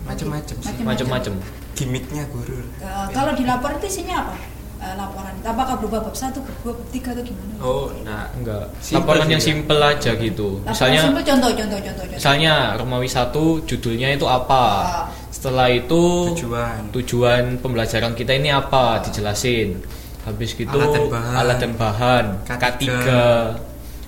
Macam-macam 0.08 0.56
Macam-macam. 0.88 1.34
Gimiknya 1.78 2.24
guru. 2.34 2.58
Eh, 2.82 3.08
kalau 3.14 3.36
di 3.38 3.44
laporan 3.46 3.78
itu 3.78 3.88
isinya 3.92 4.26
apa? 4.26 4.34
Eh, 4.78 4.94
laporan 4.94 5.34
itu 5.34 5.48
apakah 5.50 5.74
berupa 5.82 5.98
bab 6.06 6.14
satu, 6.14 6.38
bab 6.38 6.54
dua, 6.62 6.74
bab 6.78 6.88
tiga 6.94 7.10
atau 7.18 7.24
gimana? 7.26 7.54
Oh, 7.58 7.90
enggak. 7.90 8.26
Enggak. 8.38 8.66
Simple 8.78 9.02
laporan 9.02 9.26
sih 9.26 9.32
yang 9.34 9.42
ya. 9.42 9.48
simple 9.50 9.80
aja 9.82 10.12
gitu. 10.14 10.48
Laporan 10.54 10.70
Misalnya 10.70 11.02
simpel, 11.02 11.24
contoh, 11.26 11.50
contoh, 11.50 11.80
contoh, 11.82 12.04
contoh. 12.06 12.18
misalnya 12.22 12.54
Romawi 12.78 13.10
1 13.10 13.34
judulnya 13.66 14.08
itu 14.14 14.26
apa? 14.30 14.64
Ah. 14.86 15.06
Setelah 15.34 15.68
itu 15.70 16.04
Tujuan. 16.34 16.80
tujuan 16.94 17.44
pembelajaran 17.58 18.14
kita 18.14 18.34
ini 18.34 18.50
apa 18.50 19.02
dijelasin. 19.02 19.82
Habis 20.26 20.54
gitu 20.54 20.76
Alat 20.78 20.92
dan 20.94 21.06
bahan. 21.10 21.34
alat 21.34 21.58
dan 21.58 21.72
bahan, 21.74 22.26
K3. 22.46 22.58
K3. 22.60 22.88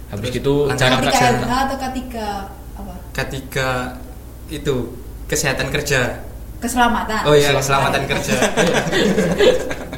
Habis 0.09 0.27
Terus 0.27 0.37
gitu 0.41 0.53
cara 0.69 0.95
K3 0.97 1.01
kerja. 1.01 1.25
Atau 1.65 1.77
K3 1.77 1.97
apa? 2.75 2.93
Ketiga 3.13 3.69
itu 4.49 4.75
kesehatan 5.25 5.69
kerja. 5.69 6.21
Keselamatan. 6.59 7.21
Oh 7.23 7.33
iya, 7.33 7.55
keselamatan 7.55 8.03
kerja. 8.05 8.35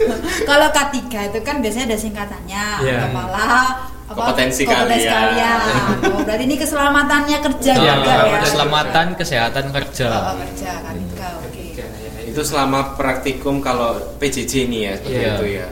Kalau 0.48 0.68
K3 0.68 0.96
itu 1.30 1.38
kan 1.40 1.56
biasanya 1.58 1.86
ada 1.90 1.98
singkatannya, 1.98 2.64
Iya. 2.80 2.98
kepala 3.06 3.46
apa, 4.06 4.16
Kompetensi 4.16 4.62
kompetensi 4.64 5.06
kalian. 5.06 5.38
kalian. 5.38 5.58
Oh, 6.10 6.20
berarti 6.24 6.44
ini 6.44 6.56
keselamatannya 6.56 7.38
kerja 7.40 7.72
Iya, 7.72 7.92
juga 7.96 8.12
ya. 8.26 8.38
keselamatan 8.40 9.06
kesehatan 9.14 9.66
kerja. 9.70 10.08
Oh, 10.10 10.34
kerja 10.40 10.70
K3, 10.80 11.02
oke. 11.38 11.64
Ya, 11.72 11.86
ya, 11.86 12.10
Itu 12.26 12.40
selama 12.42 12.94
praktikum 12.94 13.60
kalau 13.60 13.90
PJJ 14.18 14.66
ini 14.66 14.78
ya 14.84 14.92
seperti 14.96 15.14
Iya. 15.16 15.32
itu 15.32 15.46
ya. 15.52 15.68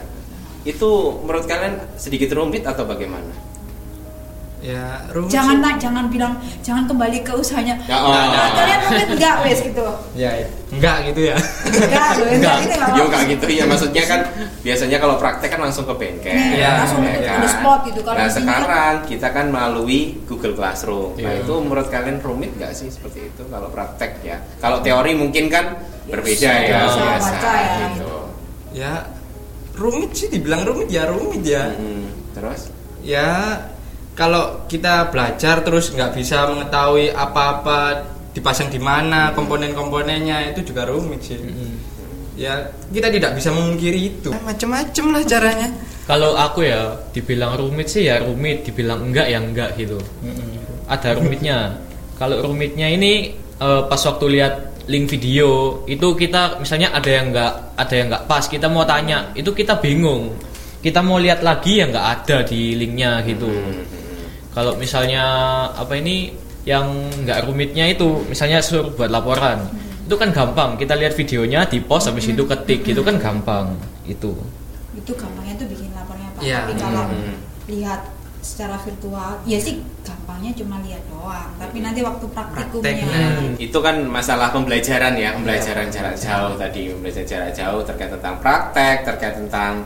Itu 0.65 0.91
menurut 1.21 1.45
kalian 1.45 1.75
sedikit 1.95 2.31
rumit 2.31 2.63
atau 2.63 2.85
bagaimana? 2.85 3.31
Ya, 4.59 5.07
rumit 5.15 5.31
Jangan 5.31 5.63
nak, 5.63 5.79
jangan 5.79 6.11
bilang, 6.11 6.35
jangan 6.61 6.83
kembali 6.85 7.23
ke 7.23 7.31
usahanya. 7.31 7.79
Ya, 7.87 7.95
oh. 7.97 8.11
Nah, 8.11 8.51
kalian 8.53 8.81
rumit 8.85 9.09
enggak 9.15 9.35
wes 9.43 9.59
gitu. 9.63 9.87
Ya, 10.13 10.35
ya. 10.35 10.49
Enggak 10.69 10.97
gitu 11.07 11.21
ya. 11.25 11.37
Enggak, 11.39 12.09
loh, 12.19 12.27
enggak 12.35 12.57
gitu 12.59 12.75
enggak 12.75 12.91
apa-apa. 12.91 13.07
kayak 13.09 13.27
gitu 13.31 13.47
ya 13.49 13.65
maksudnya 13.65 14.05
kan 14.05 14.21
biasanya 14.61 14.99
kalau 14.99 15.15
praktek 15.17 15.49
kan 15.49 15.61
langsung 15.63 15.85
ke 15.85 15.95
bengkel. 15.95 16.35
Iya, 16.35 16.71
langsung 16.77 17.01
ya 17.01 17.15
on 17.31 17.41
the 17.41 17.49
spot 17.49 17.81
gitu. 17.87 18.01
Kalau 18.03 18.17
nah 18.17 18.25
kan- 18.25 18.35
sekarang 18.35 18.95
kita 19.07 19.29
kan 19.31 19.47
melalui 19.49 20.01
Google 20.27 20.53
Classroom. 20.53 21.15
Nah 21.15 21.31
Iya. 21.31 21.41
itu 21.41 21.55
menurut 21.57 21.87
kalian 21.89 22.19
rumit 22.19 22.51
nggak 22.53 22.73
sih 22.75 22.91
seperti 22.91 23.31
itu 23.31 23.43
kalau 23.47 23.71
praktek 23.71 24.19
ya? 24.21 24.43
Kalau 24.59 24.83
teori 24.83 25.15
mungkin 25.15 25.47
kan 25.47 25.79
berbeda 26.05 26.51
ya 26.59 26.83
bisa 26.85 26.99
biasa 26.99 27.31
baca 27.31 27.53
ya. 27.55 27.77
gitu. 27.89 28.15
Ya, 28.71 28.93
rumit 29.73 30.11
sih 30.13 30.29
dibilang 30.29 30.67
rumit 30.67 30.91
ya 30.91 31.07
rumit 31.07 31.41
ya. 31.41 31.71
Mm, 31.71 32.35
Terus? 32.35 32.75
Ya, 33.01 33.63
kalau 34.19 34.67
kita 34.67 35.15
belajar 35.15 35.63
terus 35.63 35.95
nggak 35.95 36.19
bisa 36.19 36.51
mengetahui 36.51 37.15
apa-apa 37.15 38.03
dipasang 38.35 38.67
di 38.67 38.83
mana 38.83 39.31
komponen-komponennya 39.31 40.51
itu 40.51 40.75
juga 40.75 40.91
rumit 40.91 41.23
sih. 41.23 41.39
Ya, 42.35 42.71
kita 42.91 43.15
tidak 43.15 43.39
bisa 43.39 43.55
memungkiri 43.55 44.19
itu. 44.19 44.31
Macam-macam 44.31 45.05
lah 45.15 45.23
caranya. 45.23 45.69
Kalau 46.07 46.35
aku 46.35 46.67
ya 46.67 46.99
dibilang 47.15 47.55
rumit 47.59 47.91
sih 47.91 48.11
ya 48.11 48.19
rumit, 48.23 48.67
dibilang 48.67 49.07
enggak 49.07 49.27
ya 49.31 49.39
enggak 49.39 49.71
gitu. 49.79 49.99
Ada 50.91 51.15
rumitnya. 51.19 51.79
Kalau 52.19 52.43
rumitnya 52.43 52.91
ini 52.91 53.39
eh, 53.39 53.83
pas 53.87 54.03
waktu 54.03 54.27
lihat 54.35 54.83
link 54.91 55.07
video 55.11 55.83
itu 55.87 56.17
kita 56.19 56.59
misalnya 56.59 56.91
ada 56.97 57.11
yang 57.13 57.31
enggak 57.31 57.53
ada 57.77 57.93
yang 57.95 58.07
enggak 58.09 58.25
pas 58.25 58.41
kita 58.49 58.67
mau 58.67 58.83
tanya 58.83 59.31
itu 59.39 59.51
kita 59.55 59.79
bingung. 59.79 60.35
Kita 60.79 61.03
mau 61.03 61.19
lihat 61.19 61.43
lagi 61.43 61.83
ya 61.83 61.91
enggak 61.91 62.07
ada 62.07 62.37
di 62.47 62.79
linknya 62.79 63.23
gitu. 63.27 63.51
Kalau 64.53 64.75
misalnya 64.77 65.25
apa 65.73 65.93
ini 65.95 66.33
yang 66.67 66.85
enggak 67.25 67.49
rumitnya 67.49 67.89
itu 67.89 68.25
misalnya 68.29 68.61
suruh 68.61 68.93
buat 68.93 69.09
laporan 69.09 69.65
itu 70.05 70.17
kan 70.17 70.33
gampang 70.33 70.77
kita 70.77 70.97
lihat 70.97 71.13
videonya 71.13 71.69
di 71.69 71.81
post 71.81 72.09
habis 72.09 72.29
itu 72.29 72.45
ketik 72.45 72.81
gitu 72.85 73.01
kan 73.05 73.21
gampang 73.21 73.77
itu 74.05 74.33
Itu 74.97 75.13
gampangnya 75.15 75.55
tuh 75.61 75.69
bikin 75.69 75.93
laporannya 75.95 76.31
Pak. 76.37 76.43
Iya. 76.43 76.59
Tapi 76.65 76.73
kalau 76.81 77.05
Hmm. 77.09 77.37
lihat 77.69 78.01
secara 78.41 78.77
virtual, 78.81 79.39
ya 79.45 79.59
sih 79.61 79.85
gampangnya 80.03 80.51
cuma 80.57 80.81
lihat 80.83 81.03
doang. 81.13 81.51
Tapi 81.61 81.79
nanti 81.85 82.01
waktu 82.01 82.25
praktikumnya 82.33 82.83
Prakteknya. 82.83 83.29
Hmm, 83.37 83.49
itu 83.61 83.79
kan 83.79 83.97
masalah 84.09 84.49
pembelajaran 84.51 85.15
ya, 85.19 85.37
pembelajaran 85.37 85.87
jarak 85.93 86.17
jauh 86.17 86.55
tadi, 86.57 86.81
pembelajaran 86.95 87.29
jarak 87.29 87.51
jauh 87.53 87.81
terkait 87.85 88.11
tentang 88.15 88.35
praktek, 88.41 88.97
terkait 89.05 89.35
tentang 89.37 89.85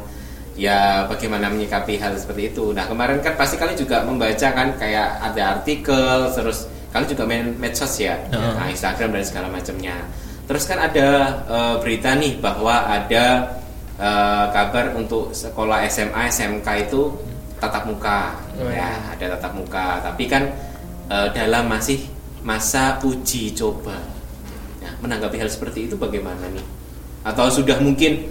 ya 0.52 1.08
bagaimana 1.08 1.48
menyikapi 1.48 1.96
hal 1.96 2.16
seperti 2.16 2.52
itu. 2.52 2.76
Nah 2.76 2.84
kemarin 2.84 3.24
kan 3.24 3.36
pasti 3.36 3.56
kalian 3.56 3.78
juga 3.78 4.04
membaca 4.04 4.48
kan 4.52 4.68
kayak 4.76 5.08
ada 5.32 5.42
artikel, 5.60 6.28
terus 6.32 6.68
kalian 6.92 7.08
juga 7.08 7.24
main 7.24 7.46
medsos 7.56 7.96
ya, 7.96 8.20
Heeh. 8.28 8.52
nah, 8.52 8.68
Instagram 8.68 9.16
dan 9.16 9.24
segala 9.24 9.48
macamnya. 9.48 9.96
Terus 10.44 10.64
kan 10.68 10.78
ada 10.82 11.08
eh, 11.48 11.74
berita 11.80 12.12
nih 12.12 12.36
bahwa 12.36 12.84
ada 12.84 13.56
eh, 13.96 14.46
kabar 14.52 14.92
untuk 14.92 15.32
sekolah 15.32 15.88
SMA, 15.88 16.28
SMK 16.28 16.68
itu 16.88 17.08
tatap 17.56 17.86
muka, 17.88 18.36
Oh, 18.60 18.68
ya 18.68 18.90
ada 19.16 19.38
tatap 19.38 19.56
muka. 19.56 20.04
Tapi 20.04 20.28
kan 20.28 20.44
eh, 21.08 21.28
dalam 21.32 21.72
masih 21.72 22.04
masa 22.44 23.00
uji 23.00 23.56
coba. 23.56 23.96
Nah, 24.84 24.92
menanggapi 25.00 25.40
hal 25.40 25.48
seperti 25.48 25.88
itu 25.88 25.94
bagaimana 25.96 26.44
nih? 26.52 26.66
Atau 27.24 27.48
sudah 27.48 27.78
mungkin 27.78 28.28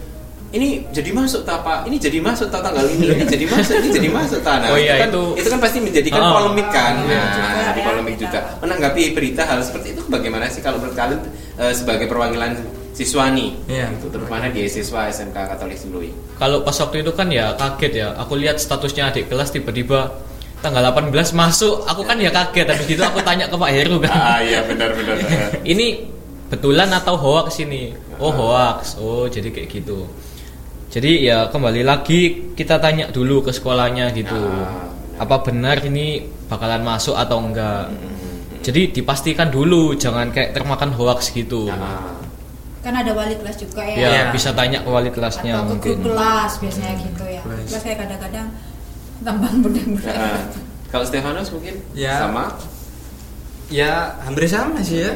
ini 0.51 0.67
jadi 0.89 1.09
masuk 1.09 1.41
tak 1.41 1.63
Pak? 1.63 1.87
Ini 1.87 1.95
jadi 1.95 2.19
masuk 2.19 2.47
tak 2.47 2.59
tanggal 2.59 2.83
ini? 2.85 3.07
Ini 3.09 3.23
jadi 3.25 3.45
masuk, 3.45 3.75
ini 3.77 3.89
jadi 3.89 4.09
masuk 4.09 4.39
tak? 4.41 4.55
Nah, 4.59 4.69
Oh 4.69 4.77
iya, 4.77 4.99
kan, 4.99 5.07
itu- 5.07 5.33
itu 5.35 5.47
kan 5.47 5.59
pasti 5.59 5.77
menjadikan 5.79 6.19
Ah. 6.19 6.31
polemik 6.33 6.67
kan. 6.69 6.93
Iya, 7.01 7.15
Nah, 7.15 7.31
juga 7.31 7.47
jadi 7.63 7.79
ya. 7.79 7.85
polemik 7.85 8.15
juga 8.17 8.39
menanggapi 8.59 9.01
berita 9.11 9.41
hal 9.43 9.59
seperti 9.61 9.87
itu 9.89 10.01
bagaimana 10.05 10.45
sih 10.45 10.59
kalau 10.59 10.77
menurut 10.77 10.93
kalian 10.93 11.21
eh, 11.53 11.71
sebagai 11.71 12.05
perwakilan 12.05 12.51
siswani 12.91 13.55
Iya. 13.65 13.87
gitu, 13.93 14.11
terutama 14.11 14.43
di 14.47 14.67
siswa 14.67 15.07
SMK 15.07 15.37
Katolik 15.47 15.77
Sinlui 15.77 16.11
Kalau 16.35 16.59
pas 16.61 16.75
waktu 16.75 16.99
itu 16.99 17.11
kan 17.11 17.27
ya 17.27 17.53
kaget 17.53 17.93
ya. 17.95 18.07
Aku 18.17 18.35
lihat 18.35 18.57
statusnya 18.57 19.07
adik 19.07 19.27
kelas 19.27 19.49
tiba-tiba 19.49 20.11
tanggal 20.59 20.83
18 20.85 21.31
masuk. 21.31 21.85
Aku 21.85 22.01
kan 22.01 22.17
ya 22.17 22.27
kaget. 22.29 22.67
Habis 22.67 22.87
itu 22.89 22.99
aku 22.99 23.21
tanya 23.21 23.45
ke 23.45 23.55
Pak 23.55 23.71
Heru 23.71 23.97
kan. 23.97 24.11
ah 24.11 24.39
iya 24.39 24.59
benar 24.61 24.91
benar 24.91 25.15
ini 25.65 26.11
betulan 26.47 26.91
atau 26.91 27.15
hoax 27.15 27.61
ini? 27.61 27.95
Oh 28.17 28.29
hoax. 28.29 28.97
Oh 28.97 29.25
jadi 29.25 29.47
kayak 29.47 29.71
gitu. 29.71 30.03
Jadi 30.91 31.23
ya 31.23 31.47
kembali 31.47 31.81
lagi 31.81 32.21
kita 32.51 32.75
tanya 32.77 33.07
dulu 33.07 33.39
ke 33.41 33.51
sekolahnya 33.51 34.11
gitu. 34.11 34.35
Ah, 34.35 34.91
benar. 35.15 35.23
Apa 35.23 35.35
benar 35.39 35.77
ini 35.81 36.19
bakalan 36.45 36.83
masuk 36.83 37.15
atau 37.15 37.39
enggak? 37.39 37.87
Jadi 38.61 38.91
dipastikan 38.93 39.49
dulu, 39.49 39.95
jangan 39.95 40.29
kayak 40.29 40.51
termakan 40.51 40.91
hoax 40.93 41.31
gitu. 41.31 41.71
Ah, 41.71 42.11
kan 42.83 42.91
ada 42.93 43.13
wali 43.13 43.33
kelas 43.33 43.55
juga 43.55 43.81
ya, 43.81 43.95
Ya 43.95 44.09
Iya. 44.09 44.23
bisa 44.29 44.51
tanya 44.51 44.81
ke 44.81 44.89
wali 44.89 45.09
kelasnya 45.09 45.53
atau 45.55 45.65
ke 45.65 45.71
mungkin. 45.79 45.95
grup 46.01 46.05
kelas 46.11 46.51
biasanya 46.57 46.93
gitu 46.97 47.23
ya 47.23 47.41
Kelas. 47.41 47.65
kelas 47.69 47.81
kayak 47.85 47.97
kadang-kadang 48.01 48.47
gampang 49.21 49.55
bener-bener 49.61 50.13
ah. 50.17 50.41
kalau 50.89 51.05
Stefanus 51.05 51.49
mungkin 51.53 51.77
Ya. 51.93 52.17
sama 52.19 52.57
ya 53.69 54.17
hampir 54.25 54.49
sama 54.49 54.81
sih 54.81 55.05
ya 55.05 55.13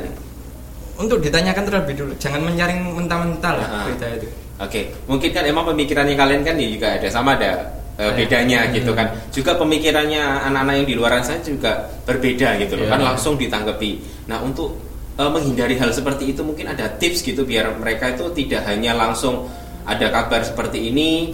untuk 0.95 1.19
ditanyakan 1.19 1.65
terlebih 1.65 1.95
dulu 1.97 2.13
jangan 2.15 2.45
menyaring 2.45 2.85
mentah-mentah 2.85 3.53
lah 3.57 3.65
Ah. 3.67 3.83
berita 3.89 4.05
itu 4.13 4.29
Oke, 4.55 4.81
mungkin 5.05 5.29
kan 5.29 5.43
emang 5.43 5.67
pemikirannya 5.67 6.15
kalian 6.15 6.41
kan 6.41 6.55
ya 6.55 6.67
juga 6.69 6.87
ada 6.95 7.07
sama 7.07 7.35
ada 7.35 7.75
Ada. 7.95 8.15
bedanya 8.15 8.59
Hmm. 8.63 8.71
gitu 8.71 8.91
kan. 8.91 9.07
Juga 9.29 9.51
pemikirannya 9.55 10.19
anak-anak 10.47 10.73
yang 10.77 10.87
di 10.87 10.95
luaran 10.95 11.19
sana 11.19 11.39
juga 11.39 11.71
berbeda 12.03 12.55
gitu 12.57 12.75
loh 12.75 12.87
Iya. 12.87 12.91
kan 12.91 13.01
langsung 13.03 13.35
ditanggapi. 13.35 13.91
Nah 14.25 14.39
untuk 14.39 14.79
eh, 15.15 15.27
menghindari 15.27 15.75
hal 15.75 15.91
seperti 15.91 16.31
itu 16.31 16.43
mungkin 16.43 16.67
ada 16.67 16.91
tips 16.91 17.19
gitu 17.21 17.43
biar 17.43 17.71
mereka 17.75 18.11
itu 18.11 18.27
tidak 18.33 18.63
hanya 18.65 18.91
langsung 18.91 19.47
ada 19.83 20.07
kabar 20.09 20.43
seperti 20.43 20.89
ini 20.89 21.31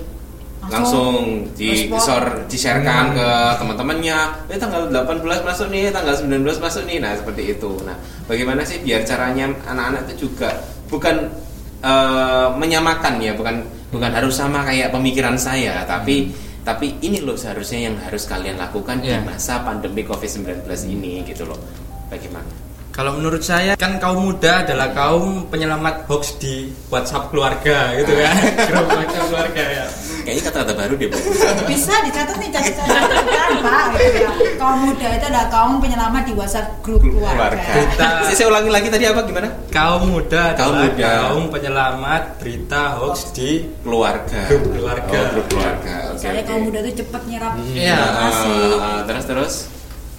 langsung 0.62 1.18
Langsung 1.50 1.58
di 1.58 1.90
respon. 1.90 1.98
share 1.98 2.30
di-sharekan 2.46 3.18
ke 3.18 3.28
teman-temannya 3.58 4.18
eh 4.48 4.60
tanggal 4.62 4.86
18 4.86 5.42
masuk 5.42 5.74
nih 5.74 5.90
tanggal 5.90 6.14
19 6.14 6.62
masuk 6.62 6.86
nih 6.86 7.02
nah 7.02 7.18
seperti 7.18 7.58
itu 7.58 7.82
nah 7.82 7.98
bagaimana 8.26 8.62
sih 8.62 8.78
biar 8.78 9.02
caranya 9.02 9.50
anak-anak 9.66 10.06
itu 10.08 10.30
juga 10.30 10.54
bukan 10.86 11.34
eh, 11.82 12.48
menyamakan 12.56 13.20
ya 13.20 13.34
bukan 13.36 13.66
bukan 13.92 14.12
harus 14.14 14.38
sama 14.38 14.64
kayak 14.64 14.94
pemikiran 14.94 15.36
saya 15.36 15.84
tapi 15.84 16.32
tapi 16.62 16.94
ini 17.02 17.18
loh 17.26 17.34
seharusnya 17.34 17.90
yang 17.90 17.96
harus 18.06 18.30
kalian 18.30 18.62
lakukan 18.62 19.02
di 19.02 19.10
Iya. 19.10 19.26
masa 19.26 19.66
pandemi 19.66 20.06
COVID-19 20.06 20.62
ini 20.94 21.26
gitu 21.26 21.50
loh. 21.50 21.58
Bagaimana? 22.06 22.46
Kalau 22.92 23.18
menurut 23.18 23.42
saya 23.42 23.74
kan 23.80 23.98
kaum 23.98 24.30
muda 24.30 24.62
adalah 24.68 24.94
kaum 24.94 25.48
penyelamat 25.50 26.06
hoax 26.06 26.38
di 26.38 26.70
WhatsApp 26.92 27.32
keluarga 27.34 27.98
gitu 27.98 28.14
kan? 28.14 28.36
Grup 28.70 28.88
WhatsApp 28.94 29.26
keluarga 29.32 29.64
ya 29.64 29.86
kayaknya 30.22 30.44
kata-kata 30.46 30.74
baru 30.76 30.94
deh 30.96 31.08
Bu. 31.08 31.18
bisa 31.66 31.94
dicatat 32.02 32.36
nih 32.36 32.50
catat 32.50 32.74
catatan 32.74 33.26
pak 33.60 33.84
gitu 33.94 34.18
ya 34.18 34.30
kaum 34.56 34.78
muda 34.84 35.08
itu 35.12 35.26
adalah 35.26 35.46
kaum 35.48 35.74
penyelamat 35.78 36.24
di 36.24 36.34
WhatsApp 36.34 36.68
grup 36.80 37.02
keluarga 37.02 37.58
Kita- 37.60 38.32
saya 38.32 38.48
ulangi 38.48 38.70
lagi 38.70 38.88
tadi 38.88 39.06
apa 39.06 39.22
gimana 39.24 39.48
kaum 39.70 40.04
muda 40.08 40.44
Kaum 40.54 40.74
adalah 40.74 40.88
muda. 40.88 41.10
kaum 41.22 41.44
penyelamat 41.50 42.24
berita 42.38 42.82
hoax 42.96 43.18
di 43.32 43.50
keluarga 43.80 44.42
Grup 44.48 44.64
keluarga. 44.70 45.18
oh, 45.18 45.26
grup 45.32 45.46
keluarga 45.48 45.94
soalnya 46.14 46.42
oke. 46.42 46.48
kaum 46.48 46.62
muda 46.64 46.78
itu 46.82 46.92
cepet 47.00 47.22
nyerap 47.28 47.52
Iya. 47.68 47.98
informasi 47.98 48.52
Ah, 48.52 48.82
ah, 48.82 49.00
terus 49.04 49.26
terus 49.26 49.54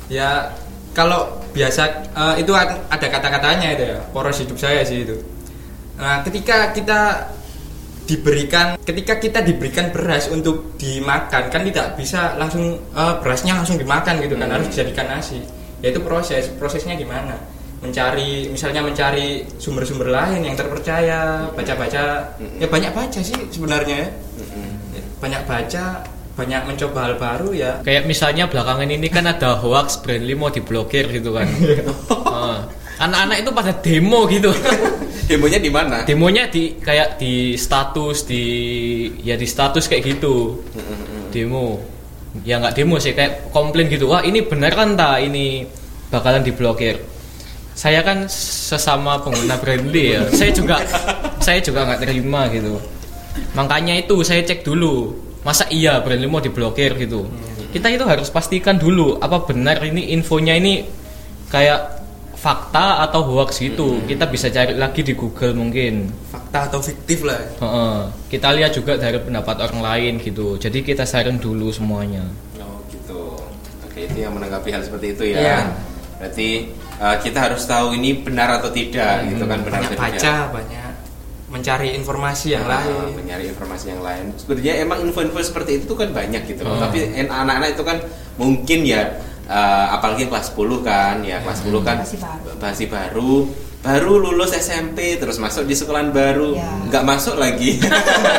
ya 0.08 0.30
kalau 0.92 1.20
biasa 1.50 1.82
eh, 2.10 2.34
itu 2.38 2.52
ad- 2.52 2.84
ada 2.86 3.06
kata-katanya 3.08 3.68
itu 3.70 3.84
ya 3.86 3.98
poros 4.08 4.36
hidup 4.36 4.56
saya 4.56 4.82
sih 4.82 5.02
itu 5.02 5.16
nah 5.92 6.20
ketika 6.20 6.72
kita 6.72 7.00
diberikan 8.12 8.76
ketika 8.78 9.16
kita 9.16 9.40
diberikan 9.40 9.88
beras 9.88 10.28
untuk 10.28 10.76
dimakan 10.76 11.48
kan 11.48 11.62
tidak 11.64 11.96
bisa 11.96 12.36
langsung 12.36 12.64
eh, 12.76 13.14
berasnya 13.18 13.56
langsung 13.56 13.76
dimakan 13.76 14.20
gitu 14.20 14.34
kan 14.34 14.44
Hmm. 14.44 14.54
harus 14.54 14.68
dijadikan 14.68 15.08
nasi 15.08 15.40
ya 15.80 15.88
itu 15.88 15.98
proses 15.98 16.52
prosesnya 16.52 16.92
gimana 16.92 17.34
mencari 17.80 18.46
misalnya 18.46 18.78
mencari 18.78 19.42
sumber-sumber 19.56 20.06
lain 20.06 20.44
yang 20.44 20.54
terpercaya 20.54 21.48
baca-baca 21.50 22.36
Hmm. 22.36 22.60
ya 22.60 22.68
banyak 22.68 22.92
baca 22.92 23.18
sih 23.18 23.34
sebenarnya 23.48 24.06
ya 24.06 24.08
banyak 25.18 25.42
baca 25.42 25.84
banyak 26.32 26.62
mencoba 26.64 26.98
hal 27.02 27.14
baru 27.16 27.48
ya 27.52 27.72
Kayak 27.80 28.06
misalnya 28.06 28.44
belakangan 28.46 28.88
ini 28.88 29.06
kan 29.06 29.24
ada 29.24 29.52
hoax 29.54 30.00
Brandly 30.00 30.32
mau 30.32 30.48
diblokir 30.48 31.04
gitu 31.06 31.36
kan. 31.36 31.44
Heeh. 31.44 32.56
Anak-anak 33.04 33.36
itu 33.36 33.50
pada 33.52 33.72
demo 33.76 34.24
gitu. 34.26 34.48
demonya 35.32 35.58
di 35.58 35.70
mana 35.72 35.96
Demonya 36.04 36.44
di 36.52 36.76
kayak 36.76 37.16
di 37.16 37.56
status 37.56 38.28
di 38.28 38.44
ya 39.24 39.34
di 39.40 39.48
status 39.48 39.88
kayak 39.88 40.02
gitu. 40.04 40.60
Demo. 41.32 41.80
Ya 42.44 42.60
nggak 42.60 42.76
demo 42.76 43.00
sih 43.00 43.16
kayak 43.16 43.48
komplain 43.52 43.88
gitu. 43.88 44.12
Wah, 44.12 44.20
ini 44.20 44.44
benar 44.44 44.76
kan 44.76 44.92
ta 44.92 45.16
ini 45.16 45.64
bakalan 46.12 46.44
diblokir. 46.44 47.00
Saya 47.72 48.04
kan 48.04 48.28
sesama 48.28 49.16
pengguna 49.24 49.56
Brandly 49.56 50.04
ya. 50.16 50.22
Saya 50.28 50.52
juga 50.52 50.84
saya 51.40 51.64
juga 51.64 51.88
nggak 51.88 52.00
terima 52.04 52.52
gitu. 52.52 52.76
Makanya 53.56 53.96
itu 53.96 54.20
saya 54.20 54.44
cek 54.44 54.60
dulu. 54.60 55.16
Masa 55.40 55.64
iya 55.72 56.00
Brandly 56.04 56.28
mau 56.28 56.44
diblokir 56.44 57.00
gitu. 57.00 57.24
Kita 57.72 57.88
itu 57.88 58.04
harus 58.04 58.28
pastikan 58.28 58.76
dulu 58.76 59.16
apa 59.16 59.48
benar 59.48 59.80
ini 59.80 60.12
infonya 60.12 60.52
ini 60.60 60.84
kayak 61.48 62.01
fakta 62.42 63.06
atau 63.06 63.22
hoax 63.22 63.62
gitu. 63.62 64.02
Kita 64.02 64.26
bisa 64.26 64.50
cari 64.50 64.74
lagi 64.74 65.06
di 65.06 65.14
Google 65.14 65.54
mungkin. 65.54 66.10
fakta 66.26 66.68
atau 66.68 66.82
fiktif 66.82 67.22
lah 67.24 67.38
Heeh. 67.62 67.96
Kita 68.28 68.50
lihat 68.52 68.74
juga 68.74 68.98
dari 68.98 69.16
pendapat 69.16 69.56
orang 69.62 69.80
lain 69.80 70.12
gitu. 70.20 70.58
Jadi 70.58 70.82
kita 70.82 71.06
saring 71.06 71.38
dulu 71.38 71.70
semuanya. 71.70 72.26
Oh 72.58 72.82
gitu. 72.90 73.38
Oke 73.86 74.04
itu 74.04 74.18
yang 74.20 74.34
menanggapi 74.34 74.68
hal 74.74 74.82
seperti 74.82 75.14
itu 75.14 75.24
ya. 75.32 75.38
Iya. 75.38 75.58
Berarti 76.18 76.48
uh, 76.98 77.16
kita 77.22 77.38
harus 77.40 77.62
tahu 77.64 77.94
ini 77.94 78.20
benar 78.20 78.58
atau 78.58 78.68
tidak 78.68 79.22
gitu 79.30 79.46
kan 79.46 79.58
benar 79.62 79.80
banyak 79.80 79.90
atau 79.94 80.02
baca 80.02 80.18
tidak. 80.18 80.46
banyak 80.50 80.90
mencari 81.52 81.88
informasi 81.92 82.46
yang 82.56 82.64
Ah, 82.64 82.80
lain 82.80 83.12
mencari 83.12 83.44
informasi 83.48 83.84
yang 83.92 84.00
lain. 84.00 84.24
Sebenarnya 84.40 84.74
emang 84.82 84.98
info-info 85.04 85.40
seperti 85.44 85.84
itu 85.84 85.92
kan 85.92 86.08
banyak 86.10 86.42
gitu 86.48 86.64
loh. 86.64 86.80
Hmm. 86.80 86.84
Tapi 86.88 86.98
anak-anak 87.28 87.68
itu 87.76 87.82
kan 87.84 87.98
mungkin 88.40 88.78
ya 88.88 89.02
uh, 89.44 89.86
apalagi 89.90 90.26
kelas 90.26 90.50
10 90.50 90.58
kan 90.82 91.16
ya 91.20 91.40
kelas 91.40 91.58
10 91.62 91.72
kan 91.80 91.96
Masih 91.98 92.18
baru. 92.18 92.50
masih 92.58 92.86
baru. 92.88 93.34
Baru 93.82 94.14
lulus 94.16 94.54
SMP 94.54 95.18
terus 95.18 95.36
masuk 95.36 95.66
di 95.66 95.74
sekolahan 95.74 96.10
baru. 96.10 96.54
Ya. 96.54 96.70
nggak 96.86 97.02
masuk 97.02 97.34
lagi. 97.34 97.82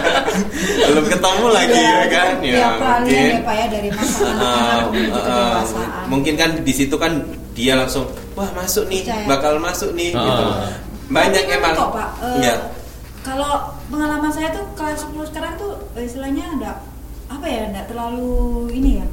Belum 0.88 1.06
ketemu 1.06 1.46
lagi 1.50 1.76
Iya, 1.76 1.92
ya 1.92 2.06
kan? 2.08 2.34
ya 2.40 2.54
ya, 2.54 2.68
mungkin 2.72 3.26
ya 3.26 3.40
pak 3.42 3.54
ya 3.54 3.66
dari 3.68 3.90
masa 3.92 4.24
Uh, 4.24 4.82
uh, 5.12 5.20
uh, 5.20 5.60
mungkin 6.06 6.34
kan 6.36 6.56
di 6.58 6.72
situ 6.72 6.96
kan 6.96 7.20
dia 7.52 7.76
langsung 7.76 8.08
wah 8.34 8.50
masuk 8.52 8.88
nih 8.88 9.04
Percaya. 9.04 9.28
bakal 9.28 9.54
masuk 9.60 9.92
nih 9.94 10.10
Ah. 10.12 10.24
gitu. 10.24 10.44
Banyak 11.06 11.44
Tapi 11.44 11.54
emang. 11.54 11.74
kok 11.76 11.92
pak 11.92 12.10
eh, 12.24 12.40
ya 12.42 12.56
kalau 13.22 13.52
pengalaman 13.88 14.32
saya 14.32 14.50
tuh 14.50 14.64
kelas 14.74 15.04
10 15.06 15.28
sekarang 15.28 15.54
tuh 15.56 15.72
istilahnya 15.94 16.46
enggak 16.50 16.78
apa 17.28 17.46
ya 17.46 17.62
enggak 17.68 17.86
terlalu 17.88 18.32
ini 18.72 18.92
ya 19.00 19.06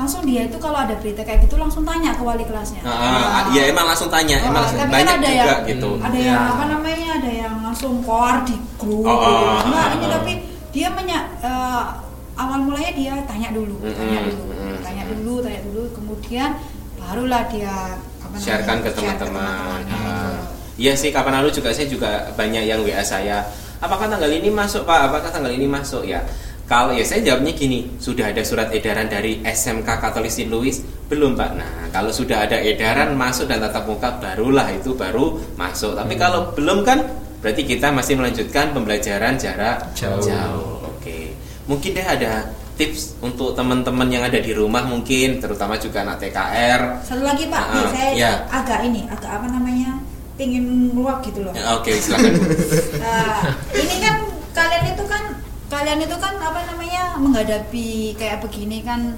langsung 0.00 0.22
dia 0.22 0.42
itu 0.42 0.56
kalau 0.56 0.78
ada 0.78 0.94
berita 0.94 1.20
kayak 1.20 1.44
gitu 1.44 1.54
langsung 1.54 1.82
tanya 1.82 2.10
ke 2.10 2.20
wali 2.20 2.42
kelasnya 2.42 2.80
Ah, 2.82 2.90
ah, 2.90 3.42
ya 3.50 3.68
emang 3.68 3.84
langsung 3.84 4.08
tanya 4.08 4.36
Oh, 4.38 4.48
emang 4.48 4.62
langsung- 4.64 4.80
tapi 4.80 4.88
kan 4.88 4.96
banyak 4.96 5.14
ada 5.14 5.28
juga 5.28 5.36
yang- 5.52 5.64
gitu 5.68 5.90
ada 5.98 6.16
Ya. 6.16 6.26
yang 6.26 6.42
apa 6.48 6.64
namanya 6.66 7.08
ada 7.14 7.30
yang 7.30 7.54
langsung 7.60 7.92
keluar 8.00 8.34
di 8.42 8.56
grup 8.74 9.04
Oh, 9.04 9.14
gitu. 9.14 9.30
oh, 9.30 9.60
Enggak, 9.62 9.84
oh, 9.84 9.92
ini 9.92 10.02
oh. 10.02 10.10
tapi 10.12 10.32
dia 10.70 10.88
menya 10.90 11.18
eh, 11.38 11.82
awal 12.34 12.58
mulanya 12.60 12.92
dia 12.92 13.12
tanya 13.24 13.48
dulu 13.50 13.76
Mm-mm, 13.78 13.94
tanya 13.94 14.20
dulu 14.24 14.42
tanya 14.80 15.02
dulu 15.06 15.34
tanya 15.40 15.60
dulu 15.62 15.82
kemudian 15.92 16.50
barulah 16.96 17.42
dia 17.46 17.74
apa 18.18 18.32
namanya, 18.32 18.40
sharekan 18.42 18.78
ke 18.80 18.90
teman-teman 18.90 19.80
Ah. 19.86 20.40
Iya 20.74 20.96
sih 20.96 21.10
kapan 21.10 21.36
lalu 21.36 21.52
juga 21.52 21.68
saya 21.70 21.84
juga 21.84 22.08
banyak 22.32 22.64
yang 22.64 22.80
WA 22.80 23.02
saya 23.02 23.44
apakah 23.78 24.06
tanggal 24.06 24.28
ini 24.28 24.48
masuk 24.48 24.82
pak 24.82 25.06
apakah 25.06 25.28
tanggal 25.28 25.50
ini 25.50 25.66
masuk 25.66 26.04
ya 26.04 26.24
kalau 26.70 26.94
ya 26.94 27.02
saya 27.02 27.26
jawabnya 27.26 27.50
gini 27.52 27.90
sudah 27.98 28.30
ada 28.30 28.40
surat 28.40 28.70
edaran 28.70 29.10
dari 29.10 29.42
SMK 29.42 29.90
Katolik 29.90 30.30
St. 30.30 30.46
Louis 30.46 30.78
belum 31.04 31.34
pak 31.34 31.50
nah 31.52 31.90
kalau 31.90 32.08
sudah 32.10 32.46
ada 32.46 32.54
edaran 32.56 33.12
masuk 33.12 33.44
dan 33.44 33.58
tatap 33.58 33.84
muka 33.84 34.14
barulah 34.16 34.70
itu 34.70 34.94
baru 34.94 35.26
masuk 35.56 35.98
tapi 35.98 36.14
Hmm. 36.14 36.22
kalau 36.22 36.40
belum 36.52 36.80
kan 36.80 37.02
berarti 37.40 37.66
kita 37.66 37.90
masih 37.90 38.14
melanjutkan 38.14 38.70
pembelajaran 38.70 39.34
jarak 39.34 39.82
Jauh. 39.92 40.78
oke 40.86 41.34
mungkin 41.66 41.90
deh 41.92 42.04
ada 42.04 42.46
tips 42.76 43.18
untuk 43.18 43.52
teman-teman 43.52 44.06
yang 44.06 44.22
ada 44.22 44.38
di 44.38 44.52
rumah 44.52 44.80
mungkin 44.82 45.36
terutama 45.36 45.74
juga 45.74 46.00
anak 46.00 46.22
TKR 46.22 47.02
satu 47.02 47.20
lagi 47.20 47.44
pak 47.44 47.60
Ah, 47.60 47.74
nih, 47.74 47.86
saya 47.90 48.10
ya. 48.14 48.32
agak 48.46 48.86
ini 48.86 49.04
agak 49.04 49.28
apa 49.28 49.46
namanya 49.48 49.98
pingin 50.38 50.64
ngeluak 50.88 51.20
gitu 51.20 51.42
loh 51.42 51.52
Ya, 51.52 51.76
Oke, 51.76 51.92
silakan. 51.94 52.32
Bu. 52.32 52.46
Nah, 53.02 53.44
ini 53.74 53.94
kan 53.98 54.16
kalian 54.50 54.84
itu 54.90 55.04
kan 55.04 55.22
kalian 55.80 56.04
itu 56.04 56.16
kan 56.16 56.36
apa 56.36 56.60
namanya 56.68 57.16
menghadapi 57.16 57.88
kayak 58.14 58.44
begini 58.44 58.84
kan 58.84 59.16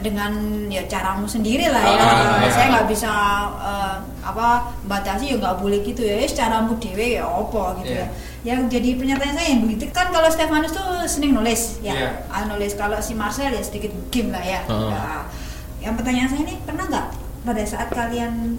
dengan 0.00 0.32
ya 0.66 0.82
caramu 0.88 1.28
sendiri 1.28 1.68
lah 1.68 1.78
ya. 1.78 2.00
Ah, 2.00 2.48
saya 2.48 2.64
ya. 2.66 2.72
nggak 2.74 2.86
bisa 2.88 3.12
eh, 3.60 3.94
apa 4.24 4.48
batasi 4.82 5.30
ya 5.30 5.36
nggak 5.38 5.60
boleh 5.60 5.78
gitu 5.80 6.02
ya. 6.02 6.18
Wis 6.18 6.32
caramu 6.32 6.74
dewe 6.76 7.20
ya 7.20 7.24
apa 7.24 7.78
gitu 7.78 7.92
Iya. 7.92 8.02
ya. 8.02 8.06
Yang 8.42 8.60
jadi 8.72 8.88
pernyataan 8.98 9.34
saya 9.36 9.48
yang 9.52 9.60
begitu 9.62 9.84
kan 9.92 10.10
kalau 10.10 10.26
Stefanus 10.26 10.72
tuh 10.72 10.82
seneng 11.06 11.36
nulis 11.36 11.78
ya. 11.78 11.94
Iya. 11.94 12.08
Ah, 12.26 12.42
nulis 12.48 12.72
kalau 12.74 12.98
si 12.98 13.12
Marcel 13.14 13.52
ya 13.52 13.62
sedikit 13.62 13.92
game 14.08 14.32
lah 14.32 14.42
ya. 14.42 14.60
Nah, 14.66 15.28
yang 15.78 15.94
pertanyaan 15.94 16.26
saya 16.26 16.42
ini 16.42 16.56
pernah 16.64 16.88
nggak 16.88 17.06
pada 17.44 17.62
saat 17.62 17.88
kalian 17.92 18.56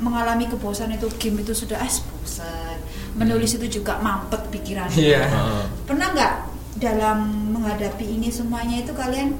mengalami 0.00 0.50
kebosanan 0.50 0.96
itu 0.96 1.06
game 1.20 1.38
itu 1.38 1.54
sudah 1.54 1.78
ah 1.78 1.86
bosan 1.86 2.74
menulis 3.14 3.54
itu 3.54 3.78
juga 3.78 4.00
mampet 4.00 4.40
pikirannya 4.50 4.98
Iya. 4.98 5.22
Heeh. 5.28 5.64
pernah 5.86 6.10
nggak 6.10 6.32
dalam 6.82 7.18
menghadapi 7.48 8.04
ini 8.12 8.26
semuanya 8.28 8.82
itu 8.82 8.90
kalian 8.92 9.38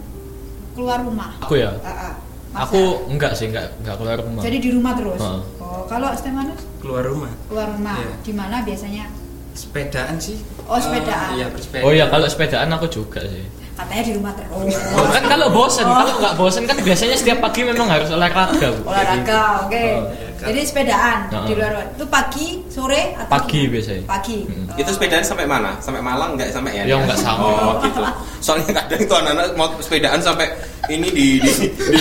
keluar 0.73 1.03
rumah 1.03 1.35
Aku 1.43 1.59
ya. 1.59 1.75
Ah, 1.83 1.91
ah. 2.09 2.15
Masa? 2.49 2.69
Aku 2.69 2.81
enggak 3.09 3.33
sih, 3.33 3.49
enggak 3.49 3.73
enggak 3.81 3.97
keluar 3.97 4.17
rumah. 4.19 4.41
jadi 4.41 4.57
di 4.57 4.71
rumah 4.71 4.93
terus 4.93 5.19
Ah. 5.19 5.41
oh 5.59 5.83
kalau 5.85 6.13
Stefanus 6.13 6.63
keluar 6.79 7.03
rumah 7.03 7.33
keluar 7.45 7.69
rumah 7.71 7.97
Iya. 7.99 8.13
di 8.23 8.33
mana 8.33 8.57
biasanya 8.63 9.05
sepedaan 9.53 10.17
sih 10.17 10.39
Oh, 10.65 10.77
sepedaan. 10.77 11.33
Eh, 11.33 11.37
iya 11.37 11.47
bersepeda 11.49 11.83
Oh 11.83 11.93
ya 11.93 12.07
kalau 12.07 12.25
sepedaan 12.25 12.69
aku 12.71 12.87
juga 12.89 13.21
sih. 13.23 13.45
katanya 13.73 14.03
di 14.03 14.13
rumah 14.15 14.33
terus 14.33 14.53
Oh, 14.93 15.09
kan 15.09 15.25
kalau 15.27 15.49
bosen, 15.51 15.83
Oh. 15.83 15.97
kalau 15.97 16.15
nggak 16.19 16.35
bosen 16.37 16.63
kan 16.63 16.77
biasanya 16.79 17.17
setiap 17.17 17.41
pagi 17.41 17.61
memang 17.63 17.89
harus 17.89 18.09
olahraga. 18.09 18.69
Bu. 18.71 18.81
olahraga 18.87 19.41
oke 19.65 19.73
Oh, 19.73 20.03
iya, 20.07 20.29
kan. 20.29 20.32
Jadi 20.45 20.61
sepedaan 20.63 21.19
Ah. 21.29 21.43
di 21.43 21.53
luar 21.53 21.73
itu 21.89 22.05
pagi 22.05 22.47
sore 22.67 23.03
atau 23.15 23.31
Pagi 23.31 23.61
gimana? 23.61 23.73
biasanya. 23.73 24.03
pagi 24.05 24.37
Mm. 24.43 24.65
Oh. 24.65 24.77
Itu 24.77 24.91
sepedaan 24.91 25.23
sampai 25.23 25.45
mana? 25.45 25.71
Sampai 25.79 26.01
Malang 26.01 26.35
nggak 26.35 26.49
sampai 26.49 26.73
ya? 26.75 26.83
Ya, 26.85 26.97
nggak 26.99 27.17
sampai. 27.17 27.47
Oh 27.47 27.73
gitu. 27.81 28.01
Soalnya 28.39 28.73
kadang 28.75 29.01
itu 29.01 29.15
anak-anak 29.15 29.47
mau 29.53 29.69
sepedaan 29.77 30.19
sampai 30.19 30.47
ini 30.89 31.09
di 31.09 31.27
di, 31.39 31.51
di, 31.51 31.69
di 31.69 31.99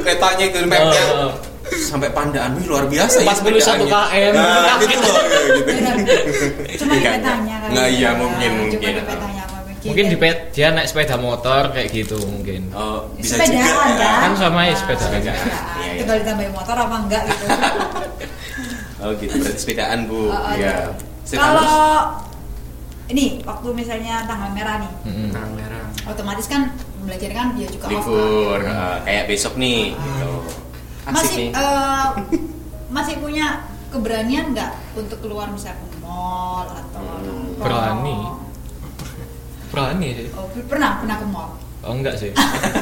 petanya 0.00 0.46
ke 0.46 0.58
mapnya 0.64 1.02
Oh. 1.14 1.32
sampai 1.66 2.08
pandaan 2.10 2.54
wih 2.54 2.66
luar 2.66 2.84
biasa 2.84 3.20
41 3.20 3.24
ya 3.24 3.32
sepedaannya. 3.64 3.88
km. 3.88 4.36
Nah, 4.36 4.76
gitu 4.80 5.00
loh 5.02 5.22
gitu. 5.24 5.72
Cuma 6.78 6.92
di 6.92 7.00
Nggak, 7.00 7.14
petanya 7.16 7.54
kan 7.56 7.68
nggak, 7.72 7.88
iya 7.90 8.00
Ya, 8.02 8.10
mungkin 8.14 8.50
cuma 8.50 8.60
mungkin. 8.60 8.92
Mungkin 9.84 10.04
di 10.06 10.16
pet 10.16 10.50
dia 10.50 10.68
naik 10.70 10.86
sepeda 10.86 11.16
motor 11.16 11.68
kayak 11.70 11.88
gitu 11.90 12.16
mungkin. 12.22 12.68
Oh, 12.70 13.12
bisa 13.14 13.36
sepedaan 13.36 13.68
juga. 13.90 14.08
kan 14.08 14.20
Kan 14.22 14.32
sama 14.34 14.60
ya 14.62 14.66
Nah, 14.66 14.76
sepedaan. 14.76 15.04
sepedaan. 15.06 15.46
Iya, 15.46 15.84
iya. 15.84 15.92
tinggal 15.98 16.16
ditambahin 16.18 16.52
motor 16.52 16.76
apa 16.78 16.96
enggak 16.98 17.22
gitu 17.26 17.44
Oh 18.98 19.10
gitu 19.14 19.34
berarti 19.36 19.60
sepedaan 19.60 19.98
bu. 20.04 20.20
Oh, 20.24 20.32
oh, 20.32 20.52
Iya. 20.54 20.74
gitu. 21.22 21.36
kalau 21.36 21.76
ini 23.04 23.24
waktu 23.42 23.68
misalnya 23.70 24.24
tanggal 24.24 24.48
merah 24.50 24.80
nih 24.80 24.92
Mm-mm. 25.04 25.28
Terang 25.30 25.52
merah 25.52 25.84
otomatis 26.04 26.46
kan 26.46 26.72
belajar 27.00 27.30
kan 27.30 27.46
dia 27.52 27.68
juga 27.68 27.84
off 27.86 28.08
libur 28.08 28.58
kan. 28.60 28.72
eh, 28.72 28.96
kayak 29.04 29.24
besok 29.26 29.54
nih 29.54 29.92
gitu. 29.92 30.30
Asik 31.04 31.12
masih 31.12 31.36
nih. 31.36 31.48
eh, 31.52 32.06
masih 32.96 33.14
punya 33.18 33.46
keberanian 33.90 34.44
nggak 34.50 34.72
untuk 34.94 35.20
keluar 35.20 35.48
misalnya 35.48 35.76
ke 35.78 35.98
mall 35.98 36.64
atau 36.66 37.04
Hmm, 37.04 37.60
berani. 37.60 38.18
Berani 39.74 40.08
sih. 40.14 40.28
oh, 40.32 40.46
pernah 40.64 40.90
pernah 40.98 41.16
ke 41.18 41.26
mall 41.26 41.50
Oh 41.84 41.92
enggak 41.92 42.16
sih. 42.16 42.32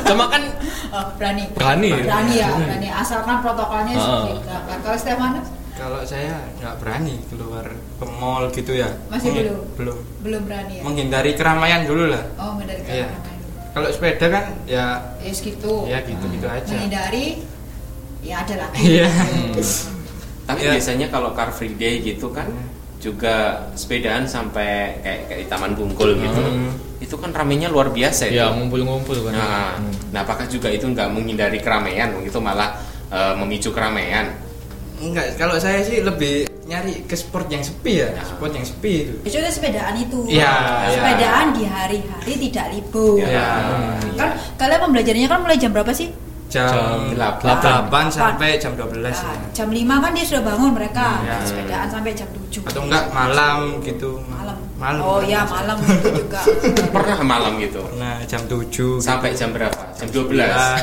Cuma 0.07 0.29
kan 0.29 0.43
Oh, 0.95 1.05
berani 1.17 1.49
Berani. 1.51 1.89
berani 1.99 2.35
ya 2.37 2.49
berani 2.53 2.89
asalkan 2.89 3.41
protokolnya 3.41 3.95
Ah. 3.95 4.05
sedikit 4.23 4.39
Nah, 4.45 4.79
kalau 4.79 4.97
Stefanus 4.97 5.49
kalau 5.73 6.01
saya 6.05 6.37
nggak 6.61 6.75
berani 6.79 7.17
keluar 7.27 7.65
ke 7.67 8.05
mall 8.13 8.45
gitu 8.53 8.77
ya 8.77 8.93
Masih 9.09 9.33
Mungkin- 9.33 9.47
belum? 9.49 9.61
belum 9.75 9.97
belum 10.23 10.43
berani 10.45 10.73
ya 10.79 10.83
menghindari 10.85 11.33
keramaian 11.33 11.83
dulu 11.83 12.05
lah 12.07 12.23
oh 12.37 12.61
dari 12.61 12.83
Iya. 12.85 13.09
kamar 13.09 13.33
kalau 13.73 13.89
sepeda 13.89 14.27
kan 14.29 14.45
ya 14.65 14.85
ya 15.19 15.33
segitu 15.33 15.73
ya 15.85 15.99
gitu 16.05 16.25
gitu 16.29 16.45
aja 16.47 16.69
menghindari 16.69 17.41
ya 18.21 18.35
ada 18.39 18.55
lagi 18.61 18.81
Iya. 18.87 19.09
Tapi 20.45 20.61
Ya. 20.61 20.71
biasanya 20.75 21.07
kalau 21.09 21.33
Car 21.33 21.51
Free 21.51 21.73
Day 21.73 21.99
gitu 21.99 22.29
kan 22.31 22.47
Hmm. 22.47 22.69
Juga 23.03 23.67
sepedaan 23.75 24.31
sampai 24.31 25.03
kayak 25.03 25.21
kayak 25.27 25.41
di 25.43 25.47
Taman 25.51 25.75
Bungkul 25.75 26.15
gitu. 26.23 26.39
Hmm. 26.39 26.71
Itu 27.03 27.19
kan 27.19 27.35
ramenya 27.35 27.67
luar 27.67 27.91
biasa 27.91 28.31
ya 28.31 28.55
ngumpul-ngumpul 28.55 29.27
kan. 29.27 29.35
Nah, 29.35 29.75
Hmm. 29.75 29.91
nah, 30.15 30.23
apakah 30.23 30.47
juga 30.47 30.71
itu 30.71 30.87
nggak 30.87 31.11
menghindari 31.11 31.59
keramaian, 31.59 32.15
itu 32.23 32.39
malah 32.39 32.79
eh, 33.13 33.35
memicu 33.37 33.75
keramaian? 33.75 34.31
enggak 35.03 35.35
kalau 35.35 35.59
saya 35.59 35.83
sih 35.83 35.99
lebih 35.99 36.47
nyari 36.71 37.03
ke 37.11 37.19
sport 37.19 37.51
yang 37.51 37.59
sepi 37.59 38.07
ya 38.07 38.09
Ya. 38.15 38.23
sport 38.23 38.55
yang 38.55 38.63
sepi 38.63 38.93
itu 39.03 39.15
itu 39.27 39.37
kan 39.43 39.51
sepedaan 39.51 39.95
itu 39.99 40.19
iya. 40.31 40.87
sepedaan 40.95 41.47
di 41.51 41.67
hari-hari 41.67 42.33
tidak 42.39 42.67
libur 42.71 43.19
Iya. 43.19 43.51
kan 44.15 44.31
kalian 44.57 44.79
pembelajarannya 44.79 45.27
kan 45.29 45.41
mulai 45.43 45.59
jam 45.59 45.75
berapa 45.75 45.91
sih 45.91 46.15
jam 46.53 46.69
Jam 46.69 47.17
8, 47.17 47.41
delapan. 47.41 48.05
sampai 48.13 48.51
jam 48.57 48.77
12 48.77 48.93
Nah, 49.01 49.09
ya. 49.09 49.49
jam 49.55 49.69
5 49.69 49.89
kan 49.99 50.11
dia 50.13 50.25
sudah 50.25 50.43
bangun 50.45 50.71
mereka 50.71 51.07
Iya. 51.19 51.37
sepedaan 51.43 51.89
sampai 51.89 52.13
jam 52.13 52.29
7 52.29 52.61
atau 52.69 52.81
enggak 52.85 53.05
malam 53.11 53.59
gitu 53.81 54.11
malam 54.29 54.57
malam 54.77 55.01
oh 55.01 55.19
kan. 55.19 55.31
ya 55.31 55.41
malam 55.43 55.77
itu 55.81 56.09
juga 56.13 56.41
Pernah 56.95 57.19
malam 57.25 57.53
gitu. 57.57 57.81
nah 57.97 58.21
jam 58.23 58.45
7 58.45 59.01
Sampai 59.01 59.33
jam 59.33 59.49
berapa? 59.51 59.81
Jam 59.95 60.09
12. 60.13 60.37
Ya, 60.37 60.77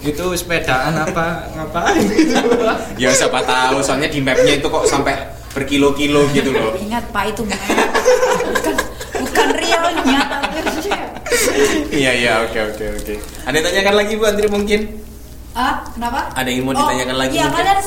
itu 0.00 0.26
sepedaan 0.32 0.94
apa 0.96 1.26
ngapain 1.52 2.06
ya 3.02 3.10
siapa 3.10 3.42
tahu 3.42 3.78
soalnya 3.78 4.06
di 4.06 4.18
mapnya 4.18 4.54
itu 4.54 4.66
kok 4.66 4.84
sampai 4.84 5.14
berkilo-kilo 5.50 6.22
gitu 6.30 6.50
loh. 6.50 6.74
ingat 6.76 7.02
pak 7.10 7.30
itu 7.30 7.42
map 7.42 7.58
bukan 7.58 8.74
bukan 9.18 9.48
realnya 9.52 10.20
tapi 10.30 10.58
Iya 11.92 12.12
iya 12.14 12.32
oke 12.46 12.58
oke 12.74 12.84
oke. 13.02 13.14
Ada 13.44 13.54
yang 13.58 13.66
tanyakan 13.66 13.94
lagi 13.98 14.12
Bu 14.14 14.24
Andri 14.24 14.48
mungkin? 14.48 14.80
ah 15.58 15.82
kenapa 15.90 16.30
Ada 16.38 16.48
yang 16.54 16.70
mau 16.70 16.74
ditanyakan 16.76 17.16
lagi 17.18 17.34
iya 17.34 17.50
mungkin? 17.50 17.58
kalian 17.58 17.80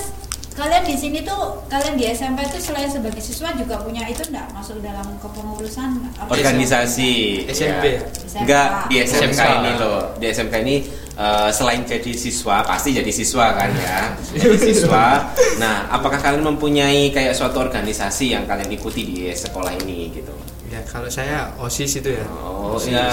kalian 0.52 0.84
di 0.84 0.96
sini 1.00 1.20
tuh 1.24 1.64
kalian 1.72 1.96
di 1.96 2.06
SMP 2.12 2.44
tuh 2.52 2.60
selain 2.60 2.92
sebagai 2.92 3.24
siswa 3.24 3.56
juga 3.56 3.80
punya 3.80 4.04
itu 4.12 4.20
enggak 4.28 4.52
masuk 4.52 4.84
dalam 4.84 5.08
kepengurusan 5.24 5.90
organisasi 6.28 7.12
SMP 7.48 7.96
ya. 7.96 8.02
SMK. 8.04 8.40
enggak 8.44 8.68
di 8.92 8.96
SMK, 9.00 9.40
SMK. 9.40 9.48
ini 9.64 9.72
loh 9.80 10.00
di 10.20 10.26
SMK 10.28 10.54
ini 10.68 10.76
eh, 11.16 11.50
selain 11.56 11.82
jadi 11.88 12.12
siswa 12.12 12.68
pasti 12.68 12.92
jadi 12.92 13.12
siswa 13.16 13.46
kan 13.56 13.72
ya 13.80 14.12
jadi 14.36 14.58
siswa 14.76 15.32
nah 15.56 15.88
apakah 15.88 16.20
kalian 16.20 16.44
mempunyai 16.44 17.16
kayak 17.16 17.32
suatu 17.32 17.64
organisasi 17.64 18.36
yang 18.36 18.44
kalian 18.44 18.68
ikuti 18.76 19.08
di 19.08 19.18
sekolah 19.32 19.72
ini 19.88 20.12
gitu 20.12 20.36
ya 20.72 20.80
kalau 20.86 21.08
saya 21.08 21.52
osis 21.58 22.00
itu 22.00 22.10
ya 22.12 22.24
oh 22.32 22.76
OSIS. 22.76 22.90
ya 22.90 23.06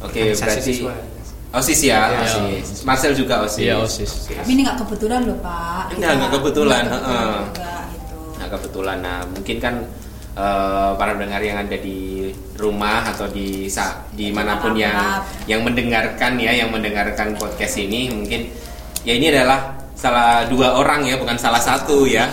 oke 0.00 0.14
Organisasi 0.14 0.46
berarti 0.46 0.72
siswa. 0.72 0.94
osis 1.52 1.80
ya 1.82 2.00
Iya. 2.06 2.20
osis 2.24 2.66
Marcel 2.82 3.12
juga 3.12 3.34
osis 3.42 3.60
Iya, 3.60 3.74
OSIS. 3.76 4.10
Tapi 4.30 4.50
ini 4.50 4.60
nggak 4.62 4.78
kebetulan 4.80 5.20
loh 5.22 5.36
pak 5.38 5.92
Enggak, 5.92 6.12
nggak 6.16 6.30
kebetulan, 6.32 6.82
Nggak 6.86 7.02
juga, 7.50 7.72
gitu. 7.90 8.18
Nah 8.38 8.46
kebetulan, 8.48 8.96
nah 8.98 9.16
mungkin 9.26 9.56
kan 9.58 9.74
eh, 10.32 10.90
para 10.94 11.12
pendengar 11.12 11.42
yang 11.42 11.58
ada 11.60 11.76
di 11.76 12.32
rumah 12.56 13.04
atau 13.04 13.28
di 13.28 13.68
sa- 13.68 14.00
di 14.10 14.30
mana 14.30 14.56
pun 14.56 14.72
yang 14.72 14.94
Mana 14.94 15.20
pun. 15.20 15.44
yang 15.44 15.60
mendengarkan 15.60 16.32
ya, 16.38 16.52
yang 16.54 16.70
mendengarkan 16.70 17.36
podcast 17.36 17.76
ini 17.76 18.08
mungkin 18.08 18.48
ya 19.02 19.12
ini 19.12 19.28
adalah 19.28 19.76
salah 19.92 20.48
dua 20.48 20.74
orang 20.74 21.04
ya, 21.04 21.14
bukan 21.14 21.36
salah 21.36 21.60
satu 21.60 22.08
ya. 22.08 22.24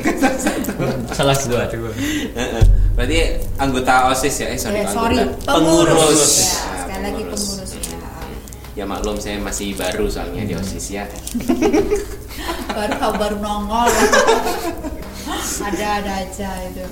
Salah 0.22 0.38
satu. 0.38 0.72
Salah 1.12 1.36
dua. 1.68 1.90
Heeh. 1.92 2.62
Berarti 2.96 3.18
anggota 3.56 4.10
osis 4.10 4.34
ya, 4.40 4.46
eh 4.50 4.58
sorry, 4.58 4.80
Eh, 4.80 4.88
sorry 4.88 5.16
anggota 5.18 5.52
pengurus, 5.52 6.34
Ya, 6.36 6.76
sekali 6.84 7.02
lagi 7.06 7.22
pengurus 7.24 7.70
ya 7.74 7.98
Ya 8.78 8.84
maklum 8.86 9.16
saya 9.16 9.36
masih 9.36 9.74
baru 9.74 10.06
soalnya 10.06 10.42
di 10.44 10.54
osis 10.54 10.86
ya. 10.90 11.04
baru 12.76 12.92
kau 12.96 13.12
baru 13.14 13.36
nongol 13.38 13.90
ada 15.68 15.86
ada 16.00 16.12
aja 16.24 16.50
itu 16.64 16.86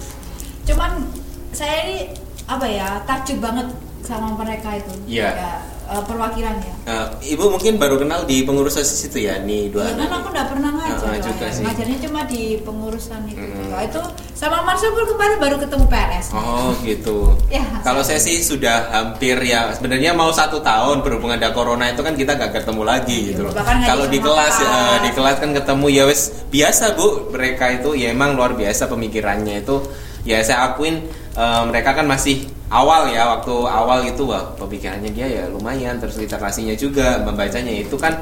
cuman 0.67 1.07
saya 1.51 1.77
ini 1.87 1.99
apa 2.45 2.67
ya 2.67 3.01
takjub 3.07 3.39
banget 3.41 3.69
sama 4.03 4.37
mereka 4.37 4.77
itu 4.77 4.93
Iya. 5.07 5.31
Ya, 5.33 5.53
eh, 5.89 6.03
perwakilannya 6.05 6.73
Eh, 6.85 7.07
Ibu 7.31 7.51
mungkin 7.51 7.77
baru 7.77 7.97
kenal 7.97 8.25
di 8.25 8.41
pengurus 8.43 8.75
osis 8.75 9.05
itu 9.05 9.23
ya, 9.23 9.37
nih 9.39 9.69
dua 9.69 9.85
ya 9.87 9.93
kan 9.99 10.09
aku 10.15 10.29
udah 10.29 10.45
pernah 10.47 10.71
ngajar 10.71 10.97
Ah, 10.99 11.11
lah 11.11 11.21
juga 11.21 11.45
ya. 11.45 11.51
sih. 11.51 11.63
ngajarnya 11.63 11.99
cuma 12.01 12.21
di 12.25 12.43
pengurusan 12.59 13.21
itu 13.27 13.37
Mm. 13.39 13.69
Wah, 13.69 13.83
itu 13.83 14.01
sama 14.33 14.63
Marcel 14.63 14.89
pun 14.91 15.05
kemarin 15.07 15.37
baru 15.39 15.57
ketemu 15.59 15.85
PNS 15.87 16.27
Oh 16.33 16.73
gitu. 16.81 17.19
Ya, 17.51 17.65
Kalau 17.81 18.01
saya 18.01 18.17
sih 18.19 18.41
sudah 18.41 18.89
hampir 18.91 19.37
ya 19.43 19.69
sebenarnya 19.71 20.13
mau 20.13 20.29
satu 20.31 20.61
tahun 20.61 21.01
berhubungan 21.01 21.37
ada 21.37 21.51
corona 21.51 21.89
itu 21.89 22.01
kan 22.01 22.13
kita 22.13 22.35
gak 22.35 22.53
ketemu 22.55 22.83
lagi 22.83 23.19
Iya, 23.19 23.29
gitu 23.31 23.41
loh. 23.45 23.53
Kalau 23.57 24.07
di 24.07 24.19
kelas 24.19 24.55
eh, 24.59 24.97
di 25.03 25.11
kelas 25.11 25.37
kan 25.39 25.51
ketemu 25.53 25.87
ya 25.91 26.05
wes 26.05 26.21
biasa 26.47 26.93
bu 26.93 27.07
mereka 27.31 27.69
itu 27.71 27.93
ya 27.95 28.09
emang 28.09 28.33
luar 28.33 28.53
biasa 28.53 28.87
pemikirannya 28.87 29.61
itu 29.61 29.77
ya 30.25 30.41
saya 30.41 30.69
akuin 30.69 31.05
eh, 31.35 31.63
mereka 31.67 31.93
kan 31.93 32.07
masih 32.07 32.47
awal 32.69 33.09
ya 33.09 33.25
waktu 33.37 33.55
awal 33.65 34.05
itu 34.05 34.23
wah 34.25 34.45
pemikirannya 34.57 35.11
dia 35.11 35.27
ya 35.27 35.45
lumayan 35.49 35.97
terus 35.97 36.17
literasinya 36.17 36.77
juga 36.77 37.21
membacanya 37.25 37.73
itu 37.73 37.97
kan 37.97 38.17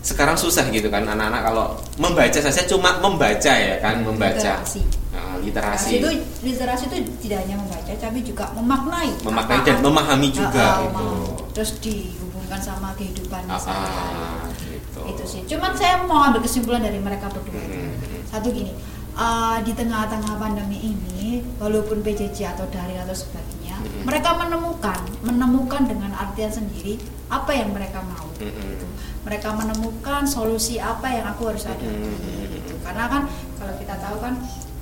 sekarang 0.00 0.32
susah 0.32 0.64
gitu 0.72 0.88
kan 0.88 1.04
anak-anak 1.04 1.44
kalau 1.44 1.66
membaca 2.00 2.40
saja 2.40 2.64
cuma 2.64 2.96
membaca 3.04 3.52
ya 3.52 3.76
kan 3.84 4.00
membaca 4.00 4.56
Literasi. 4.64 4.80
Nah, 5.12 5.36
literasi 5.44 5.44
literasi 5.44 5.92
itu 6.00 6.08
literasi 6.40 6.84
itu 6.88 6.96
tidak 7.28 7.44
hanya 7.44 7.60
membaca 7.60 7.92
tapi 8.00 8.18
juga 8.24 8.48
memaknai 8.56 9.10
Memaknai 9.20 9.58
apa- 9.60 9.66
dan 9.68 9.76
memahami 9.84 10.28
juga 10.32 10.64
ah, 10.64 10.76
gitu. 10.80 11.08
terus 11.52 11.70
dihubungkan 11.84 12.60
sama 12.64 12.96
kehidupan 12.96 13.44
sehari-hari. 13.44 14.16
ah, 14.16 14.48
gitu. 14.56 15.00
itu 15.04 15.24
sih 15.28 15.40
cuman 15.52 15.76
saya 15.76 16.00
mau 16.08 16.24
ambil 16.24 16.40
kesimpulan 16.40 16.80
dari 16.80 16.96
mereka 16.96 17.28
berdua 17.28 17.60
itu. 17.60 17.76
Hmm. 17.76 18.24
satu 18.32 18.48
gini 18.48 18.72
uh, 19.12 19.58
di 19.60 19.72
tengah-tengah 19.72 20.34
pandemi 20.36 20.78
ini 20.86 21.40
walaupun 21.56 22.00
PJJ 22.00 22.38
atau 22.50 22.66
daring 22.66 23.00
atau 23.00 23.16
sebagainya 23.16 23.58
Hmm. 23.80 24.04
mereka 24.04 24.36
menemukan 24.36 25.00
menemukan 25.20 25.82
dengan 25.84 26.12
artian 26.12 26.52
sendiri 26.52 27.00
apa 27.28 27.48
yang 27.50 27.72
mereka 27.72 28.04
mau 28.04 28.28
Hmm. 28.30 28.44
gitu. 28.44 28.86
mereka 29.22 29.48
menemukan 29.52 30.22
solusi 30.26 30.76
apa 30.76 31.08
yang 31.08 31.24
aku 31.26 31.48
harus 31.48 31.64
hadapi 31.64 31.88
Hmm. 31.88 32.52
gitu. 32.52 32.74
karena 32.78 33.08
kan 33.08 33.22
kalau 33.56 33.72
kita 33.80 33.94
tahu 33.96 34.16
kan 34.20 34.34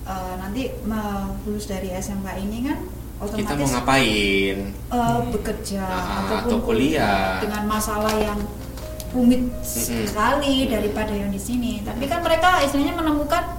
uh, 0.02 0.34
nanti 0.36 0.74
lulus 1.44 1.66
dari 1.66 1.94
SMK 1.94 2.26
ini 2.40 2.58
kan 2.64 2.78
otomatis 3.18 3.38
Kita 3.40 3.54
mau 3.54 3.68
ngapain? 3.72 4.56
uh, 4.90 5.18
bekerja 5.28 5.82
Ah, 5.82 6.18
ataupun 6.24 6.50
atau 6.50 6.58
kuliah. 6.60 7.38
dengan 7.38 7.62
masalah 7.66 8.14
yang 8.14 8.38
rumit 9.08 9.42
Mm-mm. 9.46 10.04
sekali 10.04 10.66
daripada 10.66 11.10
yang 11.10 11.26
di 11.28 11.38
sini. 11.38 11.80
Tapi 11.80 12.04
kan 12.04 12.20
mereka 12.20 12.60
istilahnya 12.60 12.94
menemukan 12.94 13.57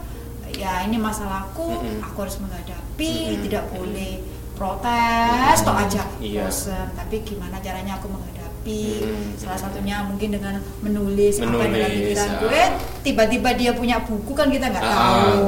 ya 0.60 0.84
ini 0.84 1.00
masalahku, 1.00 1.80
Mm-mm. 1.80 2.04
aku 2.04 2.18
harus 2.20 2.38
menghadapi, 2.38 3.14
Mm-mm. 3.32 3.42
tidak 3.42 3.64
boleh 3.72 4.20
protes 4.54 5.58
toh 5.62 5.72
aja 5.72 6.04
Iya. 6.20 6.46
bosen. 6.46 6.88
Tapi 6.94 7.16
gimana 7.24 7.56
caranya 7.58 7.96
aku 7.96 8.08
menghadapi? 8.08 8.84
Mm-mm. 9.02 9.28
Salah 9.36 9.56
satunya 9.58 10.04
mungkin 10.04 10.30
dengan 10.30 10.54
menulis, 10.80 11.40
apa 11.40 11.48
yang 11.48 11.56
dalam 11.56 11.72
Menulis, 11.72 11.96
pikiran 12.12 12.28
ah. 12.28 12.38
gue. 12.38 12.64
Tiba-tiba 13.02 13.50
dia 13.54 13.72
punya 13.72 13.98
buku 14.00 14.32
kan 14.34 14.48
kita 14.48 14.68
nggak 14.68 14.84
Ah, 14.84 14.92
tahu. 14.92 15.40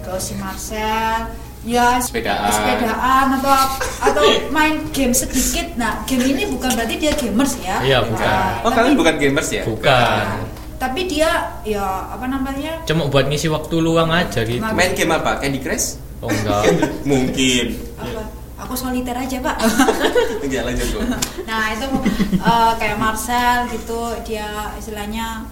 Kalau 0.00 0.20
si 0.20 0.32
Marcel 0.36 1.18
ya 1.64 1.96
Sepedaan. 1.96 2.44
sepedaan 2.46 3.26
atau 3.34 3.56
atau 4.04 4.24
main 4.52 4.84
game 4.92 5.16
sedikit 5.16 5.64
nah 5.74 6.04
game 6.04 6.28
ini 6.28 6.44
bukan 6.46 6.68
berarti 6.70 7.00
dia 7.00 7.08
gamers 7.10 7.56
ya 7.58 7.80
Iya, 7.80 7.98
bukan. 8.04 8.20
Nah, 8.22 8.60
Oh, 8.60 8.68
tapi, 8.68 8.76
kalian 8.78 8.94
bukan 8.94 9.14
gamers 9.16 9.48
ya? 9.48 9.64
Bukan. 9.64 10.24
Tapi 10.76 11.06
dia 11.06 11.30
ya 11.62 11.82
apa 12.08 12.24
namanya 12.24 12.82
Cuma 12.84 13.06
buat 13.06 13.26
ngisi 13.26 13.48
waktu 13.48 13.76
luang 13.78 14.08
aja 14.08 14.42
gitu. 14.42 14.60
Ma- 14.60 14.72
Main 14.72 14.92
game 14.92 15.10
apa? 15.10 15.38
Candy 15.38 15.58
Crush? 15.58 15.96
Oh 16.18 16.28
enggak. 16.28 16.64
Mungkin. 17.10 17.66
apa 17.94 18.22
aku 18.54 18.72
soliter 18.72 19.12
aja 19.12 19.36
pak 19.38 19.56
Enggak 20.46 20.62
lanjut 20.64 20.88
Bu. 20.88 21.00
nah 21.44 21.68
itu 21.68 21.84
eh, 22.32 22.72
kayak 22.74 22.96
Marcel 22.96 23.68
gitu 23.68 24.14
dia 24.24 24.72
istilahnya 24.74 25.44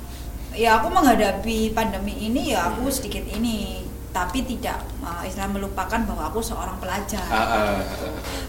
ya 0.53 0.81
aku 0.81 0.89
menghadapi 0.89 1.73
pandemi 1.73 2.17
ini 2.17 2.53
ya 2.53 2.73
aku 2.73 2.89
sedikit 2.89 3.27
ini 3.27 3.85
tapi 4.13 4.45
tidak 4.45 4.77
eh, 5.01 5.23
istilah 5.25 5.49
melupakan 5.49 5.97
bahwa 5.99 6.29
aku 6.29 6.39
seorang 6.39 6.77
pelajar 6.77 7.25
Ah, 7.27 7.41
ah, 7.41 7.63
ah. 7.73 7.81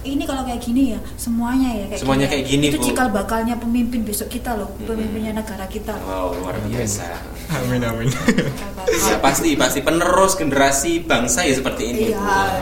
ini 0.03 0.23
kalau 0.23 0.43
kayak 0.43 0.59
gini 0.59 0.91
ya 0.91 0.99
semuanya 1.15 1.71
ya 1.73 1.85
kayak 1.87 1.99
Semuanya 1.99 2.27
ya. 2.27 2.31
kayak 2.35 2.45
gini, 2.45 2.65
itu 2.67 2.77
Bu. 2.77 2.85
cikal 2.85 3.07
bakalnya 3.09 3.55
pemimpin 3.55 4.03
besok 4.03 4.27
kita 4.27 4.53
loh 4.53 4.75
pemimpinnya 4.77 5.31
negara 5.33 5.63
kita 5.65 5.95
Wow, 5.97 6.35
luar 6.37 6.59
biasa. 6.61 7.07
Amin 7.53 7.79
amin. 7.81 8.11
Bakal. 8.11 8.85
Ya 8.91 9.15
pasti 9.17 9.49
pasti 9.55 9.79
penerus 9.79 10.35
generasi 10.35 10.99
bangsa 11.01 11.41
ya 11.41 11.53
seperti 11.53 11.83
ini. 11.87 11.99
iya 12.11 12.59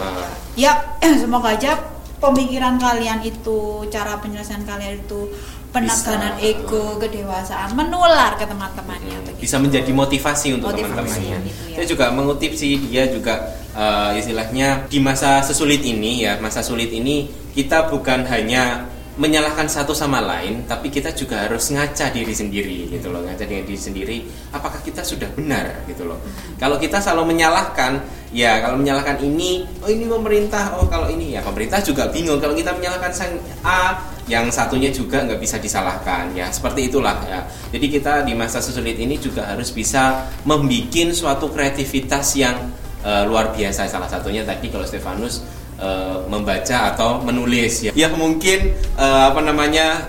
ya 0.54 0.74
semoga 1.22 1.52
aja 1.52 1.82
pemikiran 2.18 2.78
kalian 2.78 3.18
itu 3.22 3.60
cara 3.88 4.22
penyelesaian 4.22 4.62
kalian 4.62 5.02
itu 5.02 5.26
penekanan 5.72 6.36
Bisa. 6.36 6.52
ego 6.52 7.00
kedewasaan 7.00 7.72
menular 7.80 8.36
ke 8.36 8.44
teman-temannya 8.44 9.18
begitu. 9.24 9.42
bisa 9.48 9.58
menjadi 9.58 9.92
motivasi 9.96 10.48
untuk 10.60 10.76
teman-temannya. 10.76 11.38
gitu 11.48 11.62
ya. 11.72 11.76
Saya 11.80 11.86
juga 11.88 12.06
mengutip 12.12 12.52
sih 12.60 12.76
dia 12.92 13.08
juga 13.08 13.56
eh, 13.72 14.20
istilahnya 14.20 14.92
di 14.92 15.00
masa 15.00 15.40
sesulit 15.40 15.80
ini 15.88 16.28
ya 16.28 16.36
masa 16.44 16.60
sulit 16.60 16.92
ini 16.92 17.32
kita 17.56 17.88
bukan 17.88 18.28
hanya 18.28 18.92
menyalahkan 19.20 19.68
satu 19.68 19.92
sama 19.92 20.24
lain, 20.24 20.64
tapi 20.64 20.88
kita 20.88 21.12
juga 21.12 21.44
harus 21.44 21.68
ngaca 21.70 22.16
diri 22.16 22.32
sendiri 22.32 22.88
gitu 22.88 23.12
loh, 23.12 23.20
ngaca 23.22 23.44
dengan 23.44 23.68
diri 23.68 23.78
sendiri. 23.78 24.18
Apakah 24.56 24.80
kita 24.80 25.04
sudah 25.04 25.28
benar 25.36 25.84
gitu 25.84 26.08
loh? 26.08 26.16
Kalau 26.56 26.80
kita 26.80 27.04
selalu 27.04 27.36
menyalahkan, 27.36 28.00
ya 28.32 28.64
kalau 28.64 28.80
menyalahkan 28.80 29.20
ini, 29.20 29.68
oh 29.84 29.92
ini 29.92 30.08
pemerintah, 30.08 30.80
oh 30.80 30.88
kalau 30.88 31.12
ini 31.12 31.36
ya 31.36 31.44
pemerintah 31.44 31.84
juga 31.84 32.08
bingung. 32.08 32.40
Kalau 32.40 32.56
kita 32.56 32.72
menyalahkan 32.72 33.12
sang 33.12 33.36
A, 33.68 34.00
yang 34.32 34.48
satunya 34.48 34.88
juga 34.88 35.28
nggak 35.28 35.44
bisa 35.44 35.60
disalahkan 35.60 36.32
ya. 36.32 36.48
Seperti 36.48 36.88
itulah 36.88 37.20
ya. 37.28 37.44
Jadi 37.76 37.86
kita 37.92 38.24
di 38.24 38.32
masa 38.32 38.64
sesulit 38.64 38.96
ini 38.96 39.20
juga 39.20 39.44
harus 39.44 39.76
bisa 39.76 40.24
membuat 40.48 41.12
suatu 41.12 41.52
kreativitas 41.52 42.40
yang 42.40 42.72
eh, 43.04 43.24
luar 43.28 43.52
biasa. 43.52 43.92
Salah 43.92 44.08
satunya 44.08 44.48
tadi 44.48 44.72
kalau 44.72 44.88
Stefanus 44.88 45.44
eh, 45.76 46.18
membaca 46.32 46.96
atau 46.96 47.20
menulis 47.20 47.84
ya. 47.84 47.92
Ya 47.92 48.08
mungkin 48.16 48.72
eh, 48.96 49.24
apa 49.28 49.44
namanya 49.44 50.08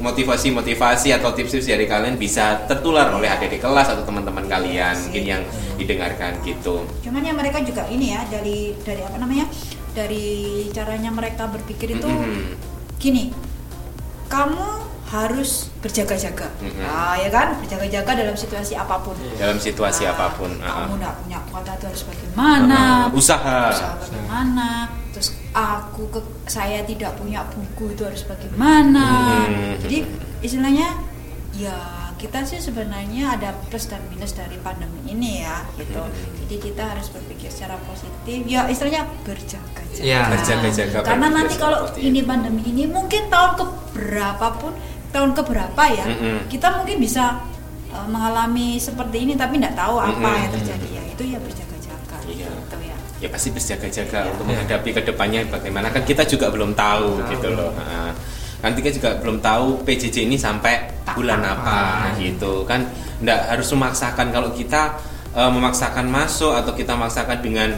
motivasi-motivasi 0.00 1.12
atau 1.12 1.28
tips-tips 1.36 1.68
dari 1.68 1.84
kalian 1.84 2.16
bisa 2.16 2.64
tertular 2.64 3.12
oleh 3.12 3.28
adik-adik 3.28 3.60
kelas 3.60 3.92
atau 3.92 4.00
teman-teman 4.08 4.48
kalian 4.48 4.96
mungkin 4.96 5.24
yang 5.28 5.42
didengarkan 5.76 6.40
gitu. 6.40 6.88
Cuman 7.04 7.20
ya 7.20 7.36
mereka 7.36 7.60
juga 7.60 7.84
ini 7.92 8.16
ya 8.16 8.24
dari 8.32 8.72
dari 8.80 9.04
apa 9.04 9.20
namanya 9.20 9.44
dari 9.92 10.24
caranya 10.72 11.12
mereka 11.12 11.52
berpikir 11.52 12.00
itu 12.00 12.08
Mhm. 12.08 12.75
Gini 12.96 13.30
kamu 14.26 14.64
harus 15.06 15.70
berjaga-jaga 15.78 16.50
Mhm. 16.58 16.82
ah 16.82 17.14
ya 17.14 17.30
kan 17.30 17.54
berjaga-jaga 17.56 18.10
dalam 18.16 18.34
situasi 18.34 18.74
apa 18.74 18.98
pun 18.98 19.14
dalam 19.32 19.54
situasi 19.56 20.02
Ah, 20.02 20.12
apa 20.12 20.34
pun 20.34 20.50
kamu 20.50 20.66
ah. 20.66 20.86
tidak 20.92 21.14
punya 21.20 21.38
kuota 21.46 21.72
itu 21.72 21.84
harus 21.86 22.02
bagaimana 22.04 22.80
Ah, 23.06 23.14
usaha. 23.14 23.60
usaha 23.70 23.94
bagaimana 23.96 24.68
terus 25.14 25.28
aku 25.52 26.10
ke 26.10 26.20
saya 26.44 26.82
tidak 26.82 27.14
punya 27.14 27.46
buku 27.46 27.94
itu 27.94 28.02
harus 28.02 28.26
bagaimana 28.26 29.06
Hmm. 29.46 29.78
jadi 29.78 29.98
istilahnya 30.42 30.88
ya 31.54 32.05
kita 32.16 32.42
sih 32.42 32.56
sebenarnya 32.58 33.36
ada 33.36 33.52
plus 33.66 33.86
dan 33.86 34.00
minus 34.06 34.32
dari 34.32 34.56
pandemi 34.58 35.04
ini 35.06 35.40
ya 35.40 35.60
gitu 35.76 36.00
Hmm. 36.00 36.32
jadi 36.40 36.56
kita 36.62 36.82
harus 36.86 37.08
berpikir 37.08 37.48
secara 37.48 37.76
positif 37.82 38.40
ya 38.44 38.64
istilahnya 38.66 39.04
berjaga-jaga 39.22 39.84
Ya. 39.96 40.28
Berjaga-jaga, 40.28 41.00
karena 41.02 41.28
nanti 41.30 41.56
kalau 41.56 41.88
ini 41.96 42.20
pandemi 42.20 42.60
ini 42.64 42.84
mungkin 42.84 43.28
tahun 43.28 43.56
keberapa 43.56 44.46
pun 44.54 44.72
tahun 45.08 45.32
keberapa 45.32 45.82
ya 45.86 46.04
Mm-mm. 46.04 46.36
kita 46.46 46.68
mungkin 46.74 46.96
bisa 46.98 47.40
uh, 47.88 48.04
mengalami 48.06 48.76
seperti 48.76 49.24
ini 49.24 49.32
tapi 49.34 49.56
tidak 49.56 49.72
tahu 49.74 49.96
apa 49.96 50.12
Mm-mm. 50.12 50.36
yang 50.38 50.52
terjadi 50.52 50.88
ya 50.90 51.02
itu 51.06 51.22
ya 51.26 51.38
berjaga-jaga 51.38 52.16
Iya. 52.26 52.48
gitu 52.52 52.76
ya 52.82 52.96
ya 53.16 53.28
pasti 53.30 53.48
berjaga-jaga 53.50 54.18
Iya. 54.20 54.30
untuk 54.30 54.44
menghadapi 54.46 54.88
ke 54.90 55.02
depannya 55.02 55.40
bagaimana 55.48 55.88
kan 55.88 56.02
kita 56.02 56.24
juga 56.24 56.48
belum 56.48 56.72
tahu 56.72 57.24
gitu 57.26 57.48
loh 57.50 57.72
Nah, 57.72 58.12
nanti 58.60 58.78
kita 58.80 58.92
juga 58.96 59.10
belum 59.20 59.38
tahu 59.40 59.84
PJJ 59.84 60.28
ini 60.28 60.36
sampai 60.36 61.04
bulan 61.12 61.40
apa. 61.44 62.12
gitu. 62.20 62.64
Kan 62.64 62.88
nggak 63.20 63.40
harus 63.56 63.68
memaksakan 63.72 64.32
kalau 64.32 64.50
kita 64.52 64.96
eh, 65.36 65.50
memaksakan 65.50 66.06
masuk 66.08 66.52
atau 66.52 66.72
kita 66.72 66.96
memaksakan 66.96 67.38
dengan 67.40 67.68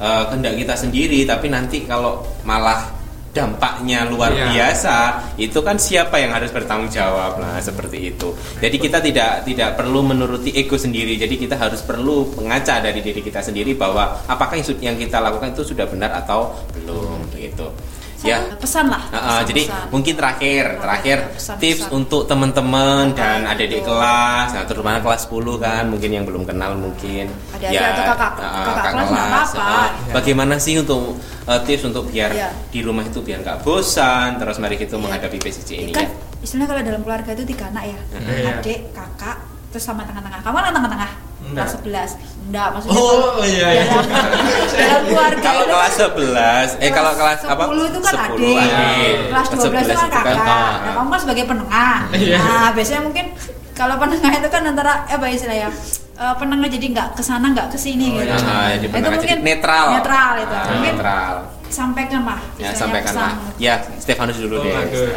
eh, 0.00 0.22
kehendak 0.28 0.54
kita 0.60 0.74
sendiri. 0.76 1.24
Tapi 1.24 1.46
nanti 1.48 1.84
kalau 1.88 2.24
malah 2.44 2.96
dampaknya 3.36 4.08
luar 4.08 4.32
Iya. 4.32 4.48
biasa 4.48 4.96
itu 5.36 5.60
kan 5.60 5.76
siapa 5.76 6.16
yang 6.16 6.32
harus 6.32 6.48
bertanggung 6.48 6.88
jawab? 6.88 7.36
Nah 7.36 7.60
seperti 7.60 8.16
itu. 8.16 8.32
Jadi 8.56 8.76
kita 8.80 8.98
tidak 9.04 9.44
tidak 9.44 9.76
perlu 9.76 10.00
menuruti 10.00 10.56
ego 10.56 10.80
sendiri. 10.80 11.20
Jadi 11.20 11.36
kita 11.36 11.52
harus 11.60 11.84
perlu 11.84 12.32
mengaca 12.32 12.80
dari 12.80 13.04
diri 13.04 13.20
kita 13.20 13.44
sendiri 13.44 13.76
bahwa 13.76 14.24
apakah 14.24 14.56
yang 14.80 14.96
kita 14.96 15.20
lakukan 15.20 15.52
itu 15.52 15.68
sudah 15.68 15.84
benar 15.84 16.16
atau 16.16 16.56
belum 16.72 17.28
begitu 17.28 17.68
ya 18.26 18.38
pesan 18.56 18.86
lah 18.86 19.02
Uh, 19.06 19.16
uh, 19.16 19.40
jadi 19.42 19.62
mungkin 19.88 20.12
terakhir 20.12 20.64
terakhir 20.76 21.18
Pesan-pesan. 21.32 21.56
tips 21.58 21.84
untuk 21.90 22.26
teman-teman 22.26 23.12
dan 23.12 23.44
adik-adik 23.44 23.80
itu. 23.80 23.86
kelas 23.86 24.48
nah 24.50 24.64
terutama 24.64 24.98
kelas 24.98 25.22
10 25.24 25.36
kan 25.58 25.82
mungkin 25.86 26.10
yang 26.10 26.24
belum 26.24 26.42
kenal 26.42 26.74
mungkin 26.74 27.30
Adik-adik 27.52 27.80
atau 27.94 28.04
kakak- 28.08 28.34
uh, 28.36 28.44
uh, 28.44 28.64
kakak 28.68 28.92
kelas 28.92 29.08
nggak 29.08 29.26
apa-apa. 29.26 29.62
uh, 29.62 29.88
bagaimana 30.12 30.54
sih 30.56 30.74
untuk 30.76 31.14
uh, 31.44 31.60
tips 31.60 31.84
untuk 31.86 32.04
biar 32.06 32.30
Iya. 32.30 32.48
di 32.68 32.80
rumah 32.80 33.02
itu 33.02 33.18
biar 33.18 33.40
nggak 33.40 33.62
bosan 33.62 34.36
terus 34.36 34.56
mari 34.56 34.74
kita 34.74 34.94
Iya. 34.94 35.00
menghadapi 35.00 35.38
PJJ 35.38 35.70
ini 35.80 35.92
kan 35.92 36.04
ya 36.04 36.10
istilahnya 36.38 36.68
kalau 36.68 36.82
dalam 36.84 37.00
keluarga 37.00 37.30
itu 37.32 37.44
tiga 37.44 37.64
anak 37.68 37.84
ya 37.86 37.98
Iya. 38.18 38.52
adik 38.56 38.78
kakak 38.92 39.36
terus 39.68 39.82
sama 39.82 40.02
tengah-tengah 40.02 40.40
kamu 40.40 40.56
anak 40.58 40.72
tengah-tengah. 40.72 41.10
Kelas 41.48 41.70
11 41.78 42.46
enggak 42.46 42.68
maksudnya 42.70 42.94
Oh, 42.94 43.10
kalau 43.10 43.44
iya, 43.44 43.68
iya. 43.72 43.84
dalam, 43.84 44.06
dalam 44.72 45.02
keluarga 45.04 45.42
kalau 45.42 45.60
itu 45.60 45.72
kelas 45.72 45.94
11 46.72 46.78
eh 46.78 46.90
kalau 46.90 47.12
kelas 47.12 47.40
apa 47.44 47.62
10 47.64 47.74
itu 47.86 47.98
kan 48.00 48.12
10 48.14 48.22
adik, 48.26 48.56
adik. 48.56 49.14
kelas 49.28 49.46
12 49.48 49.58
itu 49.82 49.94
kan 49.94 50.08
kakak. 50.08 50.36
Nah, 50.36 50.92
kamu 50.92 51.08
kan 51.08 51.20
sebagai 51.20 51.44
penengah. 51.44 51.96
Iya. 52.12 52.38
Nah, 52.38 52.68
biasanya 52.72 53.02
mungkin 53.02 53.26
kalau 53.72 53.94
penengah 53.96 54.32
itu 54.32 54.48
kan 54.48 54.62
antara 54.64 54.92
apa 55.04 55.26
istilahnya? 55.28 55.70
eh, 56.16 56.34
penengah 56.34 56.64
jadi 56.66 56.86
nggak 56.88 57.08
ke 57.12 57.22
sana 57.22 57.46
nggak 57.46 57.68
ke 57.68 57.76
sini 57.76 58.08
Oh, 58.08 58.16
gitu. 58.16 58.30
iya. 58.30 58.36
Nah, 58.40 58.68
jadi 58.74 58.94
itu 58.94 59.08
mungkin 59.12 59.38
netral 59.42 59.86
Netral 59.92 60.30
itu. 60.38 60.54
Ah, 60.54 60.64
mungkin 60.72 60.94
netral 60.94 61.32
sampaikan 61.66 62.22
lah. 62.24 62.38
ya 62.56 62.70
sampaikan 62.72 63.12
lah 63.12 63.32
ya 63.58 63.74
Stefanus 63.98 64.38
dulu 64.38 64.56
Oh, 64.56 64.64
deh 64.64 64.70
aduh. 64.72 65.10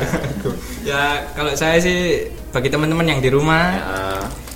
ya 0.81 1.03
kalau 1.31 1.53
saya 1.53 1.77
sih 1.77 2.25
bagi 2.49 2.67
teman-teman 2.67 3.05
yang 3.05 3.21
di 3.21 3.29
rumah 3.29 3.65
Ya, 3.71 4.01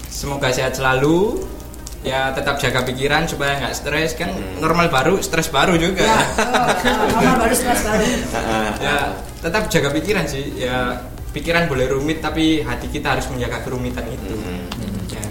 semoga 0.10 0.50
sehat 0.50 0.74
selalu 0.74 1.46
ya 2.04 2.32
tetap 2.32 2.56
jaga 2.58 2.84
pikiran 2.84 3.24
supaya 3.26 3.58
nggak 3.58 3.74
stres 3.74 4.12
kan 4.14 4.30
Hmm. 4.30 4.60
normal 4.60 4.88
baru 4.88 5.18
stres 5.18 5.48
baru 5.48 5.74
juga 5.74 6.04
Ya, 6.04 6.14
oh, 6.14 7.08
normal 7.10 7.36
baru 7.42 7.56
stres 7.56 7.80
baru. 7.82 8.04
ya 8.86 8.98
tetap 9.40 9.68
jaga 9.68 9.90
pikiran 9.90 10.26
sih 10.26 10.44
ya 10.58 11.00
pikiran 11.32 11.66
boleh 11.66 11.88
rumit 11.88 12.20
tapi 12.20 12.60
hati 12.60 12.88
kita 12.88 13.16
harus 13.16 13.26
menjaga 13.28 13.60
kerumitan 13.62 14.04
itu 14.06 14.36
ya. 15.10 15.24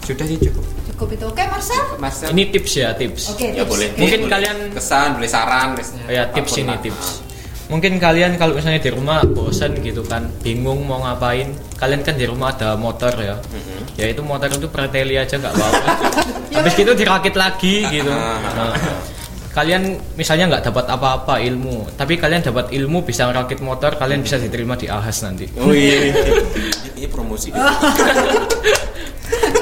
sudah 0.00 0.24
sih 0.24 0.38
cukup 0.40 0.64
Cukup 0.90 1.16
itu. 1.16 1.24
Oke, 1.24 1.42
Marcel. 1.46 1.80
Mas 1.96 2.12
Sel? 2.14 2.28
Ini 2.28 2.52
tips 2.52 2.72
ya, 2.76 2.92
tips. 2.92 3.32
Oke. 3.32 3.46
ya 3.48 3.64
tips. 3.64 3.72
boleh 3.72 3.88
Mungkin 3.96 4.20
boleh 4.20 4.32
kalian- 4.36 4.68
kesan 4.68 5.08
boleh 5.16 5.24
saran 5.26 5.72
boleh 5.72 5.86
Ya, 6.06 6.28
tips 6.28 6.52
ini 6.54 6.68
lah. 6.68 6.76
tips. 6.76 7.06
Mungkin 7.70 8.02
kalian 8.02 8.34
kalau 8.34 8.58
misalnya 8.58 8.82
di 8.82 8.90
rumah 8.90 9.22
bosan 9.22 9.78
gitu 9.78 10.02
kan, 10.02 10.26
bingung 10.42 10.82
mau 10.82 11.06
ngapain. 11.06 11.54
Kalian 11.78 12.02
kan 12.02 12.18
di 12.18 12.26
rumah 12.26 12.50
ada 12.50 12.74
motor 12.74 13.14
ya. 13.14 13.38
Ya 13.94 14.10
itu 14.10 14.26
motor 14.26 14.50
itu 14.50 14.66
preteli 14.66 15.14
aja 15.14 15.38
nggak 15.38 15.54
apa-apa. 15.54 15.90
Habis 16.58 16.74
gitu 16.74 16.92
dirakit 16.98 17.38
lagi 17.38 17.86
gitu. 17.86 18.10
Nah, 18.10 18.74
kalian 19.50 19.98
misalnya 20.14 20.46
nggak 20.46 20.70
dapat 20.70 20.86
apa-apa 20.86 21.42
ilmu, 21.42 21.90
tapi 21.98 22.14
kalian 22.14 22.42
dapat 22.42 22.70
ilmu 22.70 23.02
bisa 23.02 23.26
ngerakit 23.26 23.58
motor, 23.62 23.98
kalian 23.98 24.22
bisa 24.22 24.38
diterima 24.38 24.78
di 24.78 24.86
Ahas 24.86 25.26
nanti. 25.26 25.50
oh 25.58 25.74
iya 25.74 26.14
ini 26.98 27.10
promosi 27.10 27.50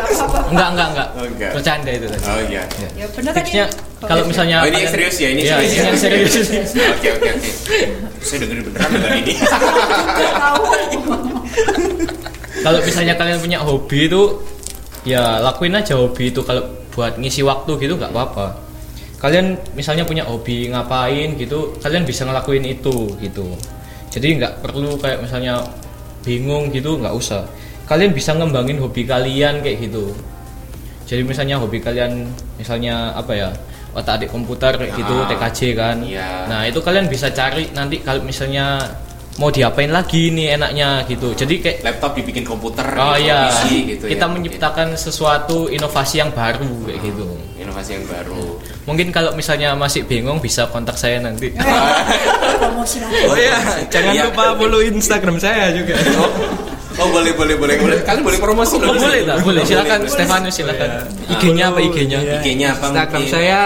deh. 0.01 0.16
Enggak, 0.49 0.68
enggak, 0.70 0.88
enggak. 0.88 1.09
Oh, 1.12 1.24
enggak. 1.24 1.51
Bercanda 1.53 1.90
itu 1.90 2.07
tadi. 2.07 2.24
oh 2.24 2.40
iya 2.44 2.62
Ya 2.94 3.07
benar 3.11 3.32
Tipsnya 3.34 3.64
tadi. 3.66 4.05
kalau 4.05 4.22
misalnya 4.24 4.57
Oh, 4.62 4.66
ini 4.66 4.78
serius 4.84 5.16
ya? 5.16 5.28
Ini 5.28 5.40
Iya, 5.42 5.57
serius 5.59 5.72
ini 5.72 5.78
ya? 5.78 5.92
serius. 5.96 6.32
oke 6.94 7.09
oke 7.12 7.28
oke 7.28 7.51
saya 8.18 8.38
dengerin 8.42 8.62
beneran 8.64 8.90
dengan 8.90 9.12
ini 9.16 9.32
tahu. 10.34 10.62
kalau 12.59 12.78
misalnya 12.82 13.14
kalian 13.14 13.38
punya 13.38 13.59
hobi 13.59 13.99
itu 14.05 14.22
ya 15.05 15.38
lakuin 15.40 15.72
aja 15.72 15.94
hobi 15.94 16.28
itu 16.28 16.40
kalau 16.42 16.62
buat 16.90 17.14
ngisi 17.14 17.40
waktu 17.40 17.70
gitu 17.78 17.94
nggak 17.94 18.11
apa-apa 18.11 18.59
kalian 19.18 19.55
misalnya 19.72 20.03
punya 20.03 20.22
hobi 20.22 20.66
ngapain 20.68 21.34
gitu 21.36 21.78
kalian 21.78 22.03
bisa 22.03 22.22
ngelakuin 22.22 22.66
itu 22.66 23.14
gitu 23.18 23.46
jadi 24.11 24.28
nggak 24.36 24.53
perlu 24.61 24.99
kayak 24.99 25.22
misalnya 25.22 25.62
bingung 26.22 26.68
gitu 26.68 26.99
nggak 26.99 27.14
usah 27.14 27.46
kalian 27.89 28.12
bisa 28.12 28.30
ngembangin 28.32 28.78
hobi 28.78 29.03
kalian 29.03 29.59
kayak 29.59 29.82
gitu 29.82 30.12
jadi 31.05 31.24
misalnya 31.24 31.57
hobi 31.57 31.80
kalian 31.80 32.28
misalnya 32.55 33.11
apa 33.12 33.32
ya 33.32 33.49
otak 33.91 34.20
adik 34.20 34.28
komputer 34.28 34.76
kayak 34.76 34.93
gitu 34.95 35.14
Ah, 35.14 35.26
TKJ 35.26 35.59
kan 35.72 35.97
iya. 36.05 36.45
nah 36.47 36.61
itu 36.62 36.78
kalian 36.78 37.09
bisa 37.09 37.28
cari 37.30 37.72
nanti 37.72 37.99
kalau 37.99 38.20
misalnya 38.20 38.84
mau 39.39 39.49
diapain 39.49 39.89
lagi 39.89 40.28
nih 40.28 40.53
enaknya 40.53 41.07
gitu 41.07 41.32
jadi 41.32 41.55
kayak 41.59 41.78
laptop 41.80 42.12
dibikin 42.12 42.43
komputer 42.43 42.82
Oh 42.93 43.14
gitu, 43.14 43.24
iya, 43.24 43.41
PC 43.49 43.64
gitu 43.89 44.05
kita 44.07 44.24
ya. 44.24 44.28
menciptakan 44.28 44.89
sesuatu 44.93 45.70
inovasi 45.70 46.18
yang 46.18 46.28
baru 46.28 46.68
kayak 46.84 47.01
gitu. 47.03 47.26
inovasi 47.57 47.91
yang 47.95 48.05
baru 48.05 48.45
Mungkin 48.84 49.09
kalau 49.09 49.32
misalnya 49.32 49.76
masih 49.76 50.01
bingung 50.03 50.41
bisa 50.41 50.64
kontak 50.66 50.97
saya 50.97 51.20
nanti. 51.20 51.53
Promosi 52.59 52.99
lagi. 52.99 53.20
oh 53.22 53.36
ya 53.36 53.57
jangan 53.86 54.12
Iya. 54.12 54.24
lupa 54.26 54.45
follow 54.55 54.80
instagram 54.82 55.36
saya 55.36 55.70
juga 55.70 55.93
oh, 56.99 57.09
boleh 57.09 57.32
boleh 57.32 57.55
boleh 57.55 57.74
boleh 57.76 57.96
kalian 58.03 58.22
boleh 58.22 58.38
promosi 58.38 58.74
Oh, 58.74 58.82
loh 58.82 58.94
boleh 58.94 59.20
tak? 59.22 59.36
Boleh. 59.40 59.62
Silakan 59.62 59.99
boleh. 60.01 60.11
Stefanus 60.11 60.55
silakan. 60.55 60.88
Iya. 60.88 61.32
IG-nya 61.34 61.64
apa 61.66 61.78
IG-nya? 61.80 62.18
Iya. 62.18 62.38
IG-nya 62.38 62.68
apa 62.72 62.84
Instagram 62.86 63.20
mungkin? 63.20 63.32
saya 63.32 63.61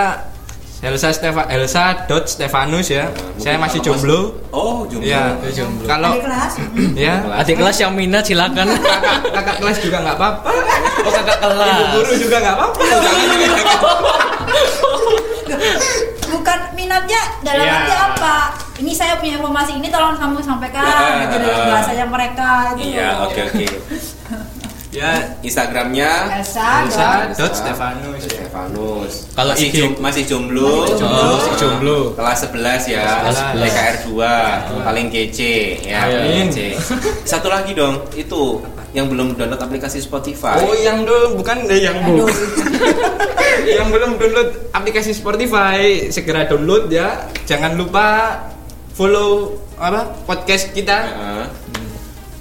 Elsa 0.82 1.08
Stefa 1.10 1.46
Elsa 1.46 1.84
dot 2.04 2.26
Stefanus 2.26 2.90
ya. 2.90 3.06
saya 3.36 3.54
masih 3.56 3.78
jomblo. 3.80 4.34
oh 4.50 4.82
jomblo 4.84 5.06
Ya, 5.06 5.30
jomblo. 5.48 5.86
Kalau 5.86 6.10
Adik 6.12 6.24
kelas. 6.24 6.52
ya 6.92 7.14
Adik 7.32 7.54
kelas 7.56 7.76
yang 7.78 7.92
minat 7.92 8.22
silakan. 8.22 8.66
kakak, 8.66 9.00
kakak 9.36 9.56
kelas 9.58 9.76
juga 9.78 9.96
nggak 10.00 10.16
apa-apa. 10.16 10.50
Oh 11.02 11.10
kakak 11.10 11.36
Ibu 11.36 11.50
kelas. 11.52 11.94
guru 11.94 12.12
juga 12.16 12.36
nggak 12.38 12.54
apa-apa. 12.56 12.82
Bukan 16.28 16.58
minatnya 16.74 17.20
dalam 17.42 17.62
Iya. 17.62 17.74
arti 17.76 17.92
apa? 17.94 18.34
Ini 18.82 18.92
saya 18.92 19.14
punya 19.16 19.38
informasi 19.38 19.72
ini 19.74 19.86
tolong 19.86 20.14
kamu 20.14 20.42
sampaikan 20.42 20.82
Ah, 20.82 21.14
gitu 21.24 21.36
dalam 21.40 21.54
ah. 21.56 21.66
bahasanya 21.70 22.06
mereka 22.06 22.50
gitu. 22.74 22.90
iya 22.90 23.08
oke 23.22 23.40
oke 23.40 23.64
Ya, 24.92 25.08
Instagramnya 25.40 26.36
Elsa, 26.36 26.84
Elsa 26.84 27.32
dot. 27.32 27.48
Stefanus. 27.56 28.28
ya. 28.28 28.44
Stefanus 28.44 29.12
Kalau 29.32 29.56
masih, 29.56 29.66
IG 29.66 29.76
jom- 29.80 29.96
masih 29.96 30.22
jomblo 30.28 30.84
Masih 30.84 31.00
jomblo. 31.00 31.16
Oh, 31.16 31.32
masih 31.32 31.54
jomblo. 31.56 31.98
kelas 32.12 32.38
11 32.44 32.92
ya 32.92 33.04
Kelas 33.24 33.38
11. 33.56 33.64
TKR 33.64 33.96
2 34.04 34.84
paling 34.84 35.06
kece 35.08 35.54
ya 35.80 36.00
kece. 36.12 36.66
satu 37.24 37.48
lagi 37.48 37.72
dong 37.72 38.04
itu 38.12 38.60
yang 38.92 39.08
belum 39.08 39.32
download 39.32 39.56
aplikasi 39.58 39.96
Spotify 39.96 40.60
Oh, 40.60 40.76
yang 40.76 41.08
dulu 41.08 41.40
bukan 41.40 41.64
eh, 41.64 41.80
yang 41.80 41.96
bu. 42.04 42.28
yang 43.72 43.88
belum 43.88 44.20
download 44.20 44.50
aplikasi 44.70 45.12
Spotify 45.12 45.80
segera 46.08 46.44
download 46.44 46.92
ya. 46.92 47.32
Jangan 47.44 47.72
lupa 47.74 48.36
follow 48.92 49.56
apa 49.76 50.12
podcast 50.28 50.70
kita 50.70 50.98
Heeh. 51.08 51.46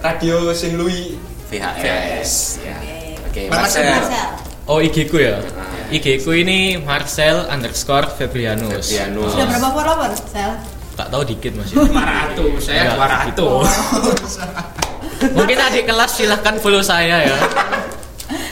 Radio 0.01 0.51
Sinlui. 0.51 1.15
VHS 1.51 2.63
ya 2.63 2.79
oke 3.27 3.41
Marcel. 3.51 3.83
Marcel 3.83 3.91
Marcel. 3.91 4.27
Oh 4.71 4.79
IG 4.79 5.11
ku 5.11 5.19
ya. 5.19 5.35
Ah. 5.35 5.91
IG 5.91 6.23
ku 6.23 6.31
ini 6.31 6.79
Marcel 6.79 7.43
underscore 7.51 8.07
Febrianus. 8.07 8.87
Febrianus. 8.87 9.35
Sudah 9.35 9.47
berapa 9.51 9.67
follower, 9.75 10.11
Sel? 10.15 10.51
Tak 10.95 11.11
tahu 11.11 11.27
dikit 11.27 11.51
masih. 11.59 11.75
500, 11.75 12.63
saya 12.63 12.87
Ya, 12.87 12.95
200. 13.35 15.35
Mungkin 15.35 15.57
adik 15.59 15.91
kelas 15.91 16.11
silahkan 16.15 16.55
follow 16.63 16.79
saya 16.79 17.27
ya. 17.27 17.35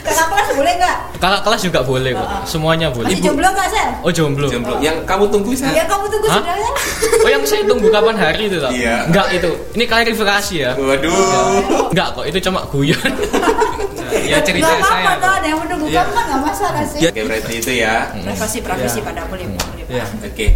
Kakak 0.00 0.26
kelas 0.28 0.48
boleh 0.52 0.72
nggak? 0.76 0.96
Kakak 1.16 1.42
kelas 1.42 1.60
juga 1.62 1.80
boleh 1.80 2.10
kok. 2.12 2.28
Semuanya 2.44 2.88
boleh. 2.88 3.10
Masih 3.10 3.22
jomblo 3.22 3.48
nggak, 3.48 3.68
Sel? 3.68 3.88
Oh 4.00 4.10
jomblo. 4.10 4.46
jomblo 4.46 4.74
yang 4.78 4.96
kamu 5.04 5.24
tunggu 5.28 5.50
Ya 5.50 5.58
saya 5.66 5.84
kamu 5.84 6.04
tunggu 6.08 6.26
Hah? 6.26 6.38
sudah 6.40 6.56
ya. 6.56 6.70
Oh 7.20 7.28
yang 7.28 7.42
saya 7.44 7.62
tunggu 7.64 7.86
kapan 7.88 8.16
hari 8.16 8.42
itu 8.46 8.56
tak? 8.56 8.70
Iya. 8.72 8.96
Enggak 9.06 9.26
itu. 9.32 9.50
Ini 9.72 9.84
klarifikasi 9.84 10.54
ya. 10.56 10.70
waduh 10.74 11.88
Enggak 11.90 12.08
kok, 12.12 12.24
itu 12.24 12.38
cuma 12.40 12.60
guyon. 12.66 13.10
ya 14.30 14.38
cerita 14.42 14.66
Nggak 14.66 14.78
apa-apa, 14.80 15.06
saya. 15.06 15.22
tuh, 15.22 15.32
ada 15.32 15.46
yang 15.46 15.60
menunggu 15.60 15.86
Iya. 15.86 16.02
kamu 16.02 16.10
kan 16.12 16.24
nggak 16.26 16.40
masalah 16.44 16.82
sih. 16.84 16.98
oke 17.02 17.20
berarti 17.24 17.52
itu 17.56 17.72
ya 17.78 17.94
Privasi 18.12 18.58
privasi 18.60 18.98
Iya. 18.98 19.06
pada 19.06 19.20
boleh 19.26 19.46
boleh. 19.48 19.84
Ya. 19.88 20.04
Oke. 20.20 20.48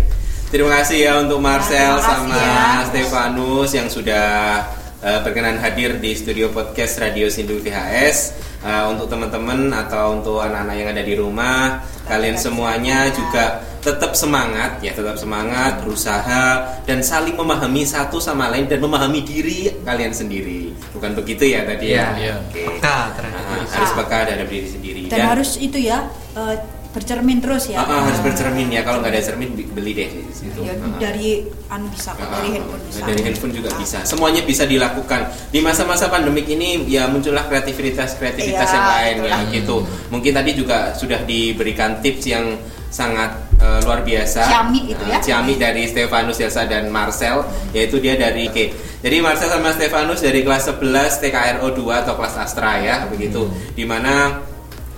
Terima 0.47 0.71
kasih 0.79 0.99
ya 1.01 1.13
untuk 1.19 1.39
Marcel 1.39 1.99
sama 1.99 2.35
ya. 2.35 2.87
Stefanus 2.87 3.71
yang 3.71 3.89
sudah 3.91 4.63
eh, 5.05 5.21
berkenan 5.21 5.61
hadir 5.61 6.01
di 6.01 6.17
studio 6.17 6.49
podcast 6.49 6.97
Radio 6.97 7.29
Sindu 7.29 7.61
VHS. 7.61 8.19
Eh, 8.65 8.85
untuk 8.89 9.13
teman-teman 9.13 9.69
atau 9.77 10.17
untuk 10.17 10.41
anak-anak 10.41 10.75
yang 10.81 10.89
ada 10.89 11.05
di 11.05 11.13
rumah, 11.13 11.85
kalian 12.09 12.41
semuanya 12.41 13.13
juga 13.13 13.61
tetap 13.85 14.17
semangat 14.17 14.81
ya, 14.81 14.97
tetap 14.97 15.21
semangat, 15.21 15.85
berusaha 15.85 16.81
dan 16.89 17.05
saling 17.05 17.37
memahami 17.37 17.85
satu 17.85 18.17
sama 18.17 18.49
lain 18.49 18.65
dan 18.65 18.81
memahami 18.81 19.21
diri 19.21 19.69
kalian 19.85 20.17
sendiri. 20.17 20.73
Bukan 20.97 21.13
begitu 21.13 21.53
ya 21.53 21.69
tadi 21.69 21.93
ya? 21.93 22.17
Iya, 22.17 22.25
iya. 22.25 22.35
Oke. 22.41 22.63
Peka 22.65 22.99
terhadap 23.13 23.45
Nah, 23.45 23.61
diri 23.61 23.69
harus 23.77 23.93
peka 23.93 24.19
terhadap 24.25 24.49
diri 24.49 24.69
sendiri 24.73 25.01
Dan 25.13 25.21
harus 25.29 25.51
itu 25.61 25.79
ya 25.85 26.09
eh, 26.33 26.57
bercermin 26.95 27.43
terus 27.43 27.75
ya. 27.75 27.83
Ah, 27.83 27.91
ah, 27.91 28.01
harus 28.07 28.23
bercermin 28.23 28.71
ya. 28.71 28.87
Kalau 28.87 29.03
nggak 29.03 29.11
ada 29.11 29.21
cermin 29.21 29.51
beli 29.75 29.93
deh 29.99 30.09
di 30.15 30.31
situ. 30.31 30.63
Ya, 30.63 30.79
ah. 30.79 30.95
dari 31.03 31.43
anu 31.67 31.91
bisa 31.91 32.15
kok, 32.15 32.23
dari 32.31 32.49
handphone 32.55 32.83
bisa. 32.87 33.03
dari 33.03 33.21
handphone 33.27 33.53
juga 33.53 33.69
Ah. 33.75 33.79
bisa. 33.83 33.99
Semuanya 34.07 34.43
bisa 34.47 34.63
dilakukan. 34.63 35.21
Di 35.51 35.59
masa-masa 35.59 36.07
pandemik 36.07 36.47
ini 36.47 36.87
ya 36.87 37.11
muncullah 37.11 37.51
kreativitas-kreativitas 37.51 38.69
Iya, 38.71 38.79
yang 38.79 38.87
lain 38.87 39.17
ya 39.27 39.39
gitu. 39.51 39.83
Mungkin 40.15 40.31
tadi 40.31 40.55
juga 40.55 40.95
sudah 40.95 41.19
diberikan 41.27 41.99
tips 41.99 42.25
yang 42.31 42.55
sangat 42.95 43.43
eh, 43.59 43.79
luar 43.83 44.07
biasa. 44.07 44.47
Ciamik 44.47 44.85
itu 44.95 45.03
ya. 45.11 45.19
Ciamik 45.19 45.59
dari 45.59 45.83
Stefanus 45.91 46.39
Elsa 46.39 46.63
dan 46.71 46.95
Marcel 46.95 47.43
yaitu 47.75 47.99
dia 47.99 48.15
dari 48.15 48.47
Oke. 48.47 48.71
Jadi 49.03 49.19
Marcel 49.19 49.51
sama 49.51 49.75
Stefanus 49.75 50.23
dari 50.23 50.47
kelas 50.47 50.71
11 50.79 51.19
TKRO 51.19 51.75
2 51.75 52.03
atau 52.07 52.15
kelas 52.15 52.39
Astra 52.39 52.79
ya 52.79 53.11
begitu. 53.11 53.51
Di 53.75 53.83
mana 53.83 54.39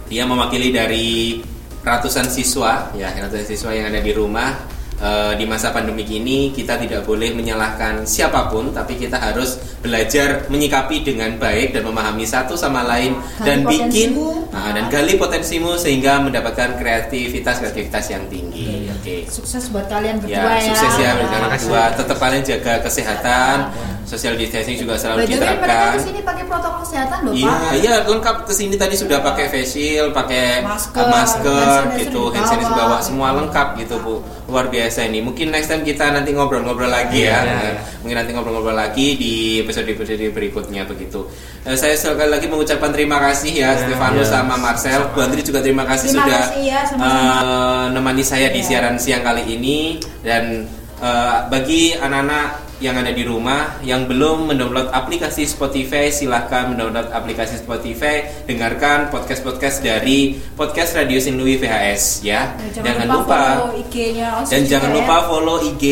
dia 0.06 0.22
mewakili 0.28 0.70
dari 0.70 1.40
ratusan 1.86 2.26
siswa 2.26 2.90
ya 2.98 3.14
ratusan 3.14 3.46
siswa 3.46 3.70
yang 3.70 3.86
ada 3.94 4.02
di 4.02 4.10
rumah 4.10 4.50
Eh, 4.96 5.32
di 5.36 5.44
masa 5.44 5.76
pandemik 5.76 6.08
ini 6.08 6.48
kita 6.50 6.80
tidak 6.80 7.04
boleh 7.04 7.28
menyalahkan 7.30 8.08
siapa 8.08 8.48
pun 8.48 8.72
tapi 8.72 8.96
kita 8.96 9.20
harus 9.20 9.60
belajar 9.76 10.48
menyikapi 10.48 11.04
dengan 11.04 11.36
baik 11.36 11.76
dan 11.76 11.84
memahami 11.84 12.24
satu 12.24 12.56
sama 12.56 12.80
lain 12.80 13.12
Gali 13.36 13.44
dan 13.44 13.58
bikin 13.62 14.16
potensimu. 14.16 14.56
ah, 14.56 14.72
dan 14.72 14.84
gali 14.88 15.14
potensimu 15.14 15.76
sehingga 15.76 16.16
mendapatkan 16.18 16.80
kreativitas 16.80 17.60
kreativitas 17.60 18.08
yang 18.08 18.24
tinggi 18.26 18.88
oke 18.88 19.28
Sukses 19.28 19.68
buat 19.68 19.84
kalian 19.84 20.16
berdua 20.16 20.32
ya 20.32 20.48
ya. 20.56 20.68
sukses 20.72 20.94
ya 20.96 21.04
Ya. 21.04 21.10
berikan 21.14 21.40
berdua 21.44 21.82
tetap 21.92 22.16
kalian 22.16 22.42
jaga 22.42 22.74
kesehatan 22.80 23.56
social 24.02 24.32
distancing 24.34 24.78
juga 24.78 24.96
selalu 24.96 25.18
By 25.18 25.28
diterapkan 25.28 25.92
ke 25.92 26.00
sini 26.00 26.20
pakai 26.22 26.44
protokol 26.46 26.80
kesehatan 26.80 27.18
loh 27.20 27.32
Iya, 27.34 27.52
Pak. 27.52 27.72
iya 27.76 27.94
lengkap 28.06 28.36
ke 28.46 28.52
sini 28.54 28.74
tadi 28.74 28.94
sudah 28.94 29.18
pakai 29.20 29.50
face 29.50 29.66
shield, 29.68 30.14
pakai 30.14 30.62
Masker, 30.62 30.94
uh, 30.96 31.10
masker 31.10 31.68
hand 31.84 32.00
gitu, 32.00 32.22
hand 32.30 32.46
sanitizer 32.46 32.70
dibawa, 32.70 32.96
semua 33.02 33.34
lengkap 33.34 33.68
gitu 33.76 33.98
bu. 33.98 34.22
Luar 34.46 34.66
biasa 34.66 35.02
ini. 35.04 35.18
Mungkin 35.18 35.50
next 35.50 35.66
time 35.66 35.82
kita 35.82 36.06
nanti 36.08 36.30
ngobrol-ngobrol 36.30 36.86
lagi 36.86 37.26
ya. 37.26 37.38
Iya, 37.38 37.38
iya. 37.42 37.70
Nah, 37.74 37.74
Mungkin 38.02 38.16
nanti 38.16 38.30
ngobrol-ngobrol 38.30 38.74
lagi 38.74 39.06
di 39.14 39.32
episode-episode 39.60 40.22
berikutnya 40.30 40.86
begitu. 40.86 41.26
Eh, 41.62 41.74
saya 41.74 41.98
sekali 41.98 42.30
lagi 42.30 42.46
mengucapkan 42.46 42.90
terima 42.90 43.18
kasih 43.18 43.50
ya, 43.52 43.74
Iya, 43.74 43.82
Stefanus 43.82 44.30
iya. 44.30 44.34
sama 44.38 44.54
Marcel. 44.54 45.00
Bu 45.10 45.18
Andri 45.18 45.42
juga 45.42 45.58
terima 45.58 45.82
kasih 45.82 46.14
Terima 46.14 46.22
sudah 46.22 46.40
kasih 46.46 46.62
ya, 46.62 46.80
sama-sama. 46.86 47.18
eh, 47.18 47.84
menemani 47.90 48.22
saya 48.22 48.48
di 48.48 48.62
Iya. 48.62 48.68
siaran 48.68 48.96
siang 48.96 49.22
kali 49.22 49.42
ini 49.44 49.98
dan 50.22 50.62
eh, 50.96 51.38
bagi 51.50 51.92
anak-anak 51.92 52.65
yang 52.76 53.00
ada 53.00 53.08
di 53.08 53.24
rumah 53.24 53.80
yang 53.80 54.04
belum 54.04 54.52
mendownload 54.52 54.92
aplikasi 54.92 55.48
Spotify 55.48 56.12
silahkan 56.12 56.68
mendownload 56.68 57.08
aplikasi 57.08 57.56
Spotify. 57.56 58.28
Dengarkan 58.44 59.08
podcast 59.08 59.40
podcast 59.40 59.80
dari 59.80 60.36
podcast 60.52 60.92
Radio 60.92 61.16
Sinlui 61.16 61.56
VHS 61.56 62.20
ya. 62.20 62.52
Dan 62.60 62.84
jangan 62.84 63.06
lupa, 63.08 63.40
IG-nya 63.80 64.28
OSIS 64.44 64.52
dan 64.52 64.60
jangan 64.68 64.90
ya. 64.92 64.96
lupa 65.00 65.16
follow 65.24 65.56
IG 65.64 65.84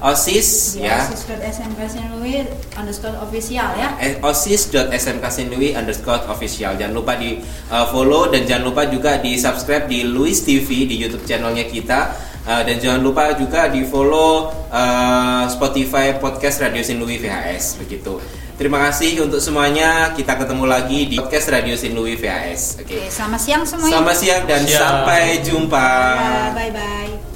OSIS 0.00 0.48
di 0.80 0.88
ya. 0.88 1.04
Sinlui 1.92 2.48
underscore 2.72 3.20
official 3.20 3.68
ya. 3.76 3.88
Eh, 4.00 4.16
underscore 5.76 6.24
official. 6.32 6.72
Jangan 6.80 6.94
lupa 6.96 7.20
di 7.20 7.36
uh, 7.68 7.84
follow 7.92 8.32
dan 8.32 8.48
jangan 8.48 8.72
lupa 8.72 8.88
juga 8.88 9.20
di 9.20 9.36
subscribe 9.36 9.84
di 9.84 10.08
Louis 10.08 10.40
TV 10.40 10.88
di 10.88 10.96
YouTube 10.96 11.28
channelnya 11.28 11.68
kita 11.68 12.29
Uh, 12.40 12.62
dan 12.64 12.80
jangan 12.80 13.00
lupa 13.04 13.36
juga 13.36 13.68
di 13.68 13.84
follow 13.84 14.48
uh, 14.72 15.44
Spotify 15.52 16.16
podcast 16.16 16.64
Radio 16.64 16.80
Sinlui 16.80 17.20
VHS 17.20 17.76
begitu. 17.84 18.16
Terima 18.56 18.76
kasih 18.88 19.24
untuk 19.24 19.40
semuanya. 19.40 20.12
Kita 20.12 20.36
ketemu 20.36 20.64
lagi 20.68 21.08
di 21.08 21.16
podcast 21.16 21.48
Radio 21.52 21.76
Sinlui 21.76 22.16
VHS 22.16 22.84
oke. 22.84 22.88
Oke 22.88 23.00
selamat 23.12 23.40
siang 23.40 23.62
semuanya. 23.64 23.92
Selamat 23.96 24.16
siang 24.16 24.42
dan 24.48 24.62
Siang. 24.64 24.80
sampai 24.80 25.24
jumpa. 25.44 25.88
Bye 26.56 26.72
bye 26.72 27.29